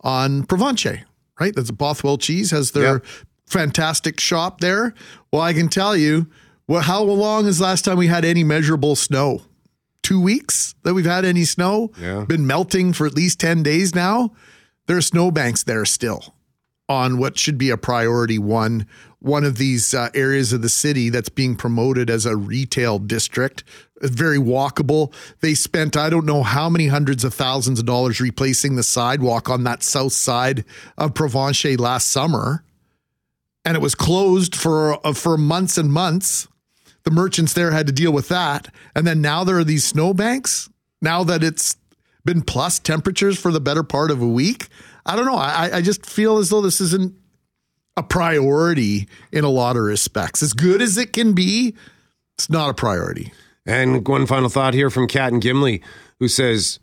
on 0.00 0.44
Provencher, 0.44 1.02
right? 1.40 1.54
That's 1.54 1.70
a 1.70 1.74
Bothwell 1.74 2.18
cheese, 2.18 2.50
has 2.50 2.72
their 2.72 3.02
fantastic 3.46 4.20
shop 4.20 4.60
there. 4.60 4.94
Well, 5.32 5.42
I 5.42 5.52
can 5.52 5.68
tell 5.68 5.96
you, 5.96 6.26
well, 6.66 6.82
how 6.82 7.02
long 7.02 7.46
is 7.46 7.58
the 7.58 7.64
last 7.64 7.84
time 7.84 7.98
we 7.98 8.06
had 8.06 8.24
any 8.24 8.44
measurable 8.44 8.96
snow? 8.96 9.42
Two 10.02 10.20
weeks 10.20 10.74
that 10.82 10.94
we've 10.94 11.04
had 11.06 11.24
any 11.24 11.44
snow. 11.44 11.90
Yeah. 12.00 12.24
Been 12.24 12.46
melting 12.46 12.92
for 12.92 13.06
at 13.06 13.14
least 13.14 13.40
10 13.40 13.62
days 13.62 13.94
now. 13.94 14.32
There 14.86 14.96
are 14.96 15.02
snowbanks 15.02 15.62
there 15.62 15.84
still 15.84 16.34
on 16.88 17.18
what 17.18 17.38
should 17.38 17.56
be 17.56 17.70
a 17.70 17.76
priority 17.78 18.38
one 18.38 18.86
one 19.20 19.44
of 19.44 19.56
these 19.56 19.94
uh, 19.94 20.10
areas 20.12 20.52
of 20.52 20.60
the 20.60 20.68
city 20.68 21.08
that's 21.08 21.30
being 21.30 21.56
promoted 21.56 22.10
as 22.10 22.26
a 22.26 22.36
retail 22.36 22.98
district 22.98 23.64
very 24.02 24.38
walkable. 24.38 25.12
They 25.40 25.54
spent 25.54 25.96
i 25.96 26.10
don't 26.10 26.26
know 26.26 26.42
how 26.42 26.68
many 26.68 26.88
hundreds 26.88 27.24
of 27.24 27.34
thousands 27.34 27.78
of 27.78 27.86
dollars 27.86 28.20
replacing 28.20 28.76
the 28.76 28.82
sidewalk 28.82 29.48
on 29.48 29.64
that 29.64 29.82
south 29.82 30.12
side 30.12 30.64
of 30.98 31.14
provencher 31.14 31.78
last 31.78 32.10
summer. 32.10 32.64
And 33.64 33.76
it 33.76 33.80
was 33.80 33.94
closed 33.94 34.54
for 34.54 35.04
uh, 35.06 35.12
for 35.12 35.36
months 35.36 35.78
and 35.78 35.92
months. 35.92 36.48
The 37.04 37.10
merchants 37.10 37.52
there 37.52 37.70
had 37.70 37.86
to 37.86 37.92
deal 37.92 38.12
with 38.12 38.28
that. 38.28 38.72
And 38.94 39.06
then 39.06 39.20
now 39.20 39.44
there 39.44 39.58
are 39.58 39.64
these 39.64 39.84
snowbanks. 39.84 40.70
Now 41.02 41.22
that 41.24 41.42
it's 41.42 41.76
been 42.24 42.42
plus 42.42 42.78
temperatures 42.78 43.38
for 43.38 43.52
the 43.52 43.60
better 43.60 43.82
part 43.82 44.10
of 44.10 44.22
a 44.22 44.28
week. 44.28 44.68
I 45.04 45.14
don't 45.16 45.26
know. 45.26 45.36
I, 45.36 45.76
I 45.76 45.82
just 45.82 46.06
feel 46.06 46.38
as 46.38 46.48
though 46.48 46.62
this 46.62 46.80
isn't 46.80 47.14
a 47.98 48.02
priority 48.02 49.06
in 49.30 49.44
a 49.44 49.50
lot 49.50 49.76
of 49.76 49.82
respects. 49.82 50.42
As 50.42 50.54
good 50.54 50.80
as 50.80 50.96
it 50.96 51.12
can 51.12 51.34
be 51.34 51.74
it's 52.36 52.50
not 52.50 52.70
a 52.70 52.74
priority 52.74 53.32
And 53.66 54.06
one 54.06 54.26
final 54.26 54.48
thought 54.48 54.74
here 54.74 54.90
from 54.90 55.08
Kat 55.08 55.32
and 55.32 55.40
Gimli, 55.40 55.82
who 56.18 56.28
says, 56.28 56.78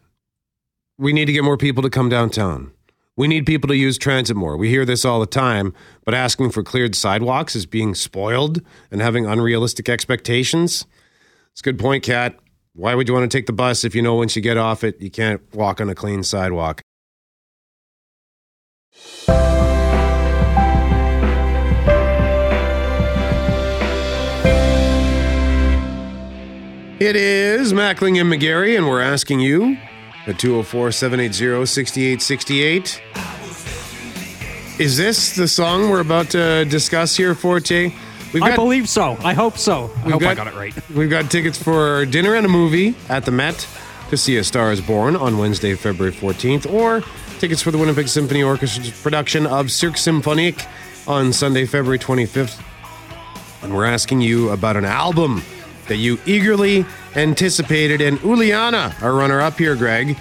We 0.97 1.13
need 1.13 1.25
to 1.25 1.33
get 1.33 1.43
more 1.43 1.57
people 1.57 1.83
to 1.83 1.89
come 1.89 2.09
downtown. 2.09 2.71
We 3.17 3.27
need 3.27 3.45
people 3.45 3.67
to 3.67 3.75
use 3.75 3.97
transit 3.97 4.35
more. 4.35 4.57
We 4.57 4.69
hear 4.69 4.85
this 4.85 5.05
all 5.05 5.19
the 5.19 5.27
time, 5.27 5.73
but 6.05 6.13
asking 6.13 6.51
for 6.51 6.63
cleared 6.63 6.95
sidewalks 6.95 7.55
is 7.55 7.65
being 7.65 7.93
spoiled 7.93 8.61
and 8.89 9.01
having 9.01 9.25
unrealistic 9.25 9.89
expectations. 9.89 10.85
It's 11.51 11.61
a 11.61 11.63
good 11.63 11.77
point, 11.77 12.03
Kat. 12.03 12.39
Why 12.73 12.95
would 12.95 13.07
you 13.07 13.13
want 13.13 13.29
to 13.29 13.37
take 13.37 13.47
the 13.47 13.53
bus 13.53 13.83
if 13.83 13.93
you 13.93 14.01
know 14.01 14.15
once 14.15 14.35
you 14.35 14.41
get 14.41 14.57
off 14.57 14.83
it, 14.83 14.99
you 15.01 15.11
can't 15.11 15.41
walk 15.53 15.81
on 15.81 15.89
a 15.89 15.95
clean 15.95 16.23
sidewalk? 16.23 16.81
It 27.01 27.15
is 27.15 27.73
Mackling 27.73 28.21
and 28.21 28.31
McGarry, 28.31 28.77
and 28.77 28.87
we're 28.87 29.01
asking 29.01 29.39
you 29.39 29.75
at 30.27 30.37
204 30.37 30.91
780 30.91 31.65
6868. 31.65 33.01
Is 34.79 34.97
this 34.97 35.35
the 35.35 35.47
song 35.47 35.89
we're 35.89 36.01
about 36.01 36.29
to 36.29 36.63
discuss 36.65 37.17
here, 37.17 37.33
Forte? 37.33 37.91
We've 38.35 38.43
I 38.43 38.55
believe 38.55 38.87
so. 38.87 39.17
I 39.23 39.33
hope 39.33 39.57
so. 39.57 39.89
I 40.05 40.11
hope 40.11 40.21
I 40.21 40.35
got- 40.35 40.37
got 40.37 40.47
it 40.49 40.53
right. 40.53 40.75
We've 40.91 41.09
got 41.09 41.31
tickets 41.31 41.57
for 41.57 42.05
dinner 42.05 42.35
and 42.35 42.45
a 42.45 42.49
movie 42.49 42.93
at 43.09 43.25
the 43.25 43.31
Met 43.31 43.67
to 44.11 44.15
see 44.15 44.37
A 44.37 44.43
Star 44.43 44.71
is 44.71 44.79
Born 44.79 45.15
on 45.15 45.39
Wednesday, 45.39 45.73
February 45.73 46.13
14th, 46.13 46.71
or 46.71 47.01
tickets 47.39 47.63
for 47.63 47.71
the 47.71 47.79
Winnipeg 47.79 48.09
Symphony 48.09 48.41
Orchestra's 48.41 48.91
production 49.01 49.47
of 49.47 49.71
Cirque 49.71 49.97
Symphonique 49.97 50.67
on 51.07 51.33
Sunday, 51.33 51.65
February 51.65 51.97
25th. 51.97 52.61
And 53.63 53.75
we're 53.75 53.85
asking 53.85 54.21
you 54.21 54.51
about 54.51 54.77
an 54.77 54.85
album 54.85 55.41
that 55.87 55.97
you 55.97 56.19
eagerly 56.25 56.85
anticipated, 57.15 58.01
and 58.01 58.17
Uliana, 58.19 58.99
our 59.01 59.13
runner 59.13 59.41
up 59.41 59.57
here, 59.57 59.75
Greg. 59.75 60.17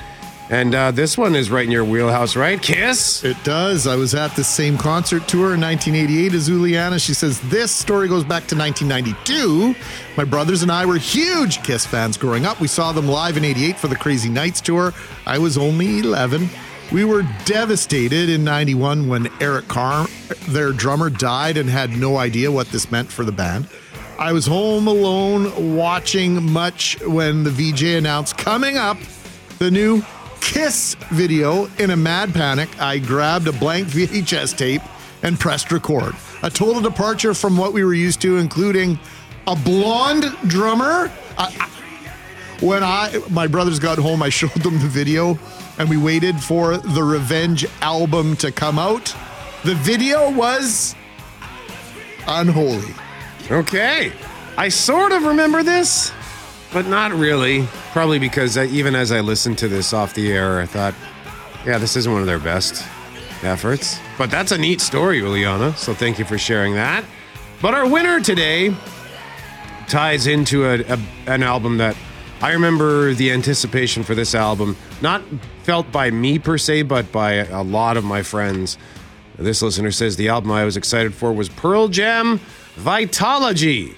And 0.51 0.75
uh, 0.75 0.91
this 0.91 1.17
one 1.17 1.37
is 1.37 1.49
right 1.49 1.65
in 1.65 1.71
your 1.71 1.85
wheelhouse, 1.85 2.35
right? 2.35 2.61
Kiss? 2.61 3.23
It 3.23 3.37
does. 3.45 3.87
I 3.87 3.95
was 3.95 4.17
at 4.17 4.35
the 4.35 4.43
same 4.43 4.77
concert 4.77 5.29
tour 5.29 5.55
in 5.55 5.61
1988 5.61 6.35
as 6.35 6.49
Uliana. 6.49 7.01
She 7.01 7.15
says 7.15 7.41
this 7.51 7.71
story 7.71 8.09
goes 8.09 8.25
back 8.25 8.49
to 8.49 8.57
1992. 8.57 9.77
My 10.17 10.25
brothers 10.25 10.63
and 10.63 10.73
I 10.73 10.87
were 10.87 10.97
huge 10.97 11.63
Kiss 11.63 11.87
fans 11.87 12.17
growing 12.17 12.47
up. 12.47 12.61
We 12.61 12.67
saw 12.67 12.91
them 12.91 13.07
live 13.07 13.37
in 13.37 13.45
88 13.45 13.79
for 13.79 13.87
the 13.87 13.95
Crazy 13.95 14.29
Nights 14.29 14.61
tour. 14.61 14.93
I 15.25 15.39
was 15.39 15.57
only 15.57 16.01
11. 16.01 16.49
We 16.91 17.05
were 17.05 17.23
devastated 17.45 18.29
in 18.29 18.43
91 18.43 19.07
when 19.07 19.29
Eric 19.41 19.69
Carr, 19.69 20.09
their 20.49 20.73
drummer, 20.73 21.11
died 21.11 21.59
and 21.59 21.71
had 21.71 21.91
no 21.91 22.17
idea 22.17 22.51
what 22.51 22.67
this 22.71 22.91
meant 22.91 23.13
for 23.13 23.25
the 23.25 23.31
band. 23.31 23.69
I 24.21 24.33
was 24.33 24.47
home 24.47 24.87
alone 24.87 25.75
watching 25.77 26.43
much 26.53 27.01
when 27.07 27.43
the 27.43 27.51
VJ 27.51 27.85
announced 27.97 28.37
coming 28.37 28.77
up 28.77 28.99
the 29.59 29.71
new 29.71 30.03
Kiss 30.43 30.95
video 31.11 31.67
in 31.79 31.91
a 31.91 31.97
mad 31.97 32.33
panic. 32.35 32.69
I 32.81 32.99
grabbed 32.99 33.47
a 33.49 33.53
blank 33.53 33.89
VHS 33.89 34.57
tape 34.57 34.83
and 35.23 35.39
pressed 35.41 35.73
record. 35.73 36.15
A 36.43 36.51
total 36.51 36.83
departure 36.83 37.35
from 37.35 37.57
what 37.57 37.73
we 37.73 37.83
were 37.85 37.95
used 37.95 38.21
to, 38.23 38.37
including 38.39 38.99
a 39.47 39.57
blonde 39.57 40.25
drummer. 40.49 41.11
I- 41.39 41.55
I- 41.61 41.67
when 42.63 42.83
I 42.85 43.23
my 43.31 43.47
brothers 43.47 43.79
got 43.79 43.97
home, 43.99 44.23
I 44.23 44.29
showed 44.41 44.51
them 44.63 44.79
the 44.81 44.89
video, 44.89 45.39
and 45.79 45.89
we 45.89 45.97
waited 45.97 46.39
for 46.41 46.77
the 46.77 47.03
Revenge 47.03 47.65
album 47.81 48.37
to 48.37 48.53
come 48.53 48.79
out. 48.79 49.15
The 49.65 49.75
video 49.77 50.31
was 50.31 50.95
unholy. 52.27 52.95
Okay. 53.51 54.13
I 54.57 54.69
sort 54.69 55.11
of 55.11 55.25
remember 55.25 55.65
this, 55.65 56.13
but 56.73 56.87
not 56.87 57.13
really. 57.13 57.67
Probably 57.91 58.21
because 58.21 58.57
I, 58.57 58.67
even 58.67 58.95
as 58.95 59.11
I 59.11 59.21
listened 59.21 59.59
to 59.59 59.69
this 59.69 59.93
off 59.93 60.15
the 60.15 60.31
air, 60.31 60.61
I 60.61 60.67
thought, 60.67 60.95
yeah, 61.67 61.79
this 61.79 61.97
isn't 61.97 62.13
one 62.13 62.21
of 62.21 62.29
their 62.29 62.39
best 62.39 62.87
efforts. 63.43 63.99
But 64.17 64.31
that's 64.31 64.53
a 64.53 64.59
neat 64.59 64.81
story, 64.81 65.19
Juliana. 65.19 65.77
So 65.77 65.95
thank 65.95 66.21
you 66.21 66.25
for 66.25 66.39
sharing 66.39 66.75
that. 66.75 67.05
But 67.61 67.75
our 67.75 67.89
winner 67.89 68.21
today 68.21 68.73
ties 69.89 70.29
into 70.29 70.67
a, 70.67 70.81
a, 70.83 70.99
an 71.27 71.43
album 71.43 71.79
that 71.79 71.97
I 72.41 72.53
remember 72.53 73.15
the 73.15 73.33
anticipation 73.33 74.05
for 74.05 74.15
this 74.15 74.35
album, 74.35 74.77
not 75.03 75.23
felt 75.65 75.91
by 75.91 76.13
me 76.13 76.39
per 76.39 76.57
se, 76.57 76.83
but 76.83 77.11
by 77.11 77.33
a 77.33 77.63
lot 77.63 77.97
of 77.97 78.05
my 78.05 78.23
friends. 78.23 78.79
This 79.37 79.61
listener 79.61 79.91
says 79.91 80.17
the 80.17 80.29
album 80.29 80.53
I 80.53 80.65
was 80.65 80.77
excited 80.77 81.15
for 81.15 81.33
was 81.33 81.49
Pearl 81.49 81.89
Jam 81.89 82.41
Vitology. 82.77 83.95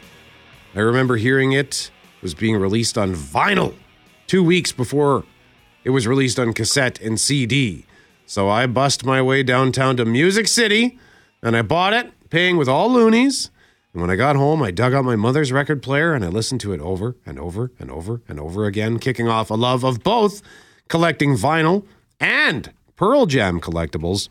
I 0.74 0.80
remember 0.80 1.16
hearing 1.16 1.52
it 1.52 1.90
was 2.22 2.34
being 2.34 2.56
released 2.56 2.96
on 2.96 3.14
vinyl 3.14 3.74
two 4.26 4.42
weeks 4.42 4.72
before 4.72 5.24
it 5.84 5.90
was 5.90 6.06
released 6.06 6.38
on 6.38 6.52
cassette 6.52 7.00
and 7.00 7.20
CD. 7.20 7.84
So 8.24 8.48
I 8.48 8.66
bust 8.66 9.04
my 9.04 9.20
way 9.20 9.42
downtown 9.42 9.96
to 9.98 10.04
Music 10.04 10.48
City 10.48 10.98
and 11.42 11.56
I 11.56 11.62
bought 11.62 11.92
it, 11.92 12.10
paying 12.30 12.56
with 12.56 12.68
all 12.68 12.90
loonies. 12.90 13.50
And 13.92 14.00
when 14.00 14.10
I 14.10 14.16
got 14.16 14.36
home, 14.36 14.62
I 14.62 14.70
dug 14.70 14.94
out 14.94 15.04
my 15.04 15.16
mother's 15.16 15.52
record 15.52 15.82
player 15.82 16.14
and 16.14 16.24
I 16.24 16.28
listened 16.28 16.62
to 16.62 16.72
it 16.72 16.80
over 16.80 17.16
and 17.26 17.38
over 17.38 17.72
and 17.78 17.90
over 17.90 18.22
and 18.26 18.40
over 18.40 18.64
again, 18.64 18.98
kicking 18.98 19.28
off 19.28 19.50
a 19.50 19.54
love 19.54 19.84
of 19.84 20.02
both 20.02 20.40
collecting 20.88 21.36
vinyl 21.36 21.84
and 22.18 22.72
Pearl 22.96 23.26
Jam 23.26 23.60
collectibles. 23.60 24.28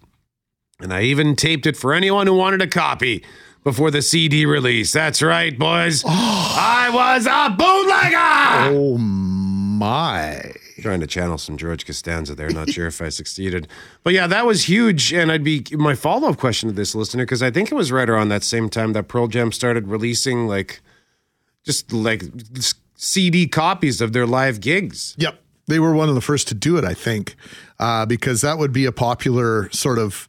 And 0.80 0.92
I 0.92 1.04
even 1.04 1.36
taped 1.36 1.68
it 1.68 1.78
for 1.78 1.94
anyone 1.94 2.26
who 2.26 2.34
wanted 2.34 2.62
a 2.62 2.68
copy 2.68 3.24
before 3.64 3.92
the 3.92 4.02
CD 4.02 4.46
release. 4.46 4.92
That's 4.92 5.22
right, 5.22 5.58
boys. 5.58 6.04
I 6.08 6.90
was 6.94 7.26
a 7.26 7.50
bootlegger. 7.56 8.78
Oh 8.78 8.98
my. 8.98 10.54
Trying 10.82 11.00
to 11.02 11.08
channel 11.08 11.38
some 11.38 11.58
George 11.58 11.86
Costanza 11.86 12.34
there. 12.34 12.50
Not 12.50 12.70
sure 12.72 12.88
if 12.88 13.02
I 13.02 13.10
succeeded. 13.10 13.68
But 14.04 14.14
yeah, 14.14 14.26
that 14.26 14.48
was 14.48 14.68
huge. 14.68 15.14
And 15.14 15.32
I'd 15.32 15.44
be 15.44 15.64
my 15.74 15.94
follow 15.94 16.30
up 16.30 16.38
question 16.38 16.68
to 16.70 16.74
this 16.74 16.96
listener, 16.96 17.24
because 17.24 17.44
I 17.44 17.52
think 17.52 17.72
it 17.72 17.76
was 17.76 17.92
right 17.92 18.10
around 18.10 18.30
that 18.30 18.42
same 18.44 18.68
time 18.68 18.94
that 18.94 19.08
Pearl 19.08 19.28
Jam 19.28 19.52
started 19.52 19.88
releasing 19.88 20.48
like 20.48 20.82
just 21.64 21.94
like 21.94 22.24
CD 22.96 23.48
copies 23.48 24.02
of 24.02 24.14
their 24.14 24.26
live 24.26 24.60
gigs. 24.60 25.14
Yep. 25.20 25.40
They 25.68 25.78
were 25.78 25.94
one 25.94 26.10
of 26.10 26.16
the 26.16 26.22
first 26.22 26.48
to 26.48 26.56
do 26.56 26.78
it, 26.78 26.84
I 26.84 26.96
think, 26.96 27.36
uh, 27.80 28.08
because 28.08 28.42
that 28.42 28.58
would 28.58 28.74
be 28.74 28.86
a 28.86 28.92
popular 28.92 29.70
sort 29.72 30.00
of 30.00 30.28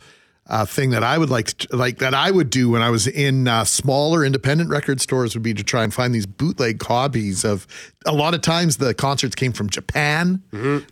uh, 0.48 0.66
thing 0.66 0.90
that 0.90 1.04
I 1.04 1.18
would 1.18 1.30
like 1.30 1.56
to, 1.58 1.76
like 1.76 1.98
that 1.98 2.14
I 2.14 2.30
would 2.30 2.50
do 2.50 2.70
when 2.70 2.82
I 2.82 2.90
was 2.90 3.06
in 3.06 3.46
uh, 3.48 3.64
smaller 3.64 4.24
independent 4.24 4.70
record 4.70 5.00
stores 5.00 5.34
would 5.34 5.42
be 5.42 5.54
to 5.54 5.62
try 5.62 5.84
and 5.84 5.94
find 5.94 6.14
these 6.14 6.26
bootleg 6.26 6.78
copies 6.78 7.44
of. 7.44 7.66
A 8.04 8.12
lot 8.12 8.34
of 8.34 8.40
times 8.40 8.78
the 8.78 8.94
concerts 8.94 9.36
came 9.36 9.52
from 9.52 9.70
Japan, 9.70 10.42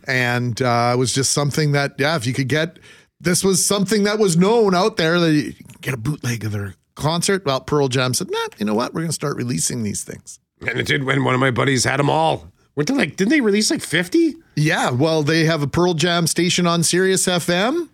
and 0.07 0.61
uh, 0.61 0.91
it 0.93 0.97
was 0.97 1.13
just 1.13 1.31
something 1.33 1.73
that 1.73 1.95
yeah, 1.97 2.15
if 2.15 2.25
you 2.25 2.33
could 2.33 2.47
get 2.47 2.79
this 3.19 3.43
was 3.43 3.63
something 3.65 4.03
that 4.03 4.17
was 4.17 4.37
known 4.37 4.73
out 4.73 4.97
there 4.97 5.19
that 5.19 5.31
you 5.31 5.53
get 5.81 5.93
a 5.93 5.97
bootleg 5.97 6.43
of 6.45 6.51
their 6.53 6.75
concert. 6.95 7.45
Well, 7.45 7.61
Pearl 7.61 7.87
Jam 7.89 8.13
said, 8.13 8.31
"Nah, 8.31 8.47
you 8.57 8.65
know 8.65 8.73
what? 8.73 8.93
We're 8.93 9.01
going 9.01 9.09
to 9.09 9.13
start 9.13 9.35
releasing 9.37 9.83
these 9.83 10.03
things." 10.03 10.39
And 10.61 10.79
it 10.79 10.87
did 10.87 11.03
when 11.03 11.23
one 11.23 11.33
of 11.33 11.39
my 11.39 11.51
buddies 11.51 11.83
had 11.83 11.99
them 11.99 12.09
all. 12.09 12.47
What 12.75 12.87
did 12.87 12.95
like 12.95 13.17
didn't 13.17 13.31
they 13.31 13.41
release 13.41 13.69
like 13.69 13.81
50? 13.81 14.35
Yeah, 14.55 14.91
well, 14.91 15.23
they 15.23 15.43
have 15.45 15.61
a 15.61 15.67
Pearl 15.67 15.93
Jam 15.93 16.25
station 16.27 16.65
on 16.65 16.83
Sirius 16.83 17.25
FM, 17.27 17.89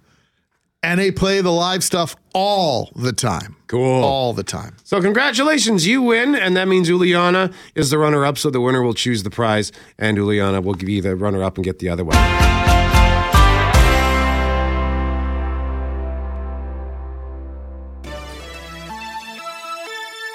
and 0.87 0.97
they 1.01 1.11
play 1.11 1.41
the 1.41 1.51
live 1.51 1.83
stuff 1.83 2.15
all 2.33 2.93
the 2.95 3.11
time. 3.11 3.57
Cool. 3.67 4.01
All 4.01 4.31
the 4.31 4.41
time. 4.41 4.77
So 4.85 5.01
congratulations, 5.01 5.85
you 5.85 6.01
win, 6.01 6.33
and 6.33 6.55
that 6.55 6.69
means 6.69 6.89
Uliana 6.89 7.53
is 7.75 7.89
the 7.89 7.97
runner-up. 7.97 8.37
So 8.37 8.49
the 8.49 8.61
winner 8.61 8.81
will 8.81 8.93
choose 8.93 9.23
the 9.23 9.29
prize, 9.29 9.73
and 9.99 10.17
Uliana 10.17 10.63
will 10.63 10.75
be 10.75 11.01
the 11.01 11.17
runner-up 11.17 11.57
and 11.57 11.65
get 11.65 11.79
the 11.79 11.89
other 11.89 12.05
one. 12.05 12.15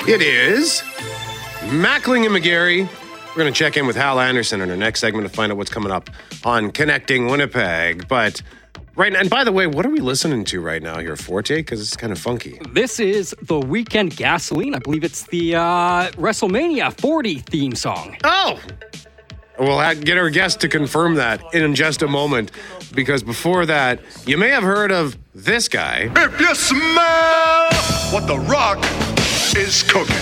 It 0.06 0.20
is 0.20 0.82
Mackling 1.70 2.26
and 2.26 2.36
McGarry. 2.36 2.86
We're 3.28 3.36
going 3.36 3.50
to 3.54 3.58
check 3.58 3.78
in 3.78 3.86
with 3.86 3.96
Hal 3.96 4.20
Anderson 4.20 4.60
in 4.60 4.68
our 4.68 4.76
next 4.76 5.00
segment 5.00 5.26
to 5.26 5.34
find 5.34 5.50
out 5.50 5.56
what's 5.56 5.70
coming 5.70 5.90
up 5.90 6.10
on 6.44 6.70
Connecting 6.72 7.28
Winnipeg. 7.28 8.06
But 8.06 8.42
right 8.96 9.14
and 9.14 9.30
by 9.30 9.44
the 9.44 9.52
way, 9.52 9.66
what 9.66 9.86
are 9.86 9.90
we 9.90 10.00
listening 10.00 10.44
to 10.46 10.60
right 10.60 10.82
now 10.82 10.98
here, 10.98 11.16
Forte? 11.16 11.56
Because 11.56 11.80
it's 11.80 11.96
kind 11.96 12.12
of 12.12 12.18
funky. 12.18 12.58
This 12.70 13.00
is 13.00 13.34
the 13.42 13.60
Weeknd 13.60 14.16
Gasoline. 14.16 14.74
I 14.74 14.78
believe 14.78 15.04
it's 15.04 15.24
the 15.24 15.56
uh, 15.56 16.10
WrestleMania 16.12 16.98
40 17.00 17.38
theme 17.40 17.74
song. 17.74 18.16
Oh! 18.24 18.60
We'll 19.58 19.94
get 19.96 20.16
our 20.18 20.30
guest 20.30 20.60
to 20.60 20.68
confirm 20.68 21.14
that 21.16 21.54
in 21.54 21.74
just 21.74 22.02
a 22.02 22.08
moment. 22.08 22.50
Because 22.94 23.22
before 23.22 23.66
that, 23.66 24.00
you 24.26 24.36
may 24.36 24.48
have 24.48 24.62
heard 24.62 24.90
of 24.90 25.16
this 25.34 25.68
guy. 25.68 26.10
If 26.16 26.40
you 26.40 26.54
smell 26.54 27.72
what 28.12 28.26
The 28.26 28.38
Rock 28.38 28.78
is 29.56 29.82
cooking. 29.82 30.16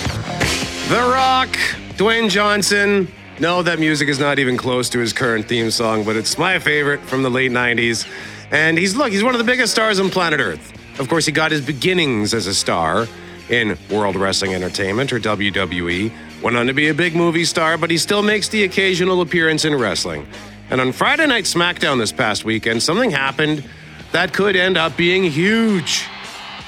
The 0.88 1.08
Rock, 1.12 1.48
Dwayne 1.96 2.28
Johnson. 2.28 3.08
No, 3.38 3.62
that 3.62 3.78
music 3.78 4.08
is 4.08 4.18
not 4.18 4.38
even 4.38 4.56
close 4.56 4.90
to 4.90 4.98
his 4.98 5.12
current 5.12 5.46
theme 5.46 5.70
song, 5.70 6.04
but 6.04 6.16
it's 6.16 6.36
my 6.36 6.58
favorite 6.58 7.00
from 7.00 7.22
the 7.22 7.30
late 7.30 7.50
90s. 7.52 8.06
And 8.51 8.76
he's, 8.76 8.96
look, 8.96 9.12
he's 9.12 9.22
one 9.22 9.34
of 9.34 9.38
the 9.38 9.44
biggest 9.44 9.72
stars 9.72 10.01
on 10.01 10.11
planet 10.11 10.40
Earth. 10.40 10.72
Of 10.98 11.09
course, 11.09 11.24
he 11.24 11.32
got 11.32 11.51
his 11.51 11.61
beginnings 11.61 12.34
as 12.34 12.46
a 12.46 12.55
star 12.55 13.07
in 13.48 13.78
World 13.90 14.16
Wrestling 14.16 14.55
Entertainment, 14.55 15.12
or 15.12 15.18
WWE. 15.18 16.12
Went 16.42 16.57
on 16.57 16.66
to 16.66 16.72
be 16.72 16.88
a 16.88 16.94
big 16.94 17.14
movie 17.14 17.44
star, 17.44 17.76
but 17.76 17.90
he 17.90 17.98
still 17.98 18.22
makes 18.22 18.48
the 18.48 18.64
occasional 18.64 19.20
appearance 19.20 19.64
in 19.64 19.74
wrestling. 19.74 20.26
And 20.70 20.80
on 20.80 20.92
Friday 20.92 21.26
Night 21.26 21.44
SmackDown 21.44 21.98
this 21.98 22.12
past 22.12 22.44
weekend, 22.44 22.82
something 22.82 23.11
happened 23.11 23.68
that 24.12 24.32
could 24.32 24.57
end 24.57 24.76
up 24.76 24.96
being 24.96 25.24
huge. 25.24 26.07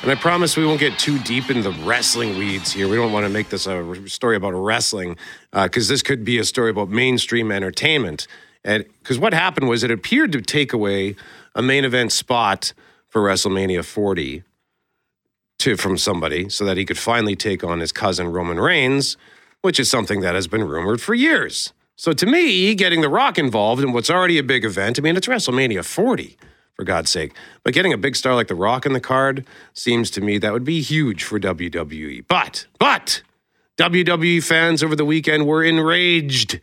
And 0.02 0.10
I 0.10 0.16
promise 0.16 0.56
we 0.56 0.66
won't 0.66 0.80
get 0.80 0.98
too 0.98 1.18
deep 1.20 1.50
in 1.50 1.62
the 1.62 1.70
wrestling 1.70 2.36
weeds 2.36 2.72
here. 2.72 2.88
We 2.88 2.96
don't 2.96 3.12
want 3.12 3.24
to 3.24 3.30
make 3.30 3.50
this 3.50 3.66
a 3.66 4.08
story 4.08 4.34
about 4.34 4.50
wrestling 4.50 5.16
uh, 5.52 5.64
because 5.64 5.86
this 5.86 6.02
could 6.02 6.24
be 6.24 6.38
a 6.38 6.44
story 6.44 6.70
about 6.70 6.88
mainstream 6.88 7.52
entertainment. 7.52 8.26
And 8.64 8.84
because 9.02 9.18
what 9.18 9.32
happened 9.32 9.68
was 9.68 9.84
it 9.84 9.92
appeared 9.92 10.32
to 10.32 10.40
take 10.40 10.72
away 10.72 11.14
a 11.54 11.62
main 11.62 11.84
event 11.84 12.12
spot 12.12 12.72
for 13.08 13.22
WrestleMania 13.22 13.84
40 13.84 14.42
to 15.58 15.76
from 15.76 15.96
somebody 15.96 16.48
so 16.48 16.64
that 16.64 16.76
he 16.76 16.84
could 16.84 16.98
finally 16.98 17.36
take 17.36 17.62
on 17.62 17.80
his 17.80 17.92
cousin 17.92 18.32
Roman 18.32 18.58
Reigns, 18.58 19.16
which 19.60 19.78
is 19.78 19.90
something 19.90 20.20
that 20.20 20.34
has 20.34 20.46
been 20.46 20.64
rumored 20.64 21.00
for 21.00 21.14
years. 21.14 21.72
So 21.94 22.12
to 22.12 22.26
me, 22.26 22.74
getting 22.74 23.00
The 23.00 23.08
Rock 23.08 23.38
involved 23.38 23.82
in 23.82 23.92
what's 23.92 24.10
already 24.10 24.38
a 24.38 24.42
big 24.42 24.64
event, 24.64 24.98
I 24.98 25.02
mean, 25.02 25.16
it's 25.16 25.28
WrestleMania 25.28 25.84
40 25.84 26.36
for 26.74 26.84
God's 26.84 27.10
sake. 27.10 27.32
But 27.62 27.74
getting 27.74 27.92
a 27.92 27.98
big 27.98 28.16
star 28.16 28.34
like 28.34 28.48
The 28.48 28.54
Rock 28.54 28.86
in 28.86 28.92
the 28.92 29.00
card 29.00 29.46
seems 29.72 30.10
to 30.12 30.20
me 30.20 30.38
that 30.38 30.52
would 30.52 30.64
be 30.64 30.80
huge 30.80 31.22
for 31.22 31.38
WWE. 31.38 32.24
But, 32.26 32.66
but, 32.78 33.22
WWE 33.76 34.42
fans 34.42 34.82
over 34.82 34.96
the 34.96 35.04
weekend 35.04 35.46
were 35.46 35.62
enraged 35.62 36.60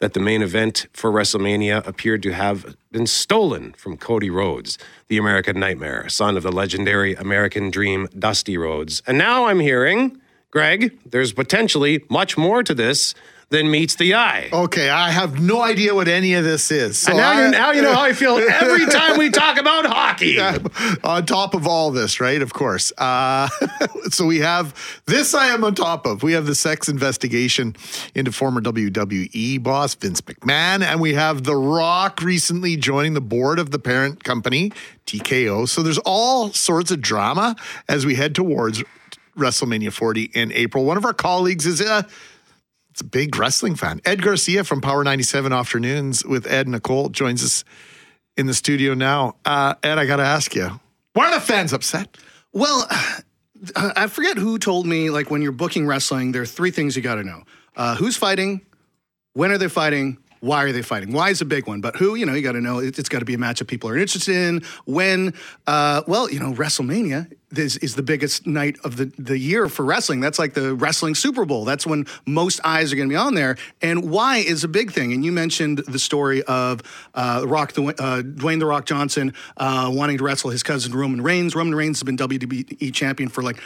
that 0.00 0.14
the 0.14 0.20
main 0.20 0.42
event 0.42 0.86
for 0.92 1.12
WrestleMania 1.12 1.86
appeared 1.86 2.22
to 2.24 2.32
have 2.32 2.76
been 2.90 3.06
stolen 3.06 3.72
from 3.74 3.96
Cody 3.96 4.30
Rhodes, 4.30 4.78
the 5.08 5.18
American 5.18 5.60
Nightmare, 5.60 6.08
son 6.08 6.36
of 6.36 6.42
the 6.42 6.50
legendary 6.50 7.14
American 7.14 7.70
Dream 7.70 8.08
Dusty 8.18 8.56
Rhodes. 8.56 9.02
And 9.06 9.16
now 9.18 9.46
I'm 9.46 9.60
hearing, 9.60 10.20
Greg, 10.50 10.98
there's 11.06 11.32
potentially 11.32 12.04
much 12.08 12.36
more 12.36 12.62
to 12.62 12.74
this 12.74 13.14
than 13.50 13.68
meets 13.68 13.96
the 13.96 14.14
eye. 14.14 14.48
Okay, 14.52 14.88
I 14.88 15.10
have 15.10 15.40
no 15.40 15.60
idea 15.60 15.92
what 15.92 16.06
any 16.06 16.34
of 16.34 16.44
this 16.44 16.70
is. 16.70 16.98
So 16.98 17.12
now, 17.16 17.30
I- 17.32 17.44
you, 17.44 17.50
now 17.50 17.72
you 17.72 17.82
know 17.82 17.92
how 17.92 18.02
I 18.02 18.12
feel 18.12 18.36
every 18.36 18.86
time 18.86 19.18
we 19.18 19.28
talk 19.28 19.58
about 19.58 19.86
hockey. 19.86 20.38
On 21.04 21.26
top 21.26 21.54
of 21.54 21.66
all 21.66 21.90
this, 21.90 22.20
right? 22.20 22.40
Of 22.40 22.52
course. 22.52 22.92
Uh, 22.96 23.48
so 24.10 24.24
we 24.26 24.38
have 24.38 24.74
this 25.06 25.34
I 25.34 25.48
am 25.48 25.64
on 25.64 25.74
top 25.74 26.06
of. 26.06 26.22
We 26.22 26.32
have 26.32 26.46
the 26.46 26.54
sex 26.54 26.88
investigation 26.88 27.74
into 28.14 28.30
former 28.30 28.60
WWE 28.60 29.62
boss 29.62 29.94
Vince 29.96 30.20
McMahon, 30.20 30.82
and 30.82 31.00
we 31.00 31.14
have 31.14 31.42
The 31.42 31.56
Rock 31.56 32.22
recently 32.22 32.76
joining 32.76 33.14
the 33.14 33.20
board 33.20 33.58
of 33.58 33.72
the 33.72 33.78
parent 33.80 34.22
company, 34.22 34.70
TKO. 35.06 35.68
So 35.68 35.82
there's 35.82 35.98
all 35.98 36.52
sorts 36.52 36.92
of 36.92 37.00
drama 37.00 37.56
as 37.88 38.06
we 38.06 38.14
head 38.14 38.34
towards 38.34 38.84
WrestleMania 39.36 39.92
40 39.92 40.30
in 40.34 40.52
April. 40.52 40.84
One 40.84 40.96
of 40.96 41.04
our 41.04 41.14
colleagues 41.14 41.66
is 41.66 41.80
a 41.80 42.06
big 43.02 43.36
wrestling 43.36 43.74
fan. 43.74 44.00
Ed 44.04 44.22
Garcia 44.22 44.64
from 44.64 44.80
Power 44.80 45.04
97 45.04 45.52
Afternoons 45.52 46.24
with 46.24 46.46
Ed 46.46 46.68
Nicole 46.68 47.08
joins 47.08 47.44
us 47.44 47.64
in 48.36 48.46
the 48.46 48.54
studio 48.54 48.94
now. 48.94 49.36
Uh, 49.44 49.74
Ed, 49.82 49.98
I 49.98 50.06
got 50.06 50.16
to 50.16 50.24
ask 50.24 50.54
you, 50.54 50.80
why 51.12 51.30
are 51.30 51.34
the 51.34 51.40
fans 51.40 51.72
upset? 51.72 52.16
Well, 52.52 52.86
I 53.76 54.06
forget 54.06 54.36
who 54.36 54.58
told 54.58 54.86
me, 54.86 55.10
like, 55.10 55.30
when 55.30 55.42
you're 55.42 55.52
booking 55.52 55.86
wrestling, 55.86 56.32
there 56.32 56.42
are 56.42 56.46
three 56.46 56.70
things 56.70 56.96
you 56.96 57.02
got 57.02 57.16
to 57.16 57.24
know 57.24 57.42
uh, 57.76 57.96
who's 57.96 58.16
fighting, 58.16 58.62
when 59.32 59.50
are 59.50 59.58
they 59.58 59.68
fighting, 59.68 60.18
why 60.40 60.64
are 60.64 60.72
they 60.72 60.82
fighting? 60.82 61.12
Why 61.12 61.30
is 61.30 61.40
a 61.40 61.44
big 61.44 61.66
one, 61.66 61.80
but 61.80 61.96
who, 61.96 62.14
you 62.14 62.26
know, 62.26 62.34
you 62.34 62.42
got 62.42 62.52
to 62.52 62.60
know 62.60 62.78
it, 62.78 62.98
it's 62.98 63.08
got 63.08 63.18
to 63.18 63.24
be 63.24 63.34
a 63.34 63.38
matchup 63.38 63.68
people 63.68 63.90
are 63.90 63.96
interested 63.96 64.34
in. 64.34 64.62
When, 64.86 65.34
uh, 65.66 66.02
well, 66.06 66.30
you 66.30 66.40
know, 66.40 66.52
WrestleMania 66.52 67.30
is, 67.56 67.76
is 67.78 67.94
the 67.94 68.02
biggest 68.02 68.46
night 68.46 68.76
of 68.84 68.96
the, 68.96 69.06
the 69.18 69.38
year 69.38 69.68
for 69.68 69.84
wrestling. 69.84 70.20
That's 70.20 70.38
like 70.38 70.54
the 70.54 70.74
wrestling 70.74 71.14
Super 71.14 71.44
Bowl. 71.44 71.64
That's 71.64 71.86
when 71.86 72.06
most 72.26 72.60
eyes 72.64 72.92
are 72.92 72.96
going 72.96 73.08
to 73.08 73.12
be 73.12 73.16
on 73.16 73.34
there. 73.34 73.56
And 73.82 74.10
why 74.10 74.38
is 74.38 74.64
a 74.64 74.68
big 74.68 74.92
thing. 74.92 75.12
And 75.12 75.24
you 75.24 75.32
mentioned 75.32 75.78
the 75.78 75.98
story 75.98 76.42
of 76.44 76.82
uh, 77.14 77.44
Rock, 77.46 77.72
the, 77.72 77.84
uh, 77.84 78.22
Dwayne 78.22 78.58
the 78.58 78.66
Rock 78.66 78.86
Johnson 78.86 79.34
uh, 79.56 79.90
wanting 79.92 80.18
to 80.18 80.24
wrestle 80.24 80.50
his 80.50 80.62
cousin 80.62 80.92
Roman 80.92 81.22
Reigns. 81.22 81.54
Roman 81.54 81.74
Reigns 81.74 81.98
has 81.98 82.04
been 82.04 82.16
WWE 82.16 82.92
champion 82.94 83.28
for 83.28 83.42
like 83.42 83.58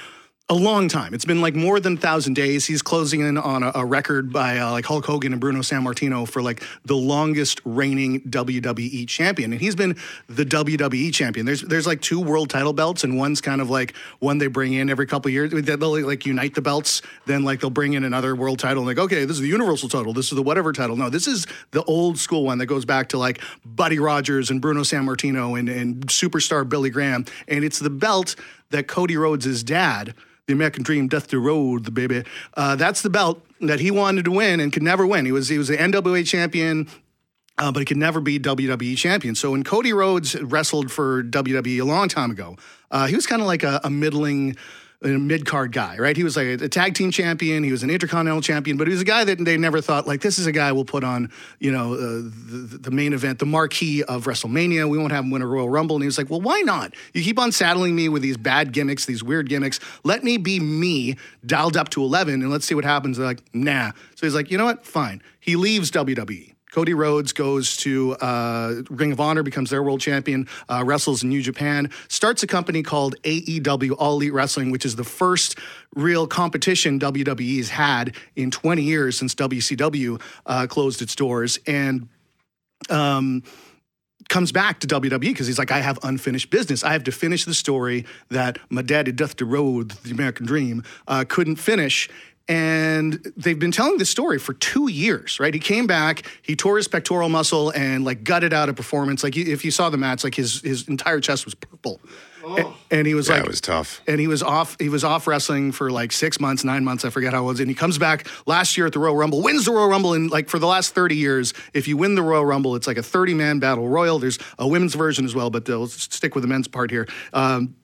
a 0.51 0.55
long 0.55 0.88
time. 0.88 1.14
It's 1.14 1.24
been 1.24 1.40
like 1.40 1.55
more 1.55 1.80
than 1.80 1.97
thousand 1.97 2.34
days. 2.34 2.66
He's 2.66 2.82
closing 2.82 3.20
in 3.20 3.38
on 3.38 3.62
a, 3.62 3.72
a 3.76 3.84
record 3.84 4.30
by 4.30 4.59
uh, 4.59 4.72
like 4.72 4.84
Hulk 4.84 5.07
Hogan 5.07 5.32
and 5.32 5.40
Bruno 5.40 5.61
Sammartino 5.61 6.28
for 6.28 6.42
like 6.42 6.62
the 6.84 6.97
longest 6.97 7.62
reigning 7.64 8.20
WWE 8.22 9.09
champion, 9.09 9.53
and 9.53 9.61
he's 9.61 9.74
been 9.74 9.97
the 10.28 10.45
WWE 10.45 11.14
champion. 11.14 11.47
There's 11.47 11.62
there's 11.62 11.86
like 11.86 12.03
two 12.03 12.20
world 12.20 12.51
title 12.51 12.74
belts, 12.74 13.05
and 13.05 13.16
one's 13.16 13.40
kind 13.40 13.62
of 13.62 13.70
like 13.70 13.97
one 14.18 14.36
they 14.36 14.49
bring 14.49 14.74
in 14.74 14.90
every 14.90 15.07
couple 15.07 15.30
years. 15.30 15.51
They'll 15.51 16.07
like 16.07 16.26
unite 16.26 16.55
the 16.55 16.62
belts, 16.62 17.01
then 17.24 17.42
like 17.45 17.61
they'll 17.61 17.70
bring 17.70 17.95
in 17.95 18.05
another 18.05 18.36
world 18.36 18.59
title. 18.59 18.86
And 18.86 18.86
like 18.86 19.03
okay, 19.03 19.24
this 19.24 19.36
is 19.36 19.40
the 19.40 19.49
Universal 19.49 19.88
title. 19.88 20.12
This 20.12 20.30
is 20.30 20.36
the 20.36 20.42
whatever 20.42 20.74
title. 20.74 20.95
No, 20.97 21.09
this 21.09 21.26
is 21.26 21.47
the 21.70 21.82
old 21.84 22.18
school 22.18 22.45
one 22.45 22.59
that 22.59 22.66
goes 22.66 22.84
back 22.84 23.09
to 23.11 23.18
like 23.18 23.40
Buddy 23.64 23.99
Rogers 23.99 24.51
and 24.51 24.61
Bruno 24.61 24.82
Sammartino 24.82 25.59
and 25.59 25.70
and 25.70 26.07
superstar 26.09 26.68
Billy 26.68 26.90
Graham, 26.90 27.24
and 27.49 27.64
it's 27.64 27.78
the 27.78 27.88
belt 27.88 28.36
that 28.70 28.88
Cody 28.88 29.16
Rhodes' 29.16 29.62
dad 29.62 30.14
the 30.46 30.52
American 30.52 30.82
Dream, 30.82 31.08
Dusty 31.08 31.36
Rhodes, 31.36 31.84
the 31.84 31.90
baby. 31.90 32.22
Uh, 32.54 32.76
that's 32.76 33.02
the 33.02 33.10
belt 33.10 33.42
that 33.60 33.80
he 33.80 33.90
wanted 33.90 34.26
to 34.26 34.30
win 34.30 34.60
and 34.60 34.72
could 34.72 34.82
never 34.82 35.06
win. 35.06 35.24
He 35.24 35.32
was 35.32 35.48
he 35.48 35.58
was 35.58 35.68
the 35.68 35.76
NWA 35.76 36.26
champion. 36.26 36.88
Uh, 37.56 37.70
but 37.70 37.78
he 37.78 37.84
could 37.84 37.96
never 37.96 38.20
be 38.20 38.40
WWE 38.40 38.96
champion. 38.96 39.36
So 39.36 39.52
when 39.52 39.62
Cody 39.62 39.92
Rhodes 39.92 40.34
wrestled 40.42 40.90
for 40.90 41.22
WWE 41.22 41.80
a 41.80 41.84
long 41.84 42.08
time 42.08 42.32
ago, 42.32 42.56
uh, 42.90 43.06
he 43.06 43.14
was 43.14 43.28
kind 43.28 43.40
of 43.40 43.46
like 43.46 43.62
a, 43.62 43.80
a 43.84 43.90
middling, 43.90 44.56
a 45.05 45.18
mid 45.18 45.44
card 45.44 45.72
guy, 45.72 45.96
right? 45.98 46.16
He 46.16 46.24
was 46.24 46.36
like 46.36 46.46
a, 46.46 46.68
tag 46.68 46.94
team 46.94 47.11
champion. 47.11 47.62
He 47.62 47.70
was 47.70 47.82
an 47.82 47.90
intercontinental 47.90 48.40
champion, 48.40 48.76
but 48.76 48.86
he 48.86 48.92
was 48.92 49.02
a 49.02 49.05
guy 49.05 49.24
that 49.24 49.44
they 49.44 49.57
never 49.57 49.80
thought 49.80 50.07
like 50.07 50.20
this 50.20 50.38
is 50.38 50.46
a 50.46 50.52
guy 50.52 50.72
we'll 50.72 50.84
put 50.84 51.05
on, 51.05 51.30
you 51.59 51.70
know, 51.70 51.94
uh, 51.94 51.96
the, 51.96 52.78
the 52.82 52.90
main 52.90 53.12
event, 53.12 53.38
the 53.38 53.46
marquee 53.46 54.02
of 54.02 54.24
WrestleMania. 54.24 54.88
We 54.88 54.98
won't 54.98 55.12
have 55.12 55.24
him 55.24 55.30
win 55.30 55.42
a 55.42 55.46
Royal 55.46 55.68
Rumble. 55.68 55.96
And 55.96 56.02
he 56.02 56.07
was 56.07 56.18
like, 56.18 56.30
well, 56.30 56.40
why 56.40 56.61
not? 56.62 56.94
You 57.12 57.22
keep 57.22 57.38
on 57.38 57.52
saddling 57.52 57.94
me 57.94 58.09
with 58.09 58.22
these 58.22 58.36
bad 58.36 58.72
gimmicks, 58.72 59.05
these 59.07 59.22
weird 59.22 59.48
gimmicks. 59.48 59.78
Let 60.05 60.24
me 60.24 60.36
be 60.36 60.61
me, 60.61 61.16
dialed 61.44 61.76
up 61.76 61.90
to 61.90 62.02
eleven, 62.02 62.42
and 62.42 62.50
let's 62.50 62.64
see 62.64 62.74
what 62.74 62.84
happens. 62.84 63.18
They're 63.18 63.26
like, 63.26 63.42
nah. 63.52 63.92
So 64.14 64.26
he's 64.26 64.34
like, 64.34 64.50
you 64.50 64.59
know 64.59 64.64
what? 64.64 64.86
Fine. 64.86 65.22
He 65.40 65.57
leaves 65.57 65.90
WWE. 65.90 66.53
Cody 66.74 66.92
Rhodes 66.92 67.32
goes 67.32 67.76
to 67.76 68.14
uh, 68.14 68.82
Ring 68.90 69.12
of 69.12 69.20
Honor, 69.20 69.44
becomes 69.44 69.70
their 69.70 69.80
world 69.80 70.00
champion, 70.00 70.48
uh, 70.68 70.82
wrestles 70.84 71.22
in 71.22 71.28
New 71.28 71.40
Japan, 71.40 71.88
starts 72.08 72.42
a 72.42 72.48
company 72.48 72.82
called 72.82 73.14
AEW 73.22 73.94
All 73.96 74.14
Elite 74.14 74.32
Wrestling, 74.32 74.72
which 74.72 74.84
is 74.84 74.96
the 74.96 75.04
first 75.04 75.56
real 75.94 76.26
competition 76.26 76.98
WWE's 76.98 77.70
had 77.70 78.16
in 78.34 78.50
20 78.50 78.82
years 78.82 79.16
since 79.16 79.36
WCW 79.36 80.20
uh, 80.46 80.66
closed 80.66 81.00
its 81.00 81.14
doors. 81.14 81.60
And 81.64 82.08
um, 82.90 83.44
comes 84.28 84.50
back 84.50 84.80
to 84.80 84.88
WWE 84.88 85.20
because 85.20 85.46
he's 85.46 85.60
like, 85.60 85.70
I 85.70 85.78
have 85.78 86.00
unfinished 86.02 86.50
business. 86.50 86.82
I 86.82 86.92
have 86.92 87.04
to 87.04 87.12
finish 87.12 87.44
the 87.44 87.54
story 87.54 88.04
that 88.30 88.58
my 88.68 88.82
daddy 88.82 89.12
Dusty 89.12 89.44
Rhodes, 89.44 89.96
the 90.00 90.10
American 90.10 90.44
Dream, 90.44 90.82
uh, 91.06 91.24
couldn't 91.28 91.56
finish. 91.56 92.08
And 92.47 93.32
they've 93.36 93.59
been 93.59 93.70
telling 93.72 93.97
this 93.99 94.11
story 94.11 94.38
for 94.38 94.53
two 94.53 94.88
years, 94.90 95.40
right? 95.40 95.55
He 95.55 95.61
came 95.61 95.86
back, 95.86 96.24
he 96.42 96.55
tore 96.55 96.76
his 96.76 96.88
pectoral 96.88 97.30
muscle 97.30 97.70
and 97.70 98.05
like 98.05 98.22
gutted 98.22 98.53
out 98.53 98.68
a 98.68 98.74
performance. 98.74 99.24
Like 99.24 99.36
if 99.36 99.64
you 99.64 99.70
saw 99.70 99.88
the 99.88 99.97
match, 99.97 100.24
like 100.24 100.34
his 100.34 100.61
his 100.61 100.86
entire 100.88 101.20
chest 101.20 101.47
was 101.47 101.55
purple. 101.55 102.01
A- 102.47 102.66
And 102.90 103.07
he 103.07 103.14
was 103.14 103.28
Yeah, 103.28 103.36
like, 103.36 103.45
it 103.45 103.49
was 103.49 103.62
tough. 103.62 104.03
and 104.07 104.20
he 104.20 104.26
was 104.26 104.42
off. 104.42 104.76
He 104.78 104.90
was 104.90 105.03
off 105.05 105.26
wrestling 105.26 105.72
for 105.72 105.90
like 105.90 106.12
six 106.12 106.38
months, 106.38 106.62
nine 106.64 106.84
months. 106.84 107.03
I 107.07 107.09
forget 107.09 107.32
how 107.32 107.45
it 107.45 107.47
was. 107.47 107.61
And 107.61 107.70
he 107.70 107.74
comes 107.74 107.97
back 107.97 108.26
last 108.45 108.76
year 108.76 108.86
at 108.86 108.92
the 108.92 108.99
Royal 108.99 109.16
Rumble, 109.16 109.40
wins 109.40 109.64
the 109.64 109.72
Royal 109.72 109.88
Rumble. 109.88 110.12
And 110.12 110.30
like 110.30 110.51
for 110.51 110.59
the 110.59 110.66
last 110.66 110.92
thirty 110.95 111.16
years, 111.16 111.55
if 111.72 111.88
you 111.88 111.97
win 111.97 112.14
the 112.14 112.22
Royal 112.22 112.45
Rumble, 112.45 112.76
it's 112.76 112.86
like 112.86 112.99
a 112.99 113.03
thirty 113.03 113.32
man 113.32 113.59
battle 113.61 113.88
royal. 113.88 114.18
There's 114.18 114.38
a 114.59 114.68
women's 114.68 114.95
version 114.95 115.24
as 115.24 115.34
well, 115.34 115.49
but 115.49 115.64
they'll 115.64 115.86
stick 115.86 116.34
with 116.34 116.42
the 116.42 116.49
men's 116.49 116.68
part 116.68 116.90
here. 116.90 117.09
Um, 117.32 117.74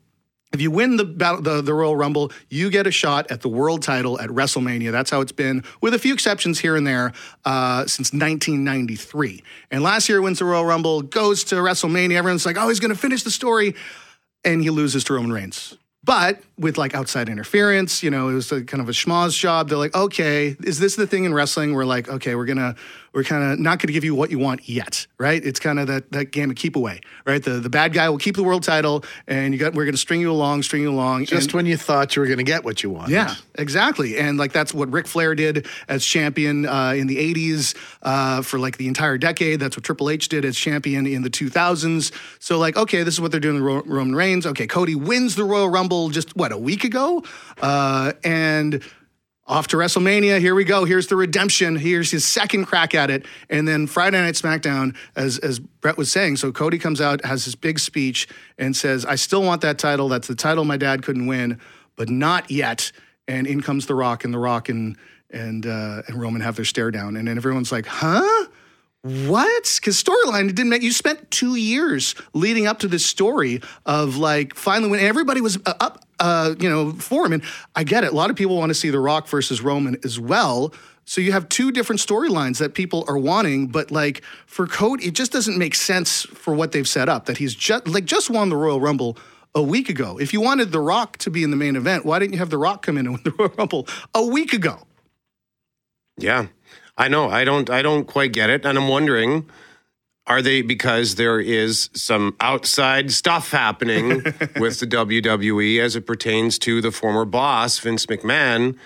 If 0.53 0.61
you 0.61 0.71
win 0.71 0.97
the, 0.97 1.05
battle, 1.05 1.43
the 1.43 1.63
the 1.63 1.73
Royal 1.73 1.95
Rumble, 1.95 2.33
you 2.49 2.71
get 2.71 2.87
a 2.87 2.91
shot 2.91 3.31
at 3.31 3.41
the 3.41 3.49
world 3.49 3.83
title 3.83 4.21
at 4.21 4.31
WrestleMania. 4.31 4.91
That's 4.91 5.11
how 5.11 5.21
it's 5.21 5.31
been, 5.33 5.63
with 5.81 5.95
a 5.95 5.99
few 5.99 6.13
exceptions 6.13 6.59
here 6.59 6.75
and 6.75 6.85
there, 6.85 7.13
uh, 7.45 7.87
since 7.87 8.13
1993. 8.13 9.45
And 9.71 9.83
last 9.85 10.09
year, 10.09 10.21
wins 10.21 10.41
the 10.41 10.45
Royal 10.45 10.65
Rumble, 10.65 11.03
goes 11.03 11.45
to 11.45 11.57
WrestleMania. 11.57 12.17
Everyone's 12.17 12.45
like, 12.45 12.57
"Oh, 12.59 12.69
he's 12.69 12.81
going 12.81 12.93
to 12.93 12.99
finish 12.99 13.23
the 13.23 13.31
story," 13.31 13.77
and 14.45 14.61
he 14.61 14.71
loses 14.71 15.05
to 15.05 15.15
Roman 15.15 15.33
Reigns. 15.33 15.77
But 16.03 16.43
with 16.61 16.79
like 16.79 16.95
outside 16.95 17.29
interference, 17.29 18.03
you 18.03 18.11
know, 18.11 18.29
it 18.29 18.35
was 18.35 18.53
a, 18.53 18.63
kind 18.63 18.81
of 18.81 18.89
a 18.89 18.93
schmoz 18.93 19.37
job. 19.37 19.69
They're 19.69 19.79
like, 19.79 19.95
okay, 19.97 20.57
is 20.63 20.79
this 20.79 20.95
the 20.95 21.07
thing 21.07 21.25
in 21.25 21.33
wrestling? 21.35 21.73
We're 21.75 21.87
like, 21.87 22.09
okay, 22.09 22.35
we're 22.35 22.45
gonna, 22.45 22.77
we're 23.15 23.25
kind 23.25 23.43
of 23.53 23.59
not 23.59 23.81
gonna 23.81 23.93
give 23.93 24.05
you 24.05 24.15
what 24.15 24.31
you 24.31 24.39
want 24.39 24.69
yet, 24.69 25.07
right? 25.19 25.45
It's 25.45 25.59
kind 25.59 25.79
of 25.81 25.87
that 25.89 26.13
that 26.13 26.27
game 26.33 26.51
of 26.51 26.57
keep 26.57 26.77
away, 26.77 27.01
right? 27.25 27.43
The 27.43 27.53
the 27.53 27.71
bad 27.71 27.93
guy 27.93 28.09
will 28.09 28.19
keep 28.19 28.37
the 28.37 28.43
world 28.45 28.63
title, 28.63 29.05
and 29.27 29.53
you 29.55 29.59
got 29.59 29.73
we're 29.75 29.87
gonna 29.87 29.97
string 29.97 30.21
you 30.21 30.31
along, 30.31 30.63
string 30.63 30.83
you 30.83 30.91
along. 30.91 31.25
Just 31.25 31.47
and- 31.47 31.55
when 31.55 31.67
you 31.67 31.77
thought 31.77 32.15
you 32.15 32.21
were 32.21 32.27
going 32.27 32.39
to 32.39 32.45
get 32.45 32.63
what 32.65 32.83
you 32.83 32.91
want. 32.91 33.09
yeah, 33.09 33.35
exactly. 33.57 34.19
And 34.19 34.39
like 34.39 34.53
that's 34.53 34.73
what 34.75 34.93
Ric 34.93 35.07
Flair 35.07 35.35
did 35.35 35.67
as 35.89 36.05
champion 36.05 36.67
uh, 36.67 36.93
in 36.97 37.07
the 37.07 37.17
80s 37.17 37.75
uh, 38.03 38.43
for 38.43 38.59
like 38.59 38.77
the 38.77 38.87
entire 38.87 39.19
decade. 39.19 39.61
That's 39.61 39.77
what 39.77 39.85
Triple 39.85 40.11
H 40.11 40.29
did 40.29 40.45
as 40.45 40.57
champion 40.57 41.07
in 41.07 41.23
the 41.23 41.31
2000s. 41.31 42.13
So, 42.39 42.59
like, 42.59 42.77
okay, 42.77 43.03
this 43.03 43.15
is 43.15 43.21
what 43.21 43.31
they're 43.31 43.41
doing 43.41 43.63
Roman 43.63 44.15
Reigns. 44.15 44.47
Okay, 44.47 44.67
Cody 44.67 44.95
wins 44.95 45.37
the 45.37 45.45
Royal 45.45 45.69
Rumble 45.69 46.11
just, 46.11 46.37
what, 46.37 46.50
a 46.53 46.59
week 46.59 46.85
ago? 46.85 47.25
Uh, 47.61 48.13
and 48.25 48.83
off 49.51 49.67
to 49.67 49.77
WrestleMania. 49.77 50.39
Here 50.39 50.55
we 50.55 50.65
go. 50.65 50.85
Here's 50.85 51.09
the 51.09 51.17
redemption. 51.17 51.75
Here's 51.75 52.11
his 52.11 52.27
second 52.27 52.67
crack 52.67 52.95
at 52.95 53.11
it. 53.11 53.27
And 53.51 53.67
then 53.67 53.89
Friday 53.89 54.21
Night 54.21 54.35
SmackDown, 54.35 54.95
as 55.17 55.39
as 55.39 55.59
Brett 55.59 55.99
was 55.99 56.11
saying, 56.11 56.37
so 56.37 56.53
Cody 56.53 56.79
comes 56.79 57.01
out, 57.01 57.25
has 57.25 57.45
his 57.45 57.57
big 57.57 57.81
speech, 57.81 58.29
and 58.59 58.77
says, 58.77 59.05
"I 59.05 59.17
still 59.17 59.43
want 59.43 59.61
that 59.63 59.79
title. 59.79 60.09
That's 60.09 60.29
the 60.29 60.37
title 60.37 60.65
my 60.65 60.77
dad 60.77 61.03
couldn't 61.03 61.27
win, 61.27 61.61
but 61.97 62.09
not 62.09 62.51
yet." 62.51 62.93
And 63.27 63.47
in 63.47 63.61
comes 63.61 63.87
The 63.87 63.95
Rock, 63.95 64.25
and 64.25 64.33
The 64.33 64.39
Rock 64.39 64.69
and 64.69 64.97
and 65.31 65.67
uh, 65.67 66.03
and 66.07 66.21
Roman 66.21 66.43
have 66.43 66.55
their 66.55 66.65
stare 66.65 66.93
down, 66.93 67.17
and 67.17 67.27
then 67.27 67.37
everyone's 67.37 67.73
like, 67.73 67.87
"Huh." 67.87 68.47
What? 69.03 69.79
Because 69.81 70.03
storyline 70.03 70.49
didn't 70.49 70.69
make 70.69 70.83
you 70.83 70.93
spent 70.93 71.31
two 71.31 71.55
years 71.55 72.15
leading 72.35 72.67
up 72.67 72.81
to 72.81 72.89
this 72.89 73.05
story 73.07 73.63
of 73.87 74.19
like 74.19 74.55
finally 74.55 74.91
when 74.91 75.01
everybody 75.01 75.41
was 75.41 75.57
uh, 75.65 75.73
up, 75.81 76.05
uh, 76.21 76.55
you 76.59 76.68
know, 76.68 76.93
for 76.93 77.27
him. 77.27 77.33
And 77.33 77.43
I 77.75 77.85
get 77.85 78.05
it. 78.05 78.12
A 78.12 78.14
lot 78.14 78.31
of 78.31 78.37
people 78.37 78.57
want 78.57 78.71
to 78.71 78.75
see 78.75 78.91
The 78.91 79.01
Rock 79.01 79.27
versus 79.27 79.61
Roman 79.61 79.97
as 80.05 80.21
well. 80.21 80.73
So 81.05 81.21
you 81.21 81.33
have 81.33 81.49
two 81.49 81.73
different 81.73 82.01
storylines 82.01 82.59
that 82.59 82.75
people 82.75 83.05
are 83.09 83.18
wanting, 83.18 83.66
but 83.66 83.91
like 83.91 84.23
for 84.47 84.66
Cody, 84.66 85.07
it 85.07 85.14
just 85.14 85.33
doesn't 85.33 85.59
make 85.59 85.75
sense 85.75 86.23
for 86.23 86.55
what 86.55 86.71
they've 86.71 86.87
set 86.89 87.09
up. 87.09 87.27
That 87.27 87.39
he's 87.39 87.55
just 87.55 87.89
like 87.89 88.05
just 88.05 88.31
won 88.31 88.49
the 88.49 88.57
Royal 88.57 88.81
Rumble 88.81 89.18
a 89.55 89.62
week 89.62 89.89
ago. 89.89 90.18
If 90.21 90.33
you 90.33 90.41
wanted 90.41 90.71
The 90.71 90.81
Rock 90.81 91.16
to 91.18 91.31
be 91.31 91.43
in 91.43 91.51
the 91.51 91.57
main 91.57 91.75
event, 91.75 92.05
why 92.05 92.21
didn't 92.21 92.35
you 92.35 92.39
have 92.39 92.51
The 92.51 92.59
Rock 92.59 92.83
come 92.83 92.97
in 92.97 93.07
and 93.07 93.14
win 93.16 93.23
the 93.25 93.33
Royal 93.39 93.53
Rumble 93.57 93.89
a 94.14 94.25
week 94.25 94.53
ago? 94.53 94.87
Yeah. 96.16 96.47
I 96.97 97.09
know. 97.09 97.31
I 97.31 97.45
don't 97.45 97.71
I 97.71 97.83
don't 97.83 98.05
quite 98.07 98.33
get 98.33 98.51
it. 98.51 98.64
And 98.64 98.79
I'm 98.79 98.89
wondering, 98.89 99.49
are 100.31 100.41
they 100.41 100.62
because 100.62 101.16
there 101.16 101.41
is 101.41 101.91
some 101.93 102.37
outside 102.39 103.11
stuff 103.11 103.51
happening 103.51 104.09
with 104.61 104.78
the 104.78 104.87
WWE 104.87 105.81
as 105.81 105.97
it 105.97 106.07
pertains 106.07 106.57
to 106.61 106.81
the 106.81 106.93
former 106.93 107.24
boss, 107.24 107.81
Vince 107.81 108.07
McMahon? 108.07 108.76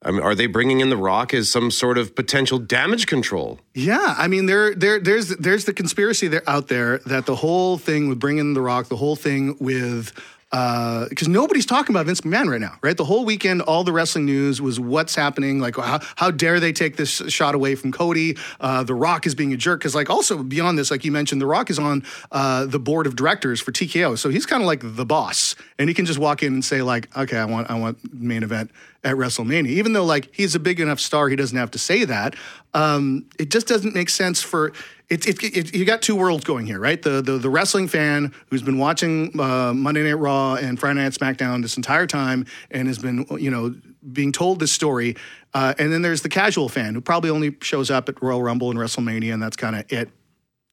I 0.00 0.10
mean, 0.10 0.22
are 0.22 0.34
they 0.34 0.46
bringing 0.46 0.80
in 0.80 0.88
The 0.88 0.96
Rock 0.96 1.34
as 1.34 1.50
some 1.50 1.70
sort 1.70 1.98
of 1.98 2.14
potential 2.14 2.58
damage 2.58 3.06
control? 3.06 3.60
Yeah, 3.74 4.14
I 4.16 4.26
mean, 4.26 4.46
there, 4.46 4.74
there, 4.74 4.98
there's, 4.98 5.28
there's 5.36 5.66
the 5.66 5.74
conspiracy 5.74 6.28
there 6.28 6.48
out 6.48 6.68
there 6.68 6.98
that 7.00 7.26
the 7.26 7.36
whole 7.36 7.76
thing 7.76 8.08
with 8.08 8.18
bringing 8.18 8.54
The 8.54 8.62
Rock, 8.62 8.88
the 8.88 8.96
whole 8.96 9.16
thing 9.16 9.54
with, 9.60 10.12
because 10.50 11.28
nobody's 11.28 11.66
talking 11.66 11.94
about 11.94 12.06
Vince 12.06 12.20
McMahon 12.20 12.50
right 12.50 12.60
now, 12.60 12.78
right? 12.82 12.96
The 12.96 13.04
whole 13.04 13.24
weekend, 13.24 13.62
all 13.62 13.84
the 13.84 13.92
wrestling 13.92 14.26
news 14.26 14.62
was 14.62 14.78
what's 14.78 15.14
happening. 15.14 15.60
Like, 15.60 15.76
how, 15.76 16.00
how 16.16 16.30
dare 16.30 16.60
they 16.60 16.72
take 16.72 16.96
this 16.96 17.22
shot 17.28 17.54
away 17.54 17.74
from 17.74 17.92
Cody? 17.92 18.36
Uh, 18.60 18.84
the 18.84 18.94
Rock 18.94 19.26
is 19.26 19.34
being 19.34 19.52
a 19.52 19.56
jerk. 19.56 19.80
Because, 19.80 19.94
like, 19.94 20.08
also 20.08 20.42
beyond 20.42 20.78
this, 20.78 20.90
like 20.90 21.04
you 21.04 21.12
mentioned, 21.12 21.40
The 21.40 21.46
Rock 21.46 21.70
is 21.70 21.78
on 21.78 22.04
uh, 22.30 22.66
the 22.66 22.78
board 22.78 23.06
of 23.06 23.16
directors 23.16 23.60
for 23.60 23.72
TKO, 23.72 24.16
so 24.16 24.28
he's 24.28 24.46
kind 24.46 24.62
of 24.62 24.66
like 24.66 24.80
the 24.82 25.04
boss, 25.04 25.56
and 25.78 25.88
he 25.88 25.94
can 25.94 26.06
just 26.06 26.18
walk 26.18 26.42
in 26.42 26.54
and 26.54 26.64
say, 26.64 26.82
like, 26.82 27.14
okay, 27.16 27.38
I 27.38 27.44
want, 27.44 27.70
I 27.70 27.78
want 27.78 27.98
main 28.14 28.42
event 28.42 28.70
at 29.06 29.14
WrestleMania. 29.14 29.68
Even 29.68 29.92
though 29.92 30.04
like 30.04 30.34
he's 30.34 30.56
a 30.56 30.58
big 30.58 30.80
enough 30.80 30.98
star, 30.98 31.28
he 31.28 31.36
doesn't 31.36 31.56
have 31.56 31.70
to 31.70 31.78
say 31.78 32.04
that. 32.04 32.34
Um, 32.74 33.26
it 33.38 33.50
just 33.50 33.68
doesn't 33.68 33.94
make 33.94 34.10
sense 34.10 34.42
for 34.42 34.72
it, 35.08 35.26
it, 35.28 35.42
it, 35.42 35.74
You 35.74 35.84
got 35.84 36.02
two 36.02 36.16
worlds 36.16 36.44
going 36.44 36.66
here, 36.66 36.80
right? 36.80 37.00
The 37.00 37.22
the, 37.22 37.38
the 37.38 37.48
wrestling 37.48 37.86
fan 37.86 38.34
who's 38.50 38.62
been 38.62 38.78
watching 38.78 39.38
uh, 39.40 39.72
Monday 39.72 40.02
Night 40.02 40.18
Raw 40.18 40.56
and 40.56 40.78
Friday 40.78 41.00
Night 41.00 41.12
SmackDown 41.12 41.62
this 41.62 41.76
entire 41.76 42.08
time 42.08 42.46
and 42.72 42.88
has 42.88 42.98
been 42.98 43.24
you 43.38 43.50
know 43.50 43.74
being 44.12 44.32
told 44.32 44.58
this 44.58 44.72
story. 44.72 45.16
Uh, 45.54 45.72
and 45.78 45.92
then 45.92 46.02
there's 46.02 46.22
the 46.22 46.28
casual 46.28 46.68
fan 46.68 46.94
who 46.94 47.00
probably 47.00 47.30
only 47.30 47.56
shows 47.62 47.90
up 47.90 48.08
at 48.08 48.20
Royal 48.20 48.42
Rumble 48.42 48.70
and 48.70 48.78
WrestleMania, 48.78 49.32
and 49.32 49.42
that's 49.42 49.56
kind 49.56 49.76
of 49.76 49.90
it. 49.90 50.10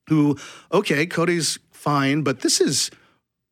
Who 0.09 0.37
okay, 0.71 1.05
Cody's 1.05 1.59
fine, 1.71 2.23
but 2.23 2.41
this 2.41 2.59
is 2.59 2.89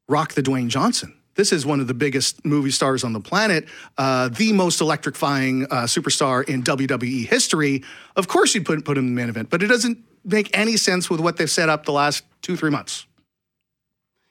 Rock 0.09 0.34
the 0.34 0.41
Dwayne 0.41 0.67
Johnson. 0.67 1.15
This 1.42 1.52
is 1.52 1.66
one 1.66 1.80
of 1.80 1.88
the 1.88 1.96
biggest 1.96 2.46
movie 2.46 2.70
stars 2.70 3.04
on 3.04 3.14
the 3.14 3.20
planet, 3.20 3.68
uh, 3.98 4.30
the 4.30 4.54
most 4.54 4.80
electrifying 4.80 5.64
uh, 5.72 5.86
superstar 5.86 6.48
in 6.48 6.62
WWE 6.62 7.28
history. 7.28 7.84
Of 8.16 8.28
course, 8.28 8.54
you'd 8.54 8.64
put, 8.64 8.86
put 8.86 8.96
him 8.96 9.08
in 9.08 9.16
the 9.16 9.22
main 9.22 9.28
event, 9.28 9.50
but 9.50 9.64
it 9.64 9.66
doesn't 9.66 9.98
make 10.24 10.56
any 10.56 10.78
sense 10.78 11.10
with 11.10 11.20
what 11.20 11.38
they've 11.38 11.50
set 11.50 11.68
up 11.68 11.88
the 11.88 11.94
last 11.94 12.24
two, 12.44 12.56
three 12.56 12.70
months. 12.70 13.08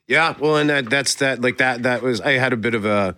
Yeah, 0.06 0.36
well, 0.38 0.56
and 0.56 0.70
that, 0.70 0.88
that's 0.88 1.16
that. 1.16 1.40
Like 1.40 1.58
that. 1.58 1.82
That 1.82 2.00
was. 2.02 2.20
I 2.20 2.34
had 2.34 2.52
a 2.52 2.56
bit 2.56 2.76
of 2.76 2.84
a 2.84 3.16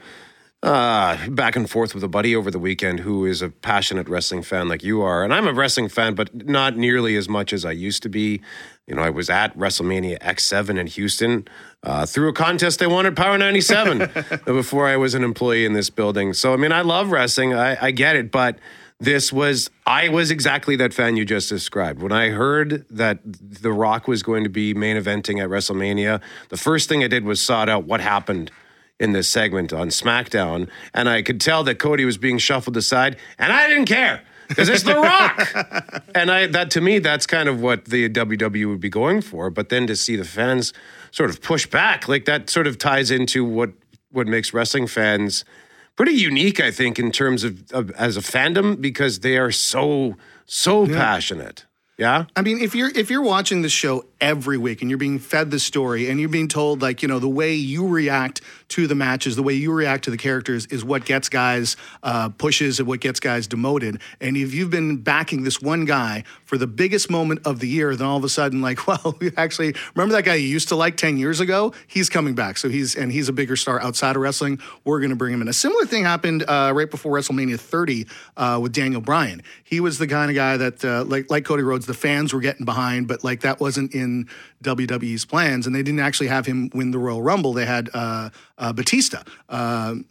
uh, 0.62 1.28
back 1.30 1.56
and 1.56 1.68
forth 1.68 1.94
with 1.94 2.04
a 2.04 2.08
buddy 2.08 2.36
over 2.36 2.50
the 2.50 2.58
weekend 2.58 3.00
who 3.00 3.26
is 3.26 3.42
a 3.42 3.48
passionate 3.48 4.08
wrestling 4.08 4.42
fan 4.42 4.68
like 4.68 4.82
you 4.84 5.02
are, 5.02 5.24
and 5.24 5.34
I'm 5.34 5.48
a 5.48 5.52
wrestling 5.52 5.88
fan, 5.88 6.14
but 6.14 6.46
not 6.46 6.76
nearly 6.76 7.16
as 7.16 7.28
much 7.28 7.52
as 7.52 7.64
I 7.64 7.72
used 7.72 8.02
to 8.04 8.08
be. 8.08 8.40
You 8.86 8.96
know, 8.96 9.02
I 9.02 9.10
was 9.10 9.30
at 9.30 9.56
WrestleMania 9.56 10.18
X7 10.20 10.78
in 10.78 10.86
Houston 10.86 11.48
uh, 11.82 12.06
through 12.06 12.28
a 12.28 12.32
contest 12.32 12.78
they 12.78 12.86
won 12.86 13.06
at 13.06 13.16
Power 13.16 13.38
97 13.38 14.10
before 14.44 14.86
I 14.86 14.96
was 14.96 15.14
an 15.14 15.24
employee 15.24 15.64
in 15.64 15.72
this 15.72 15.88
building. 15.88 16.32
So, 16.32 16.52
I 16.52 16.56
mean, 16.56 16.72
I 16.72 16.82
love 16.82 17.10
wrestling. 17.10 17.54
I, 17.54 17.86
I 17.86 17.90
get 17.92 18.16
it, 18.16 18.30
but 18.30 18.58
this 19.00 19.32
was 19.32 19.68
I 19.84 20.10
was 20.10 20.30
exactly 20.30 20.76
that 20.76 20.94
fan 20.94 21.16
you 21.16 21.24
just 21.24 21.48
described. 21.48 22.02
When 22.02 22.12
I 22.12 22.30
heard 22.30 22.84
that 22.90 23.18
The 23.24 23.72
Rock 23.72 24.06
was 24.06 24.22
going 24.22 24.44
to 24.44 24.50
be 24.50 24.74
main 24.74 24.96
eventing 24.96 25.42
at 25.42 25.48
WrestleMania, 25.48 26.20
the 26.50 26.56
first 26.56 26.88
thing 26.88 27.02
I 27.02 27.08
did 27.08 27.24
was 27.24 27.40
sought 27.40 27.68
out 27.68 27.84
what 27.84 28.00
happened 28.00 28.52
in 29.02 29.12
this 29.12 29.28
segment 29.28 29.72
on 29.72 29.88
SmackDown, 29.88 30.68
and 30.94 31.08
I 31.08 31.22
could 31.22 31.40
tell 31.40 31.64
that 31.64 31.78
Cody 31.78 32.04
was 32.04 32.16
being 32.16 32.38
shuffled 32.38 32.76
aside, 32.76 33.16
and 33.38 33.52
I 33.52 33.68
didn't 33.68 33.86
care 33.86 34.22
because 34.48 34.68
it's 34.68 34.84
The 34.84 34.94
Rock. 34.94 36.04
and 36.14 36.30
I 36.30 36.46
that 36.46 36.70
to 36.72 36.80
me 36.80 36.98
that's 37.00 37.26
kind 37.26 37.48
of 37.48 37.60
what 37.60 37.86
the 37.86 38.08
WWE 38.08 38.68
would 38.68 38.80
be 38.80 38.88
going 38.88 39.20
for. 39.20 39.50
But 39.50 39.68
then 39.68 39.86
to 39.88 39.96
see 39.96 40.16
the 40.16 40.24
fans 40.24 40.72
sort 41.10 41.30
of 41.30 41.42
push 41.42 41.66
back, 41.66 42.08
like 42.08 42.24
that 42.26 42.48
sort 42.48 42.66
of 42.66 42.78
ties 42.78 43.10
into 43.10 43.44
what 43.44 43.72
what 44.10 44.26
makes 44.26 44.54
wrestling 44.54 44.86
fans 44.86 45.44
pretty 45.96 46.12
unique, 46.12 46.60
I 46.60 46.70
think, 46.70 46.98
in 46.98 47.10
terms 47.10 47.44
of, 47.44 47.70
of 47.72 47.90
as 47.92 48.16
a 48.16 48.20
fandom 48.20 48.80
because 48.80 49.20
they 49.20 49.36
are 49.36 49.50
so 49.50 50.16
so 50.46 50.86
passionate. 50.86 51.66
Yeah. 51.98 52.24
I 52.34 52.42
mean, 52.42 52.60
if 52.60 52.74
you're 52.74 52.90
if 52.96 53.10
you're 53.10 53.22
watching 53.22 53.62
the 53.62 53.68
show 53.68 54.04
every 54.20 54.58
week 54.58 54.80
and 54.80 54.90
you're 54.90 54.98
being 54.98 55.18
fed 55.18 55.50
the 55.50 55.60
story 55.60 56.08
and 56.08 56.18
you're 56.18 56.28
being 56.28 56.48
told 56.48 56.82
like 56.82 57.02
you 57.02 57.08
know 57.08 57.18
the 57.18 57.28
way 57.28 57.54
you 57.54 57.86
react 57.86 58.40
to 58.72 58.86
the 58.86 58.94
matches, 58.94 59.36
the 59.36 59.42
way 59.42 59.52
you 59.52 59.70
react 59.70 60.04
to 60.04 60.10
the 60.10 60.16
characters 60.16 60.64
is 60.66 60.82
what 60.82 61.04
gets 61.04 61.28
guys 61.28 61.76
uh, 62.02 62.30
pushes 62.30 62.78
and 62.78 62.88
what 62.88 63.00
gets 63.00 63.20
guys 63.20 63.46
demoted. 63.46 64.00
And 64.18 64.34
if 64.34 64.54
you've 64.54 64.70
been 64.70 64.96
backing 64.96 65.42
this 65.42 65.60
one 65.60 65.84
guy 65.84 66.24
for 66.46 66.56
the 66.56 66.66
biggest 66.66 67.10
moment 67.10 67.46
of 67.46 67.60
the 67.60 67.68
year, 67.68 67.94
then 67.94 68.06
all 68.06 68.16
of 68.16 68.24
a 68.24 68.30
sudden 68.30 68.62
like, 68.62 68.86
well, 68.86 69.16
we 69.20 69.30
actually 69.36 69.74
remember 69.94 70.14
that 70.14 70.24
guy 70.24 70.36
you 70.36 70.48
used 70.48 70.68
to 70.68 70.76
like 70.76 70.96
ten 70.96 71.18
years 71.18 71.40
ago. 71.40 71.74
He's 71.86 72.08
coming 72.08 72.34
back, 72.34 72.56
so 72.56 72.70
he's 72.70 72.94
and 72.94 73.12
he's 73.12 73.28
a 73.28 73.32
bigger 73.32 73.56
star 73.56 73.80
outside 73.80 74.16
of 74.16 74.22
wrestling. 74.22 74.58
We're 74.84 75.00
going 75.00 75.10
to 75.10 75.16
bring 75.16 75.34
him 75.34 75.42
in. 75.42 75.48
A 75.48 75.52
similar 75.52 75.84
thing 75.84 76.04
happened 76.04 76.44
uh, 76.48 76.72
right 76.74 76.90
before 76.90 77.12
WrestleMania 77.12 77.60
30 77.60 78.06
uh, 78.38 78.58
with 78.62 78.72
Daniel 78.72 79.02
Bryan. 79.02 79.42
He 79.64 79.80
was 79.80 79.98
the 79.98 80.06
kind 80.06 80.30
of 80.30 80.34
guy 80.34 80.56
that 80.56 80.84
uh, 80.84 81.04
like 81.04 81.30
like 81.30 81.44
Cody 81.44 81.62
Rhodes, 81.62 81.84
the 81.84 81.94
fans 81.94 82.32
were 82.32 82.40
getting 82.40 82.64
behind, 82.64 83.06
but 83.06 83.22
like 83.22 83.42
that 83.42 83.60
wasn't 83.60 83.94
in 83.94 84.28
WWE's 84.62 85.24
plans, 85.24 85.66
and 85.66 85.74
they 85.74 85.82
didn't 85.82 86.00
actually 86.00 86.28
have 86.28 86.46
him 86.46 86.70
win 86.74 86.90
the 86.90 86.98
Royal 86.98 87.22
Rumble. 87.22 87.52
They 87.52 87.66
had 87.66 87.90
uh, 87.94 88.30
uh, 88.58 88.72
Batista. 88.72 89.22
Um 89.48 90.06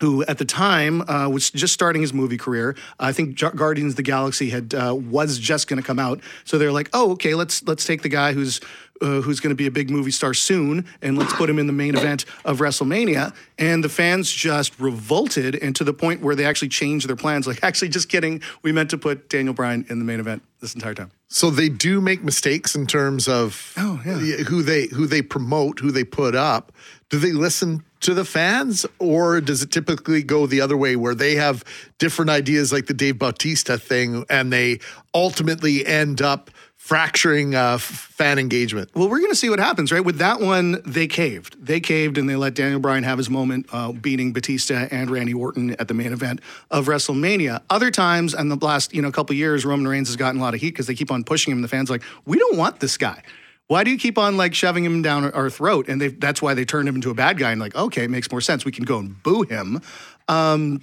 who 0.00 0.24
at 0.24 0.38
the 0.38 0.44
time 0.44 1.02
uh, 1.08 1.28
was 1.28 1.50
just 1.50 1.74
starting 1.74 2.02
his 2.02 2.12
movie 2.14 2.38
career. 2.38 2.76
I 3.00 3.12
think 3.12 3.38
Guardians 3.38 3.94
of 3.94 3.96
the 3.96 4.02
Galaxy 4.02 4.50
had 4.50 4.74
uh, 4.74 4.94
was 4.94 5.38
just 5.38 5.66
going 5.66 5.80
to 5.80 5.86
come 5.86 5.98
out, 5.98 6.20
so 6.44 6.58
they're 6.58 6.72
like, 6.72 6.88
"Oh, 6.92 7.12
okay, 7.12 7.34
let's 7.34 7.66
let's 7.66 7.84
take 7.84 8.02
the 8.02 8.08
guy 8.08 8.32
who's 8.32 8.60
uh, 9.00 9.20
who's 9.20 9.40
going 9.40 9.50
to 9.50 9.56
be 9.56 9.66
a 9.66 9.70
big 9.70 9.90
movie 9.90 10.10
star 10.10 10.34
soon, 10.34 10.84
and 11.02 11.18
let's 11.18 11.32
put 11.34 11.48
him 11.48 11.58
in 11.58 11.66
the 11.66 11.72
main 11.72 11.96
event 11.96 12.24
of 12.44 12.58
WrestleMania." 12.58 13.34
And 13.58 13.82
the 13.82 13.88
fans 13.88 14.30
just 14.30 14.78
revolted, 14.78 15.54
and 15.56 15.74
to 15.76 15.84
the 15.84 15.92
point 15.94 16.20
where 16.22 16.34
they 16.34 16.44
actually 16.44 16.68
changed 16.68 17.08
their 17.08 17.16
plans. 17.16 17.46
Like, 17.46 17.62
actually, 17.62 17.88
just 17.88 18.08
kidding, 18.08 18.40
we 18.62 18.72
meant 18.72 18.90
to 18.90 18.98
put 18.98 19.28
Daniel 19.28 19.54
Bryan 19.54 19.84
in 19.88 19.98
the 19.98 20.04
main 20.04 20.20
event 20.20 20.42
this 20.60 20.74
entire 20.74 20.94
time. 20.94 21.10
So 21.28 21.50
they 21.50 21.68
do 21.68 22.00
make 22.00 22.24
mistakes 22.24 22.74
in 22.74 22.86
terms 22.86 23.28
of 23.28 23.74
Oh, 23.76 24.00
yeah. 24.04 24.14
who 24.14 24.62
they 24.62 24.86
who 24.86 25.06
they 25.06 25.22
promote, 25.22 25.80
who 25.80 25.90
they 25.90 26.04
put 26.04 26.34
up. 26.34 26.72
Do 27.10 27.18
they 27.18 27.32
listen 27.32 27.84
to 28.00 28.14
the 28.14 28.24
fans, 28.24 28.86
or 28.98 29.40
does 29.40 29.62
it 29.62 29.70
typically 29.72 30.22
go 30.22 30.46
the 30.46 30.60
other 30.60 30.76
way 30.76 30.94
where 30.94 31.14
they 31.14 31.34
have 31.34 31.64
different 31.98 32.30
ideas, 32.30 32.72
like 32.72 32.86
the 32.86 32.94
Dave 32.94 33.18
Bautista 33.18 33.76
thing, 33.76 34.24
and 34.30 34.52
they 34.52 34.78
ultimately 35.14 35.84
end 35.84 36.22
up 36.22 36.50
fracturing 36.88 37.54
uh, 37.54 37.76
fan 37.76 38.38
engagement? 38.38 38.88
Well, 38.94 39.10
we're 39.10 39.18
going 39.18 39.30
to 39.30 39.36
see 39.36 39.50
what 39.50 39.58
happens, 39.58 39.92
right? 39.92 40.02
With 40.02 40.16
that 40.18 40.40
one, 40.40 40.80
they 40.86 41.06
caved. 41.06 41.62
They 41.62 41.80
caved 41.80 42.16
and 42.16 42.30
they 42.30 42.34
let 42.34 42.54
Daniel 42.54 42.80
Bryan 42.80 43.04
have 43.04 43.18
his 43.18 43.28
moment 43.28 43.66
uh, 43.70 43.92
beating 43.92 44.32
Batista 44.32 44.88
and 44.90 45.10
Randy 45.10 45.34
Orton 45.34 45.72
at 45.78 45.88
the 45.88 45.92
main 45.92 46.14
event 46.14 46.40
of 46.70 46.86
WrestleMania. 46.86 47.60
Other 47.68 47.90
times, 47.90 48.32
and 48.32 48.50
the 48.50 48.56
last 48.56 48.94
you 48.94 49.02
know 49.02 49.12
couple 49.12 49.36
years, 49.36 49.66
Roman 49.66 49.86
Reigns 49.86 50.08
has 50.08 50.16
gotten 50.16 50.40
a 50.40 50.42
lot 50.42 50.54
of 50.54 50.60
heat 50.60 50.70
because 50.70 50.86
they 50.86 50.94
keep 50.94 51.10
on 51.10 51.24
pushing 51.24 51.52
him. 51.52 51.58
And 51.58 51.64
the 51.64 51.68
fans 51.68 51.90
like, 51.90 52.02
we 52.24 52.38
don't 52.38 52.56
want 52.56 52.80
this 52.80 52.96
guy. 52.96 53.22
Why 53.66 53.84
do 53.84 53.90
you 53.90 53.98
keep 53.98 54.16
on 54.16 54.38
like 54.38 54.54
shoving 54.54 54.82
him 54.82 55.02
down 55.02 55.24
our- 55.24 55.34
our 55.34 55.50
throat? 55.50 55.90
And 55.90 56.00
they, 56.00 56.08
that's 56.08 56.40
why 56.40 56.54
they 56.54 56.64
turned 56.64 56.88
him 56.88 56.94
into 56.94 57.10
a 57.10 57.14
bad 57.14 57.36
guy. 57.36 57.52
And 57.52 57.60
like, 57.60 57.76
okay, 57.76 58.04
it 58.04 58.10
makes 58.10 58.30
more 58.30 58.40
sense. 58.40 58.64
We 58.64 58.72
can 58.72 58.86
go 58.86 58.98
and 58.98 59.22
boo 59.22 59.42
him. 59.42 59.82
Um, 60.26 60.80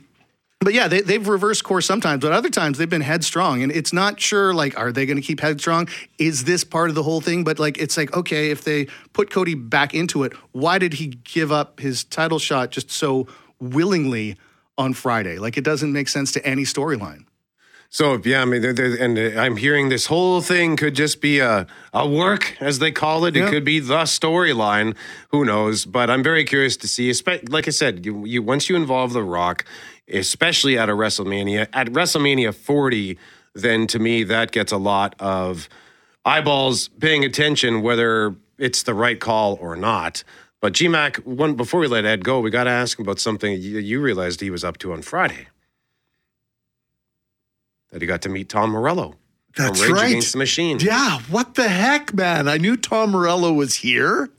but 0.62 0.74
yeah, 0.74 0.88
they, 0.88 1.01
they've 1.01 1.28
reversed 1.28 1.64
course 1.64 1.86
sometimes, 1.86 2.22
but 2.22 2.32
other 2.32 2.49
times 2.49 2.78
they've 2.78 2.89
been 2.89 3.01
headstrong. 3.01 3.62
And 3.62 3.72
it's 3.72 3.93
not 3.93 4.20
sure, 4.20 4.53
like, 4.53 4.78
are 4.80 4.91
they 4.91 5.06
going 5.06 5.18
to 5.18 5.22
keep 5.22 5.39
headstrong? 5.39 5.88
Is 6.18 6.45
this 6.45 6.64
part 6.64 6.89
of 6.89 6.95
the 6.95 7.03
whole 7.03 7.22
thing? 7.22 7.43
But 7.43 7.60
like, 7.60 7.78
it's 7.78 7.97
like, 7.97 8.16
okay, 8.16 8.49
if 8.49 8.64
they 8.64 8.88
put 9.14 9.30
Cody 9.30 9.53
back 9.53 9.93
into 9.93 10.24
it, 10.24 10.34
why 10.53 10.80
did 10.80 10.93
he 10.93 11.08
give 11.08 11.51
up 11.51 11.80
his 11.80 12.03
title 12.03 12.39
shot 12.39 12.72
just 12.72 12.89
so 12.89 13.28
willingly 13.60 14.38
on 14.78 14.93
Friday? 14.93 15.38
Like, 15.38 15.58
it 15.58 15.64
doesn't 15.64 15.93
make 15.93 16.08
sense 16.08 16.32
to 16.32 16.45
any 16.45 16.64
storyline. 16.64 17.26
So 17.96 18.20
yeah, 18.26 18.41
I 18.41 18.46
mean, 18.46 18.62
there 18.62 18.74
there- 18.74 19.02
and 19.02 19.18
uh, 19.18 19.39
I'm 19.39 19.56
hearing 19.56 19.88
this 19.88 20.08
whole 20.08 20.41
thing 20.41 20.76
could 20.76 20.96
just 20.96 21.22
be 21.22 21.39
a 21.39 21.66
a 21.93 22.06
work, 22.06 22.58
as 22.60 22.80
they 22.80 22.91
call 22.91 23.24
it. 23.24 23.38
It 23.38 23.50
could 23.50 23.64
be 23.64 23.80
the 23.80 24.04
storyline. 24.04 24.98
Who 25.30 25.46
knows? 25.46 25.86
But 25.86 26.10
I'm 26.10 26.22
very 26.22 26.43
curious 26.43 26.76
to 26.76 26.89
see. 26.89 27.14
Like 27.48 27.70
I 27.70 27.72
said, 27.72 28.06
you, 28.06 28.26
you 28.26 28.43
once 28.43 28.68
you 28.68 28.76
involve 28.76 29.14
The 29.14 29.24
Rock, 29.24 29.64
especially 30.10 30.78
at 30.78 30.89
a 30.89 30.91
WrestleMania, 30.91 31.68
at 31.72 31.88
WrestleMania 31.88 32.54
40, 32.54 33.18
then 33.54 33.88
to 33.88 33.98
me 33.98 34.26
that 34.26 34.52
gets 34.52 34.74
a 34.74 34.78
lot 34.78 35.16
of 35.18 35.70
eyeballs 36.26 36.89
paying 37.00 37.24
attention, 37.24 37.82
whether 37.82 38.36
it's 38.58 38.84
the 38.84 38.93
right 38.93 39.22
call 39.22 39.58
or 39.62 39.78
not. 39.78 40.26
But 40.60 40.74
GMAC, 40.74 41.26
one 41.26 41.56
before 41.56 41.80
we 41.80 41.88
let 41.88 42.04
Ed 42.04 42.26
go, 42.26 42.41
we 42.41 42.50
got 42.50 42.66
to 42.66 42.72
ask 42.72 43.00
him 43.00 43.06
about 43.06 43.20
something 43.22 43.54
you 43.62 44.02
realized 44.02 44.41
he 44.41 44.50
was 44.50 44.66
up 44.66 44.80
to 44.80 44.91
on 44.91 45.02
Friday 45.02 45.48
that 47.96 48.02
he 48.02 48.08
got 48.10 48.22
to 48.24 48.28
meet 48.28 48.50
Tom 48.50 48.72
Morello 48.72 49.16
That's 49.56 49.82
Rage 49.82 49.91
right. 49.91 50.10
Against 50.10 50.34
the 50.34 50.38
Machine. 50.38 50.80
Yeah, 50.82 51.22
what 51.30 51.56
the 51.56 51.70
heck, 51.70 52.14
man? 52.14 52.50
I 52.50 52.58
knew 52.58 52.76
Tom 52.76 53.12
Morello 53.12 53.54
was 53.54 53.76
here, 53.76 54.30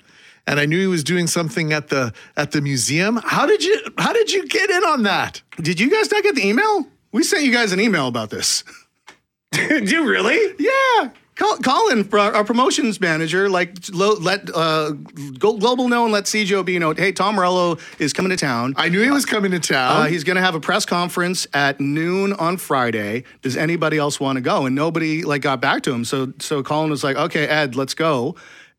and 0.47 0.61
I 0.61 0.67
knew 0.67 0.79
he 0.79 0.87
was 0.87 1.03
doing 1.03 1.27
something 1.27 1.73
at 1.73 1.89
the 1.89 2.13
at 2.37 2.51
the 2.51 2.61
museum. 2.61 3.19
How 3.25 3.47
did 3.47 3.65
you 3.65 3.81
How 3.97 4.13
did 4.13 4.31
you 4.31 4.47
get 4.47 4.69
in 4.69 4.85
on 4.85 5.05
that? 5.05 5.41
Did 5.57 5.81
you 5.81 5.89
guys 5.91 6.11
not 6.11 6.23
get 6.23 6.35
the 6.35 6.47
email? 6.47 6.87
We 7.13 7.23
sent 7.23 7.45
you 7.45 7.51
guys 7.53 7.73
an 7.73 7.81
email 7.81 8.09
about 8.09 8.29
this. 8.29 8.63
Did 9.53 9.91
you 9.91 10.07
really? 10.07 10.55
Yeah. 10.59 11.09
Col- 11.37 11.59
Colin, 11.59 12.09
our 12.13 12.45
promotions 12.45 12.99
manager, 12.99 13.51
like 13.51 13.75
let 13.93 14.49
uh, 14.55 14.93
Global 15.39 15.89
know 15.89 16.05
and 16.05 16.13
let 16.13 16.25
CJOB 16.25 16.81
know. 16.81 16.95
Hey, 16.95 17.13
Tom 17.13 17.35
Morello 17.35 17.77
is 17.99 18.15
coming 18.15 18.31
to 18.31 18.37
town. 18.37 18.73
I 18.77 18.89
knew 18.89 19.03
he 19.03 19.11
was 19.11 19.27
coming 19.27 19.51
to 19.51 19.61
town. 19.61 20.03
Uh, 20.03 20.05
he's 20.07 20.25
going 20.25 20.37
to 20.37 20.43
have 20.43 20.55
a 20.55 20.61
press 20.61 20.87
conference 20.87 21.47
at 21.53 21.79
noon 21.79 22.33
on 22.33 22.57
Friday. 22.57 23.25
Does 23.43 23.57
anybody 23.57 23.99
else 23.99 24.19
want 24.19 24.37
to 24.37 24.41
go? 24.41 24.65
And 24.65 24.75
nobody 24.75 25.23
like 25.25 25.43
got 25.43 25.61
back 25.61 25.83
to 25.83 25.93
him. 25.93 26.05
So 26.07 26.33
so 26.39 26.63
Colin 26.63 26.91
was 26.91 27.05
like, 27.05 27.17
okay, 27.17 27.47
Ed, 27.47 27.77
let's 27.77 27.95
go. 27.95 28.35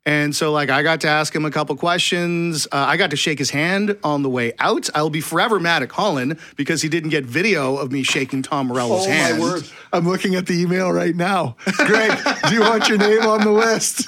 And 0.07 0.33
so 0.33 0.53
like 0.53 0.69
I 0.69 0.83
got 0.83 1.01
to 1.01 1.09
ask 1.09 1.35
him 1.35 1.43
a 1.43 1.51
couple 1.51 1.75
questions. 1.75 2.65
Uh, 2.67 2.77
I 2.77 2.95
got 2.95 3.09
to 3.09 3.17
shake 3.17 3.39
his 3.39 3.49
hand 3.49 3.97
on 4.05 4.23
the 4.23 4.29
way 4.29 4.53
out. 4.57 4.89
I 4.95 5.01
will 5.01 5.09
be 5.09 5.19
forever 5.19 5.59
mad 5.59 5.83
at 5.83 5.89
Colin 5.89 6.39
because 6.55 6.81
he 6.81 6.87
didn't 6.87 7.09
get 7.09 7.25
video 7.25 7.75
of 7.75 7.91
me 7.91 8.03
shaking 8.03 8.41
Tom 8.41 8.67
Morello's 8.67 9.05
oh 9.05 9.09
hand. 9.09 9.37
my 9.37 9.43
word! 9.43 9.69
I'm 9.91 10.07
looking 10.07 10.35
at 10.35 10.47
the 10.47 10.53
email 10.61 10.93
right 10.93 11.13
now. 11.13 11.57
Greg, 11.85 12.17
do 12.47 12.55
you 12.55 12.61
want 12.61 12.87
your 12.87 12.97
name 12.97 13.23
on 13.23 13.41
the 13.41 13.51
list? 13.51 14.05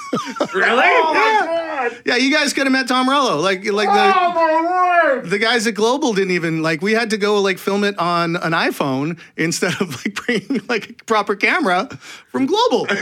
Really? 0.53 1.65
yeah. 1.81 1.89
Yeah, 2.05 2.15
you 2.17 2.33
guys 2.33 2.53
could 2.53 2.63
have 2.65 2.71
met 2.71 2.87
Tom 2.87 3.05
Morello. 3.05 3.39
Like 3.39 3.65
like 3.71 3.87
the 3.89 4.13
Oh, 4.15 4.33
my 4.33 5.21
the 5.23 5.37
guys 5.39 5.65
at 5.67 5.73
Global 5.75 6.13
didn't 6.13 6.31
even 6.31 6.61
like 6.61 6.81
we 6.81 6.93
had 6.93 7.09
to 7.11 7.17
go 7.17 7.39
like 7.41 7.57
film 7.57 7.83
it 7.83 7.97
on 7.99 8.35
an 8.37 8.51
iPhone 8.53 9.19
instead 9.37 9.73
of 9.81 9.95
like 10.05 10.15
bringing 10.25 10.61
like 10.67 10.89
a 10.89 10.93
proper 11.05 11.35
camera 11.35 11.87
from 12.29 12.45
Global. 12.45 12.87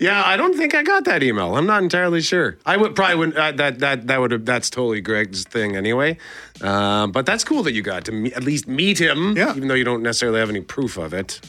Yeah, 0.00 0.22
I 0.24 0.36
don't 0.36 0.56
think 0.56 0.74
I 0.74 0.82
got 0.82 1.04
that 1.04 1.22
email. 1.22 1.54
I'm 1.56 1.66
not 1.66 1.82
entirely 1.82 2.22
sure. 2.22 2.56
I 2.64 2.76
would 2.76 2.94
probably 2.96 3.16
wouldn't. 3.16 3.36
Uh, 3.36 3.52
that 3.52 3.78
that 3.80 4.06
that 4.06 4.20
would 4.20 4.30
have. 4.30 4.44
That's 4.46 4.70
totally 4.70 5.00
Greg's 5.02 5.44
thing 5.44 5.76
anyway. 5.76 6.16
Um, 6.62 7.12
but 7.12 7.26
that's 7.26 7.44
cool 7.44 7.62
that 7.64 7.72
you 7.72 7.82
got 7.82 8.04
to 8.06 8.12
me- 8.12 8.32
at 8.32 8.42
least 8.42 8.66
meet 8.68 8.98
him, 9.00 9.36
Yeah. 9.36 9.54
even 9.54 9.68
though 9.68 9.74
you 9.74 9.84
don't 9.84 10.02
necessarily 10.02 10.40
have 10.40 10.48
any 10.50 10.60
proof 10.62 10.96
of 10.96 11.12
it. 11.12 11.40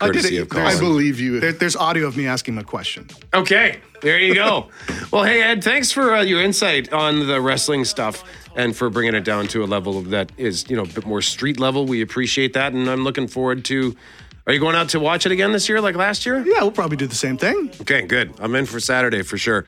I 0.00 0.10
did 0.10 0.24
it. 0.24 0.38
of 0.38 0.48
There's- 0.50 0.76
I 0.76 0.80
believe 0.80 1.20
you. 1.20 1.40
There, 1.40 1.52
there's 1.52 1.76
audio 1.76 2.06
of 2.06 2.16
me 2.16 2.26
asking 2.26 2.54
him 2.54 2.58
a 2.58 2.64
question. 2.64 3.08
Okay, 3.34 3.80
there 4.02 4.18
you 4.18 4.34
go. 4.34 4.68
well, 5.12 5.24
hey 5.24 5.42
Ed, 5.42 5.62
thanks 5.64 5.92
for 5.92 6.14
uh, 6.14 6.22
your 6.22 6.42
insight 6.42 6.92
on 6.92 7.26
the 7.26 7.40
wrestling 7.40 7.84
stuff 7.84 8.24
and 8.54 8.76
for 8.76 8.90
bringing 8.90 9.14
it 9.14 9.24
down 9.24 9.46
to 9.48 9.62
a 9.64 9.66
level 9.66 10.02
that 10.02 10.32
is 10.36 10.68
you 10.68 10.76
know 10.76 10.82
a 10.82 10.86
bit 10.86 11.06
more 11.06 11.22
street 11.22 11.58
level. 11.60 11.86
We 11.86 12.02
appreciate 12.02 12.52
that, 12.54 12.72
and 12.72 12.88
I'm 12.88 13.04
looking 13.04 13.26
forward 13.28 13.64
to. 13.66 13.96
Are 14.46 14.52
you 14.52 14.60
going 14.60 14.76
out 14.76 14.90
to 14.90 15.00
watch 15.00 15.26
it 15.26 15.32
again 15.32 15.50
this 15.50 15.68
year, 15.68 15.80
like 15.80 15.96
last 15.96 16.24
year? 16.24 16.38
Yeah, 16.38 16.60
we'll 16.60 16.70
probably 16.70 16.96
do 16.96 17.08
the 17.08 17.16
same 17.16 17.36
thing. 17.36 17.68
Okay, 17.80 18.02
good. 18.02 18.32
I'm 18.38 18.54
in 18.54 18.64
for 18.64 18.78
Saturday 18.78 19.22
for 19.22 19.36
sure. 19.36 19.66